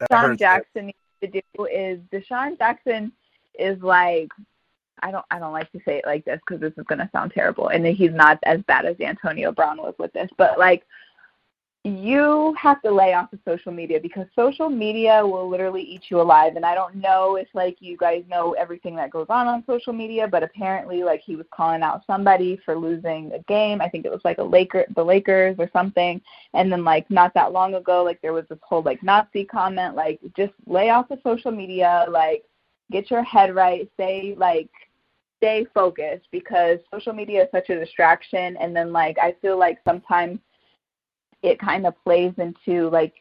That 0.00 0.10
hurts. 0.10 0.38
Jackson 0.38 0.86
needs 0.86 0.98
to 1.22 1.28
do 1.28 1.64
is 1.64 2.00
DeSean 2.12 2.58
Jackson 2.58 3.12
is 3.58 3.80
like 3.82 4.28
I 5.02 5.10
don't 5.10 5.24
I 5.30 5.38
don't 5.38 5.52
like 5.52 5.70
to 5.72 5.80
say 5.84 5.98
it 5.98 6.06
like 6.06 6.24
this 6.24 6.40
because 6.46 6.60
this 6.60 6.72
is 6.76 6.84
gonna 6.88 7.08
sound 7.12 7.32
terrible 7.32 7.68
and 7.68 7.86
he's 7.86 8.12
not 8.12 8.38
as 8.44 8.60
bad 8.62 8.86
as 8.86 8.96
Antonio 9.00 9.52
Brown 9.52 9.78
was 9.78 9.94
with 9.98 10.12
this, 10.12 10.30
but 10.36 10.58
like 10.58 10.84
you 11.84 12.54
have 12.60 12.82
to 12.82 12.90
lay 12.90 13.14
off 13.14 13.32
of 13.32 13.38
social 13.46 13.70
media 13.72 14.00
because 14.00 14.26
social 14.34 14.68
media 14.68 15.24
will 15.24 15.48
literally 15.48 15.82
eat 15.82 16.04
you 16.10 16.20
alive. 16.20 16.56
And 16.56 16.64
i 16.64 16.74
don't 16.74 16.96
know 16.96 17.36
if 17.36 17.48
like 17.54 17.76
you 17.80 17.96
guys 17.96 18.24
know 18.28 18.52
everything 18.52 18.96
that 18.96 19.10
goes 19.10 19.26
on 19.28 19.46
on 19.46 19.64
social 19.66 19.92
media 19.92 20.26
but 20.26 20.42
apparently 20.42 21.02
like 21.04 21.20
he 21.24 21.36
was 21.36 21.46
calling 21.52 21.82
out 21.82 22.02
somebody 22.06 22.60
for 22.64 22.76
losing 22.76 23.30
a 23.32 23.38
game. 23.44 23.80
I 23.80 23.88
think 23.88 24.04
it 24.04 24.10
was 24.10 24.20
like 24.24 24.38
a 24.38 24.42
laker 24.42 24.86
the 24.96 25.04
lakers 25.04 25.56
or 25.58 25.70
something. 25.72 26.20
And 26.52 26.70
then 26.70 26.84
like 26.84 27.08
not 27.10 27.32
that 27.34 27.52
long 27.52 27.74
ago 27.74 28.02
like 28.02 28.20
there 28.22 28.32
was 28.32 28.44
this 28.48 28.58
whole 28.62 28.82
like 28.82 29.02
nazi 29.02 29.44
comment 29.44 29.94
like 29.94 30.20
just 30.36 30.52
lay 30.66 30.90
off 30.90 31.10
of 31.10 31.20
social 31.22 31.52
media. 31.52 32.06
Like 32.10 32.44
get 32.90 33.10
your 33.10 33.22
head 33.22 33.54
right. 33.54 33.88
Stay 33.94 34.34
like 34.36 34.68
stay 35.36 35.64
focused 35.72 36.26
because 36.32 36.80
social 36.92 37.12
media 37.12 37.44
is 37.44 37.48
such 37.52 37.70
a 37.70 37.78
distraction. 37.78 38.56
And 38.56 38.74
then 38.74 38.92
like 38.92 39.16
i 39.22 39.34
feel 39.40 39.56
like 39.56 39.78
sometimes 39.84 40.40
it 41.42 41.58
kind 41.58 41.86
of 41.86 41.94
plays 42.02 42.32
into 42.38 42.88
like 42.90 43.14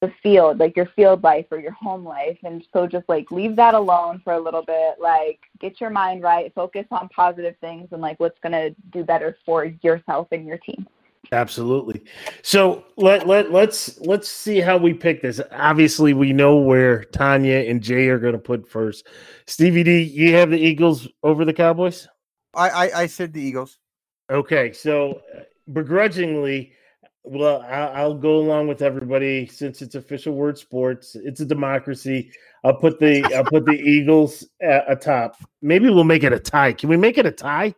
the 0.00 0.12
field, 0.22 0.58
like 0.58 0.76
your 0.76 0.86
field 0.96 1.22
life 1.22 1.46
or 1.50 1.58
your 1.58 1.72
home 1.72 2.04
life. 2.04 2.38
And 2.42 2.64
so 2.72 2.86
just 2.86 3.08
like 3.08 3.30
leave 3.30 3.56
that 3.56 3.74
alone 3.74 4.20
for 4.24 4.32
a 4.32 4.40
little 4.40 4.62
bit, 4.62 4.96
like 4.98 5.40
get 5.60 5.80
your 5.80 5.90
mind 5.90 6.22
right, 6.22 6.52
focus 6.54 6.86
on 6.90 7.08
positive 7.10 7.54
things 7.60 7.88
and 7.92 8.00
like 8.00 8.18
what's 8.18 8.38
going 8.40 8.52
to 8.52 8.74
do 8.90 9.04
better 9.04 9.36
for 9.44 9.66
yourself 9.82 10.28
and 10.32 10.46
your 10.46 10.58
team. 10.58 10.86
Absolutely. 11.32 12.02
So 12.42 12.84
let 12.96 13.26
let 13.26 13.52
let's 13.52 14.00
let's 14.00 14.28
see 14.28 14.58
how 14.58 14.78
we 14.78 14.94
pick 14.94 15.22
this. 15.22 15.40
Obviously, 15.52 16.14
we 16.14 16.32
know 16.32 16.56
where 16.56 17.04
Tanya 17.04 17.58
and 17.58 17.82
Jay 17.82 18.08
are 18.08 18.18
going 18.18 18.32
to 18.32 18.38
put 18.38 18.66
first. 18.66 19.06
Stevie 19.46 19.84
D, 19.84 20.00
you 20.00 20.34
have 20.34 20.50
the 20.50 20.58
Eagles 20.58 21.06
over 21.22 21.44
the 21.44 21.52
Cowboys. 21.52 22.08
I, 22.54 22.70
I, 22.70 23.00
I 23.02 23.06
said 23.06 23.32
the 23.32 23.42
Eagles. 23.42 23.78
Okay, 24.30 24.72
so 24.72 25.20
uh, 25.36 25.42
begrudgingly, 25.72 26.72
well, 27.24 27.62
I'll, 27.68 27.88
I'll 27.92 28.14
go 28.14 28.36
along 28.38 28.68
with 28.68 28.82
everybody 28.82 29.46
since 29.46 29.82
it's 29.82 29.94
official 29.94 30.34
word 30.34 30.58
sports. 30.58 31.16
It's 31.16 31.40
a 31.40 31.44
democracy. 31.44 32.32
I'll 32.64 32.76
put 32.76 32.98
the 32.98 33.24
I'll 33.34 33.44
put 33.44 33.66
the 33.66 33.72
Eagles 33.80 34.46
at, 34.62 34.90
atop. 34.90 35.36
Maybe 35.62 35.90
we'll 35.90 36.04
make 36.04 36.24
it 36.24 36.32
a 36.32 36.38
tie. 36.38 36.72
Can 36.72 36.88
we 36.88 36.96
make 36.96 37.18
it 37.18 37.26
a 37.26 37.32
tie? 37.32 37.74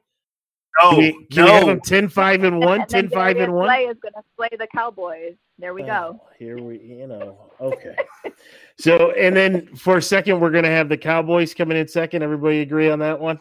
No, 0.81 0.91
Can 0.91 0.99
we, 0.99 1.27
can 1.31 1.45
we 1.45 1.51
have 1.51 1.67
them 1.67 1.81
10 1.81 2.09
5 2.09 2.45
and 2.45 2.59
1? 2.61 2.81
and 2.81 2.89
10 2.89 3.11
5 3.11 3.37
and 3.37 3.53
1? 3.53 3.67
Slay 3.69 3.85
is 3.85 3.97
going 4.01 4.15
to 4.15 4.23
slay 4.37 4.49
the 4.59 4.67
Cowboys. 4.75 5.35
There 5.59 5.75
we 5.75 5.83
go. 5.83 6.19
Oh, 6.21 6.29
here 6.39 6.59
we, 6.59 6.79
you 6.79 7.07
know, 7.07 7.39
okay. 7.61 7.95
so, 8.79 9.11
and 9.13 9.37
then 9.37 9.67
for 9.77 9.99
a 9.99 10.03
second, 10.03 10.41
we're 10.41 10.51
going 10.51 10.65
to 10.65 10.71
have 10.71 10.89
the 10.89 10.97
Cowboys 10.97 11.53
coming 11.53 11.77
in 11.77 11.87
second. 11.87 12.23
Everybody 12.23 12.61
agree 12.61 12.91
on 12.91 12.99
that 13.01 13.21
one? 13.21 13.39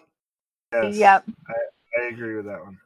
Yes, 0.73 0.97
Yep. 0.97 1.25
I 1.99 2.03
agree 2.07 2.35
with 2.35 2.45
that 2.45 2.63
one. 2.63 2.77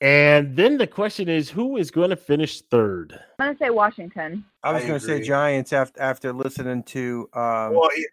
And 0.00 0.56
then 0.56 0.78
the 0.78 0.86
question 0.86 1.28
is, 1.28 1.50
who 1.50 1.76
is 1.76 1.90
going 1.90 2.10
to 2.10 2.16
finish 2.16 2.62
third? 2.62 3.18
I'm 3.38 3.46
going 3.48 3.56
to 3.56 3.64
say 3.64 3.70
Washington. 3.70 4.44
I 4.62 4.72
was 4.72 4.82
going 4.84 4.98
to 4.98 5.04
say. 5.04 5.20
Giants 5.20 5.72
after 5.72 6.00
after 6.00 6.32
listening 6.32 6.82
to 6.84 7.28
um, 7.34 7.74
Well, 7.74 7.90
he- 7.94 8.06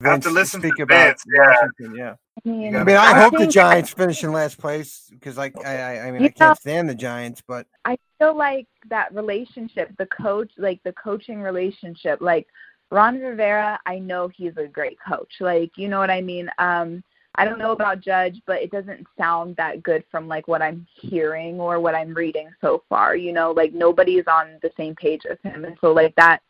Vince 0.00 0.26
after 0.26 0.30
listening 0.30 0.62
speak 0.62 0.76
to 0.76 0.82
about 0.84 1.06
Vince, 1.08 1.24
yeah. 1.32 1.54
Washington. 1.54 1.94
Yeah, 1.96 2.14
I 2.44 2.48
mean, 2.48 2.72
Yeah. 2.72 2.80
I 2.80 2.84
mean, 2.84 2.96
I 2.96 3.04
I 3.12 3.20
hope 3.20 3.36
the 3.36 3.46
Giants 3.46 3.90
finish 3.92 4.24
in 4.24 4.32
last 4.32 4.58
place 4.58 5.06
because 5.10 5.36
like 5.36 5.54
I, 5.64 5.76
I, 5.76 5.98
I 6.08 6.10
mean, 6.10 6.14
I 6.22 6.24
You 6.24 6.28
know- 6.30 6.30
can't 6.30 6.58
stand 6.58 6.88
the 6.88 6.94
Giants, 6.94 7.42
but 7.46 7.66
I 7.84 7.96
feel 8.18 8.34
like 8.34 8.66
that 8.88 9.14
relationship, 9.14 9.94
the 9.98 10.06
coach, 10.06 10.50
like 10.56 10.80
the 10.84 10.92
coaching 10.94 11.42
relationship, 11.42 12.20
like 12.22 12.46
Ron 12.90 13.20
Rivera, 13.20 13.78
I 13.86 13.98
know 14.00 14.28
he's 14.28 14.56
a 14.56 14.66
great 14.66 14.98
coach. 15.06 15.34
Like, 15.38 15.70
you 15.76 15.86
know 15.88 15.98
what 16.00 16.10
I 16.10 16.22
mean? 16.22 16.50
Um, 16.58 17.04
I 17.36 17.44
don't 17.44 17.58
know 17.58 17.72
about 17.72 18.00
Judge, 18.00 18.40
but 18.46 18.60
it 18.60 18.70
doesn't 18.70 19.06
sound 19.16 19.56
that 19.56 19.82
good 19.82 20.04
from 20.10 20.26
like 20.26 20.48
what 20.48 20.62
I'm 20.62 20.86
hearing 21.00 21.60
or 21.60 21.80
what 21.80 21.94
I'm 21.94 22.12
reading 22.12 22.50
so 22.60 22.82
far. 22.88 23.14
You 23.14 23.32
know, 23.32 23.52
like 23.52 23.72
nobody's 23.72 24.26
on 24.26 24.58
the 24.62 24.70
same 24.76 24.94
page 24.96 25.22
as 25.30 25.38
him. 25.42 25.64
And 25.64 25.76
so 25.80 25.92
like 25.92 26.14
that 26.16 26.40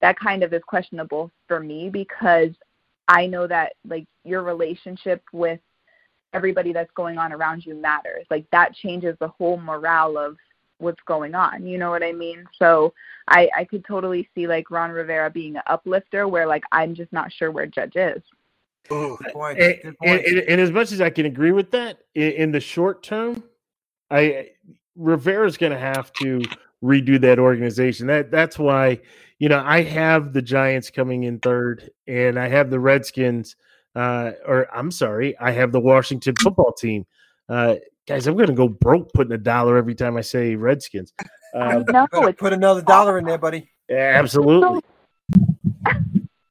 that 0.00 0.18
kind 0.18 0.42
of 0.42 0.52
is 0.52 0.62
questionable 0.66 1.30
for 1.46 1.60
me 1.60 1.90
because 1.90 2.50
I 3.08 3.26
know 3.26 3.46
that 3.46 3.74
like 3.86 4.06
your 4.24 4.42
relationship 4.42 5.22
with 5.32 5.60
everybody 6.32 6.72
that's 6.72 6.90
going 6.94 7.18
on 7.18 7.32
around 7.32 7.64
you 7.64 7.74
matters. 7.74 8.26
Like 8.30 8.46
that 8.52 8.74
changes 8.74 9.16
the 9.18 9.28
whole 9.28 9.56
morale 9.58 10.16
of 10.16 10.36
what's 10.78 11.02
going 11.06 11.34
on. 11.34 11.66
You 11.66 11.78
know 11.78 11.90
what 11.90 12.02
I 12.02 12.12
mean? 12.12 12.44
So 12.58 12.94
I 13.28 13.48
I 13.56 13.64
could 13.64 13.84
totally 13.84 14.28
see 14.34 14.46
like 14.46 14.70
Ron 14.70 14.90
Rivera 14.90 15.30
being 15.30 15.56
an 15.56 15.62
uplifter 15.66 16.28
where 16.28 16.46
like 16.46 16.62
I'm 16.72 16.94
just 16.94 17.12
not 17.12 17.32
sure 17.32 17.50
where 17.50 17.66
Judge 17.66 17.96
is. 17.96 18.22
Ooh, 18.90 19.18
good 19.22 19.32
point, 19.32 19.58
And, 19.58 19.76
and, 19.84 19.98
point. 19.98 20.26
and 20.26 20.60
as 20.60 20.70
much 20.70 20.92
as 20.92 21.00
I 21.00 21.10
can 21.10 21.26
agree 21.26 21.52
with 21.52 21.70
that, 21.72 21.98
in, 22.14 22.32
in 22.32 22.52
the 22.52 22.60
short 22.60 23.02
term, 23.02 23.42
I 24.10 24.50
Rivera's 24.96 25.56
going 25.56 25.72
to 25.72 25.78
have 25.78 26.12
to 26.14 26.42
redo 26.82 27.20
that 27.20 27.38
organization. 27.38 28.06
That 28.06 28.30
that's 28.30 28.58
why 28.58 29.00
you 29.38 29.48
know 29.48 29.62
I 29.64 29.82
have 29.82 30.32
the 30.32 30.42
Giants 30.42 30.90
coming 30.90 31.24
in 31.24 31.38
third, 31.38 31.90
and 32.06 32.38
I 32.38 32.48
have 32.48 32.70
the 32.70 32.80
Redskins. 32.80 33.56
Uh, 33.94 34.32
or 34.46 34.74
I'm 34.74 34.90
sorry, 34.90 35.36
I 35.38 35.50
have 35.52 35.72
the 35.72 35.80
Washington 35.80 36.34
football 36.36 36.72
team. 36.72 37.04
Uh, 37.48 37.76
guys, 38.06 38.26
I'm 38.26 38.34
going 38.34 38.48
to 38.48 38.52
go 38.54 38.68
broke 38.68 39.12
putting 39.12 39.32
a 39.32 39.38
dollar 39.38 39.76
every 39.76 39.94
time 39.94 40.16
I 40.16 40.22
say 40.22 40.54
Redskins. 40.54 41.12
Uh, 41.54 41.82
no, 41.88 42.06
Better 42.12 42.28
it's 42.28 42.38
put 42.38 42.52
another 42.52 42.82
dollar 42.82 43.16
in 43.16 43.24
there, 43.24 43.38
buddy. 43.38 43.70
absolutely. 43.90 44.82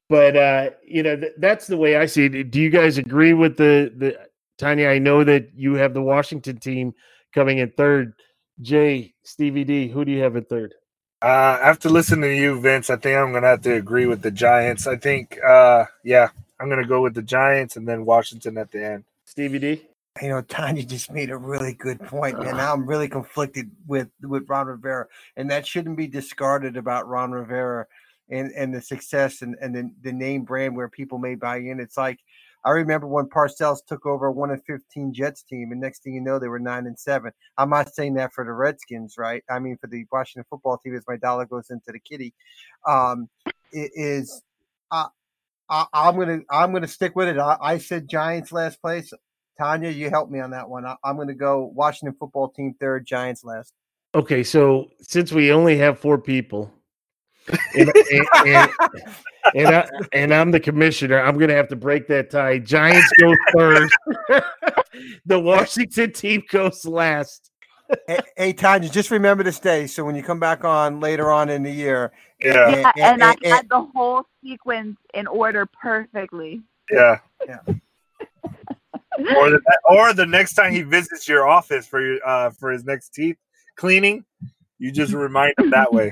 But 0.10 0.36
uh, 0.36 0.70
you 0.86 1.04
know 1.04 1.16
th- 1.16 1.34
that's 1.38 1.68
the 1.68 1.78
way 1.78 1.98
I 1.98 2.06
see 2.06 2.26
it. 2.26 2.52
Do 2.52 2.60
you 2.60 2.70
guys 2.70 2.98
agree 2.98 3.34
with 3.34 3.58
the 3.58 3.92
the 3.96 4.18
Tanya? 4.58 4.90
I 4.90 5.00
know 5.00 5.24
that 5.24 5.50
you 5.56 5.76
have 5.76 5.94
the 5.94 6.02
Washington 6.02 6.58
team 6.58 6.94
coming 7.34 7.60
in 7.60 7.72
third. 7.72 8.14
Jay, 8.62 9.14
Stevie 9.24 9.64
D, 9.64 9.88
who 9.88 10.04
do 10.04 10.12
you 10.12 10.24
have 10.24 10.36
in 10.36 10.46
third? 10.46 10.74
Uh, 11.22 11.60
after 11.62 11.90
listening 11.90 12.30
to 12.30 12.36
you, 12.36 12.60
Vince, 12.60 12.90
I 12.90 12.96
think 12.96 13.18
I'm 13.18 13.34
gonna 13.34 13.48
have 13.48 13.62
to 13.64 13.74
agree 13.74 14.06
with 14.06 14.22
the 14.22 14.32
Giants. 14.32 14.88
I 14.88 14.96
think, 14.96 15.38
uh, 15.44 15.86
yeah, 16.04 16.30
I'm 16.60 16.70
gonna 16.70 16.88
go 16.88 17.02
with 17.02 17.14
the 17.14 17.22
Giants 17.22 17.76
and 17.76 17.88
then 17.88 18.06
Washington 18.06 18.58
at 18.58 18.72
the 18.72 18.84
end. 18.84 19.04
Stevie 19.26 19.60
D. 19.60 19.82
You 20.22 20.30
know, 20.30 20.42
Tanya 20.42 20.82
just 20.84 21.12
made 21.12 21.30
a 21.30 21.38
really 21.38 21.74
good 21.74 22.00
and 22.12 22.62
I'm 22.62 22.88
really 22.88 23.08
conflicted 23.08 23.70
with 23.86 24.10
with 24.22 24.50
Ron 24.50 24.68
Rivera, 24.68 25.06
and 25.36 25.50
that 25.52 25.68
shouldn't 25.68 25.98
be 25.98 26.08
discarded 26.08 26.78
about 26.78 27.08
Ron 27.08 27.32
Rivera 27.32 27.86
and 28.30 28.52
and 28.52 28.74
the 28.74 28.82
success 28.82 29.42
and 29.42 29.56
and 29.62 29.76
the, 29.76 29.92
the 30.02 30.12
name 30.12 30.44
brand 30.44 30.76
where 30.76 30.90
people 30.90 31.18
may 31.18 31.36
buy 31.36 31.58
in. 31.58 31.80
It's 31.80 31.98
like 31.98 32.20
I 32.66 32.72
remember 32.72 33.08
when 33.08 33.26
Parcells 33.26 33.80
took 33.88 34.06
over 34.06 34.32
one 34.32 34.52
and 34.52 34.64
fifteen 34.66 35.14
Jets 35.14 35.44
team, 35.44 35.72
and 35.72 35.80
next 35.80 36.04
thing 36.04 36.14
you 36.14 36.22
know, 36.22 36.40
they 36.40 36.48
were 36.48 36.60
nine 36.60 36.88
and 36.88 36.98
seven. 37.00 37.32
I'm 37.58 37.70
not 37.70 37.94
saying 37.94 38.16
that 38.16 38.34
for 38.34 38.44
the 38.44 38.52
Redskins, 38.52 39.16
right? 39.18 39.44
I 39.50 39.60
mean, 39.60 39.78
for 39.80 39.88
the 39.88 40.06
Washington 40.12 40.46
football 40.50 40.78
team, 40.78 40.96
as 40.96 41.04
my 41.08 41.18
dollar 41.18 41.46
goes 41.46 41.70
into 41.70 41.92
the 41.92 42.00
kitty, 42.00 42.34
um, 42.88 43.30
it 43.72 43.92
is. 43.96 44.42
Uh, 44.92 45.08
I, 45.70 45.86
I'm 45.94 46.18
gonna 46.18 46.40
I'm 46.50 46.74
gonna 46.74 46.88
stick 46.88 47.16
with 47.16 47.28
it. 47.28 47.38
I, 47.38 47.58
I 47.62 47.78
said 47.78 48.10
Giants 48.10 48.52
last 48.52 48.82
place. 48.82 49.14
Tanya, 49.58 49.90
you 49.90 50.10
help 50.10 50.30
me 50.30 50.40
on 50.40 50.52
that 50.52 50.70
one. 50.70 50.86
I, 50.86 50.96
I'm 51.04 51.26
to 51.26 51.34
go 51.34 51.72
Washington 51.74 52.16
football 52.20 52.50
team 52.50 52.76
third, 52.80 53.06
Giants 53.06 53.44
last. 53.44 53.74
Okay, 54.16 54.44
so 54.44 54.90
since 55.02 55.32
we 55.32 55.52
only 55.52 55.78
have 55.78 56.00
four 56.00 56.18
people, 56.18 56.72
and, 57.76 57.92
and, 58.12 58.28
and, 58.46 58.72
and, 59.56 59.68
I, 59.76 59.90
and 60.14 60.34
I'm 60.34 60.52
the 60.52 60.60
commissioner, 60.60 61.20
I'm 61.22 61.38
going 61.38 61.50
to 61.50 61.56
have 61.56 61.70
to 61.70 61.76
break 61.76 62.08
that 62.08 62.30
tie. 62.30 62.60
Giants 62.60 63.10
go 63.20 63.34
first. 63.54 63.94
the 65.26 65.40
Washington 65.40 66.12
team 66.12 66.44
goes 66.50 66.86
last. 66.86 67.52
hey, 68.08 68.20
hey, 68.36 68.54
Tanya, 68.54 68.90
just 68.90 69.12
remember 69.12 69.44
this 69.44 69.60
day. 69.60 69.88
So 69.88 70.04
when 70.04 70.16
you 70.16 70.24
come 70.24 70.40
back 70.40 70.66
on 70.66 71.00
later 71.00 71.32
on 71.32 71.50
in 71.50 71.64
the 71.64 71.72
year, 71.72 72.12
Yeah, 72.44 72.70
Yeah, 72.70 72.92
and- 72.98 73.04
and 73.14 73.24
I 73.24 73.32
and- 73.44 73.46
had 73.46 73.70
the 73.70 73.82
whole 73.96 74.24
sequence 74.44 74.98
in 75.14 75.26
order 75.28 75.66
perfectly. 75.82 76.62
yeah. 76.92 77.20
Yeah. 77.48 77.60
or 79.36 79.50
the 79.50 79.62
or 79.86 80.14
the 80.14 80.26
next 80.26 80.54
time 80.54 80.72
he 80.72 80.82
visits 80.84 81.28
your 81.28 81.48
office 81.48 81.88
for 81.88 82.00
your 82.06 82.20
uh 82.28 82.50
for 82.52 82.72
his 82.72 82.84
next 82.86 83.10
teeth 83.16 83.38
cleaning, 83.76 84.24
you 84.80 84.92
just 84.92 85.12
remind 85.14 85.54
him 85.58 85.70
that 85.72 85.92
way. 85.92 86.12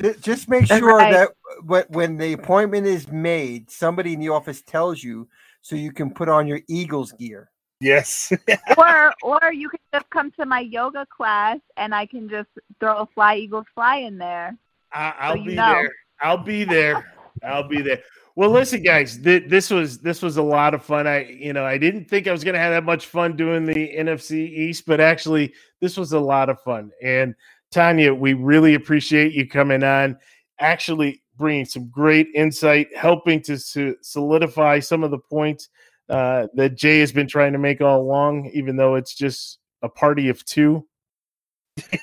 Ju- 0.00 0.14
Just 0.20 0.48
make 0.48 0.66
sure 0.66 0.96
right. 0.96 1.12
that 1.12 1.30
when, 1.64 1.84
when 1.88 2.16
the 2.16 2.32
appointment 2.32 2.86
is 2.86 3.08
made, 3.08 3.70
somebody 3.70 4.12
in 4.12 4.20
the 4.20 4.28
office 4.28 4.62
tells 4.62 5.02
you 5.02 5.28
so 5.60 5.76
you 5.76 5.92
can 5.92 6.10
put 6.10 6.28
on 6.28 6.46
your 6.46 6.60
Eagles 6.68 7.12
gear. 7.12 7.50
Yes. 7.80 8.32
or 8.76 9.12
or 9.22 9.52
you 9.52 9.68
can 9.68 9.78
just 9.92 10.10
come 10.10 10.32
to 10.32 10.46
my 10.46 10.60
yoga 10.60 11.06
class 11.06 11.58
and 11.76 11.94
I 11.94 12.06
can 12.06 12.28
just 12.28 12.48
throw 12.80 12.98
a 12.98 13.06
fly 13.06 13.36
eagles 13.36 13.66
fly 13.74 13.98
in 13.98 14.18
there. 14.18 14.56
I, 14.92 15.14
I'll 15.18 15.36
you 15.36 15.50
be 15.50 15.54
know. 15.54 15.72
there. 15.72 15.92
I'll 16.20 16.42
be 16.42 16.64
there. 16.64 17.14
I'll 17.44 17.68
be 17.68 17.82
there. 17.82 18.02
Well, 18.34 18.50
listen, 18.50 18.82
guys, 18.82 19.18
th- 19.18 19.48
this 19.48 19.68
was 19.68 19.98
this 19.98 20.22
was 20.22 20.36
a 20.36 20.42
lot 20.42 20.74
of 20.74 20.84
fun. 20.84 21.06
I, 21.06 21.24
you 21.24 21.52
know, 21.52 21.64
I 21.64 21.76
didn't 21.76 22.04
think 22.04 22.26
I 22.28 22.32
was 22.32 22.44
going 22.44 22.54
to 22.54 22.60
have 22.60 22.72
that 22.72 22.84
much 22.84 23.06
fun 23.06 23.36
doing 23.36 23.64
the 23.64 23.74
NFC 23.74 24.32
East, 24.32 24.84
but 24.86 25.00
actually, 25.00 25.54
this 25.80 25.96
was 25.96 26.12
a 26.12 26.20
lot 26.20 26.48
of 26.48 26.60
fun. 26.62 26.92
And 27.02 27.34
Tanya, 27.70 28.14
we 28.14 28.34
really 28.34 28.74
appreciate 28.74 29.32
you 29.32 29.48
coming 29.48 29.82
on. 29.82 30.16
Actually, 30.60 31.22
bringing 31.36 31.64
some 31.64 31.88
great 31.88 32.28
insight, 32.34 32.88
helping 32.96 33.40
to 33.42 33.58
so- 33.58 33.94
solidify 34.02 34.80
some 34.80 35.04
of 35.04 35.10
the 35.10 35.18
points 35.18 35.68
uh, 36.08 36.46
that 36.54 36.76
Jay 36.76 37.00
has 37.00 37.12
been 37.12 37.28
trying 37.28 37.52
to 37.52 37.58
make 37.58 37.80
all 37.80 38.00
along, 38.00 38.50
even 38.52 38.76
though 38.76 38.94
it's 38.96 39.14
just 39.14 39.58
a 39.82 39.88
party 39.88 40.28
of 40.28 40.44
two. 40.44 40.86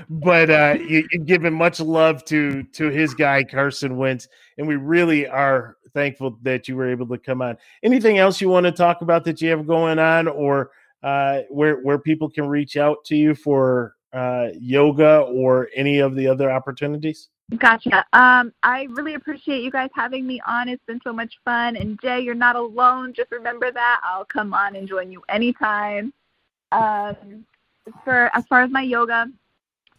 but 0.08 0.50
uh, 0.50 0.76
you, 0.78 1.06
you've 1.10 1.26
given 1.26 1.52
much 1.52 1.80
love 1.80 2.24
to 2.24 2.62
to 2.62 2.88
his 2.88 3.14
guy 3.14 3.42
Carson 3.42 3.96
Wentz, 3.96 4.28
and 4.58 4.68
we 4.68 4.76
really 4.76 5.26
are 5.26 5.76
thankful 5.92 6.38
that 6.42 6.68
you 6.68 6.76
were 6.76 6.88
able 6.88 7.08
to 7.08 7.18
come 7.18 7.42
on. 7.42 7.56
Anything 7.82 8.18
else 8.18 8.40
you 8.40 8.48
want 8.48 8.66
to 8.66 8.72
talk 8.72 9.02
about 9.02 9.24
that 9.24 9.40
you 9.40 9.50
have 9.50 9.66
going 9.66 9.98
on, 9.98 10.28
or 10.28 10.70
uh, 11.02 11.40
where 11.48 11.76
where 11.76 11.98
people 11.98 12.28
can 12.28 12.46
reach 12.46 12.76
out 12.76 13.04
to 13.06 13.16
you 13.16 13.34
for 13.34 13.96
uh, 14.12 14.48
yoga 14.58 15.20
or 15.20 15.68
any 15.74 15.98
of 15.98 16.14
the 16.14 16.26
other 16.26 16.50
opportunities? 16.50 17.28
Gotcha. 17.56 18.04
Um, 18.12 18.52
I 18.62 18.86
really 18.90 19.14
appreciate 19.14 19.62
you 19.64 19.72
guys 19.72 19.90
having 19.94 20.24
me 20.26 20.40
on. 20.46 20.68
It's 20.68 20.84
been 20.86 21.00
so 21.02 21.12
much 21.12 21.34
fun. 21.44 21.76
And 21.76 22.00
Jay, 22.00 22.20
you're 22.20 22.34
not 22.34 22.54
alone. 22.54 23.12
Just 23.12 23.32
remember 23.32 23.72
that. 23.72 24.00
I'll 24.04 24.24
come 24.24 24.54
on 24.54 24.76
and 24.76 24.86
join 24.86 25.10
you 25.10 25.22
anytime. 25.28 26.12
Um, 26.70 27.44
for 28.04 28.30
as 28.34 28.46
far 28.46 28.62
as 28.62 28.70
my 28.70 28.82
yoga, 28.82 29.26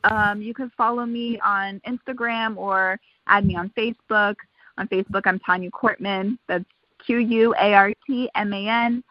um, 0.05 0.41
you 0.41 0.53
can 0.53 0.69
follow 0.77 1.05
me 1.05 1.39
on 1.41 1.81
Instagram 1.85 2.55
or 2.55 2.99
add 3.27 3.45
me 3.45 3.55
on 3.55 3.69
Facebook. 3.71 4.35
On 4.77 4.87
Facebook, 4.87 5.23
I'm 5.25 5.39
Tanya 5.39 5.69
Quartman. 5.69 6.37
That's 6.47 6.65
Q 7.05 7.17
U 7.17 7.53
A 7.59 7.73
R 7.73 7.93
T 8.07 8.29
M 8.33 8.53
A 8.53 8.67
N. 8.67 9.03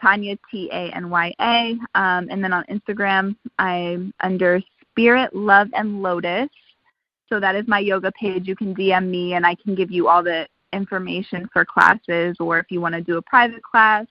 Tanya 0.00 0.36
T 0.50 0.68
A 0.72 0.90
N 0.94 1.10
Y 1.10 1.34
A. 1.40 1.78
Um, 1.94 2.28
and 2.30 2.42
then 2.42 2.52
on 2.52 2.64
Instagram, 2.64 3.36
I'm 3.58 4.12
under 4.20 4.60
Spirit, 4.90 5.34
Love, 5.34 5.68
and 5.74 6.02
Lotus. 6.02 6.48
So 7.28 7.40
that 7.40 7.56
is 7.56 7.66
my 7.66 7.78
yoga 7.78 8.12
page. 8.12 8.46
You 8.46 8.56
can 8.56 8.74
DM 8.74 9.08
me 9.08 9.34
and 9.34 9.46
I 9.46 9.54
can 9.56 9.74
give 9.74 9.90
you 9.90 10.08
all 10.08 10.22
the 10.22 10.46
information 10.72 11.48
for 11.52 11.64
classes 11.64 12.36
or 12.40 12.58
if 12.58 12.66
you 12.70 12.80
want 12.80 12.94
to 12.94 13.00
do 13.00 13.16
a 13.16 13.22
private 13.22 13.62
class 13.62 14.06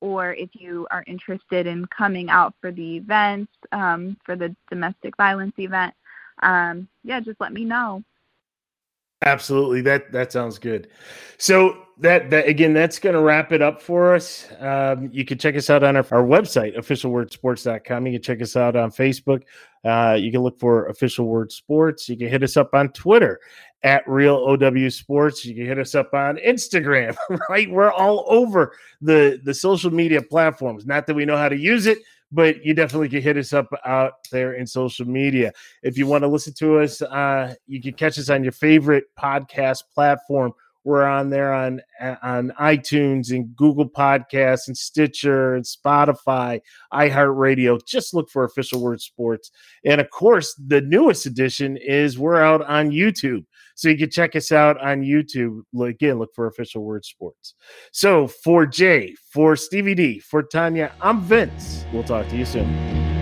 or 0.00 0.34
if 0.34 0.50
you 0.52 0.86
are 0.90 1.04
interested 1.06 1.66
in 1.66 1.86
coming 1.86 2.28
out 2.30 2.54
for 2.60 2.70
the 2.70 2.96
events, 2.96 3.52
um, 3.72 4.16
for 4.24 4.36
the 4.36 4.54
domestic 4.68 5.16
violence 5.16 5.54
event. 5.58 5.94
Um, 6.42 6.88
yeah, 7.04 7.20
just 7.20 7.40
let 7.40 7.52
me 7.52 7.64
know. 7.64 8.02
Absolutely. 9.24 9.80
That 9.80 10.12
that 10.12 10.32
sounds 10.32 10.58
good. 10.58 10.88
So 11.38 11.84
that 11.98 12.30
that 12.30 12.46
again, 12.46 12.74
that's 12.74 12.98
going 12.98 13.14
to 13.14 13.20
wrap 13.20 13.52
it 13.52 13.62
up 13.62 13.80
for 13.80 14.14
us. 14.14 14.48
Um, 14.58 15.08
you 15.12 15.24
can 15.24 15.38
check 15.38 15.56
us 15.56 15.70
out 15.70 15.82
on 15.82 15.96
our, 15.96 16.06
our 16.10 16.24
website, 16.24 16.76
officialwordsports.com. 16.76 18.06
You 18.06 18.12
can 18.14 18.22
check 18.22 18.42
us 18.42 18.56
out 18.56 18.76
on 18.76 18.90
Facebook. 18.90 19.42
Uh, 19.84 20.16
you 20.18 20.32
can 20.32 20.40
look 20.42 20.58
for 20.58 20.86
Official 20.86 21.26
Word 21.26 21.52
Sports. 21.52 22.08
You 22.08 22.16
can 22.16 22.28
hit 22.28 22.42
us 22.42 22.56
up 22.56 22.74
on 22.74 22.88
Twitter 22.90 23.40
at 23.82 24.06
Real 24.08 24.36
OW 24.36 24.88
Sports. 24.88 25.44
You 25.44 25.54
can 25.54 25.66
hit 25.66 25.78
us 25.78 25.94
up 25.94 26.12
on 26.14 26.36
Instagram. 26.36 27.16
Right, 27.48 27.70
we're 27.70 27.92
all 27.92 28.24
over 28.28 28.74
the 29.00 29.40
the 29.44 29.54
social 29.54 29.90
media 29.90 30.22
platforms. 30.22 30.86
Not 30.86 31.06
that 31.06 31.14
we 31.14 31.24
know 31.24 31.36
how 31.36 31.48
to 31.48 31.56
use 31.56 31.86
it, 31.86 31.98
but 32.34 32.64
you 32.64 32.74
definitely 32.74 33.08
can 33.08 33.22
hit 33.22 33.36
us 33.36 33.52
up 33.52 33.68
out 33.86 34.14
there 34.32 34.54
in 34.54 34.66
social 34.66 35.06
media. 35.06 35.52
If 35.82 35.96
you 35.96 36.06
want 36.06 36.22
to 36.22 36.28
listen 36.28 36.52
to 36.54 36.80
us, 36.80 37.00
uh, 37.00 37.54
you 37.66 37.80
can 37.80 37.94
catch 37.94 38.18
us 38.18 38.28
on 38.28 38.42
your 38.42 38.52
favorite 38.52 39.04
podcast 39.18 39.84
platform. 39.94 40.52
We're 40.82 41.04
on 41.04 41.30
there 41.30 41.54
on 41.54 41.80
on 42.22 42.52
iTunes 42.60 43.30
and 43.30 43.56
Google 43.56 43.88
Podcasts 43.88 44.66
and 44.66 44.76
Stitcher 44.76 45.54
and 45.54 45.64
Spotify, 45.64 46.60
iHeartRadio. 46.92 47.80
Just 47.86 48.12
look 48.12 48.28
for 48.28 48.44
Official 48.44 48.82
Word 48.82 49.00
Sports, 49.00 49.50
and 49.86 49.98
of 50.00 50.10
course, 50.10 50.54
the 50.54 50.82
newest 50.82 51.24
edition 51.24 51.78
is 51.78 52.18
we're 52.18 52.42
out 52.42 52.62
on 52.66 52.90
YouTube, 52.90 53.46
so 53.74 53.88
you 53.88 53.98
can 53.98 54.10
check 54.10 54.36
us 54.36 54.52
out 54.52 54.80
on 54.80 55.02
YouTube. 55.02 55.60
Again, 55.80 56.18
look 56.18 56.34
for 56.34 56.46
Official 56.46 56.82
Word 56.82 57.04
Sports. 57.04 57.54
So 57.92 58.26
for 58.28 58.66
Jay, 58.66 59.14
for 59.32 59.56
Stevie 59.56 59.94
D, 59.94 60.18
for 60.20 60.42
Tanya, 60.42 60.92
I'm 61.00 61.20
Vince. 61.20 61.84
We'll 61.92 62.04
talk 62.04 62.28
to 62.28 62.36
you 62.36 62.44
soon. 62.44 63.13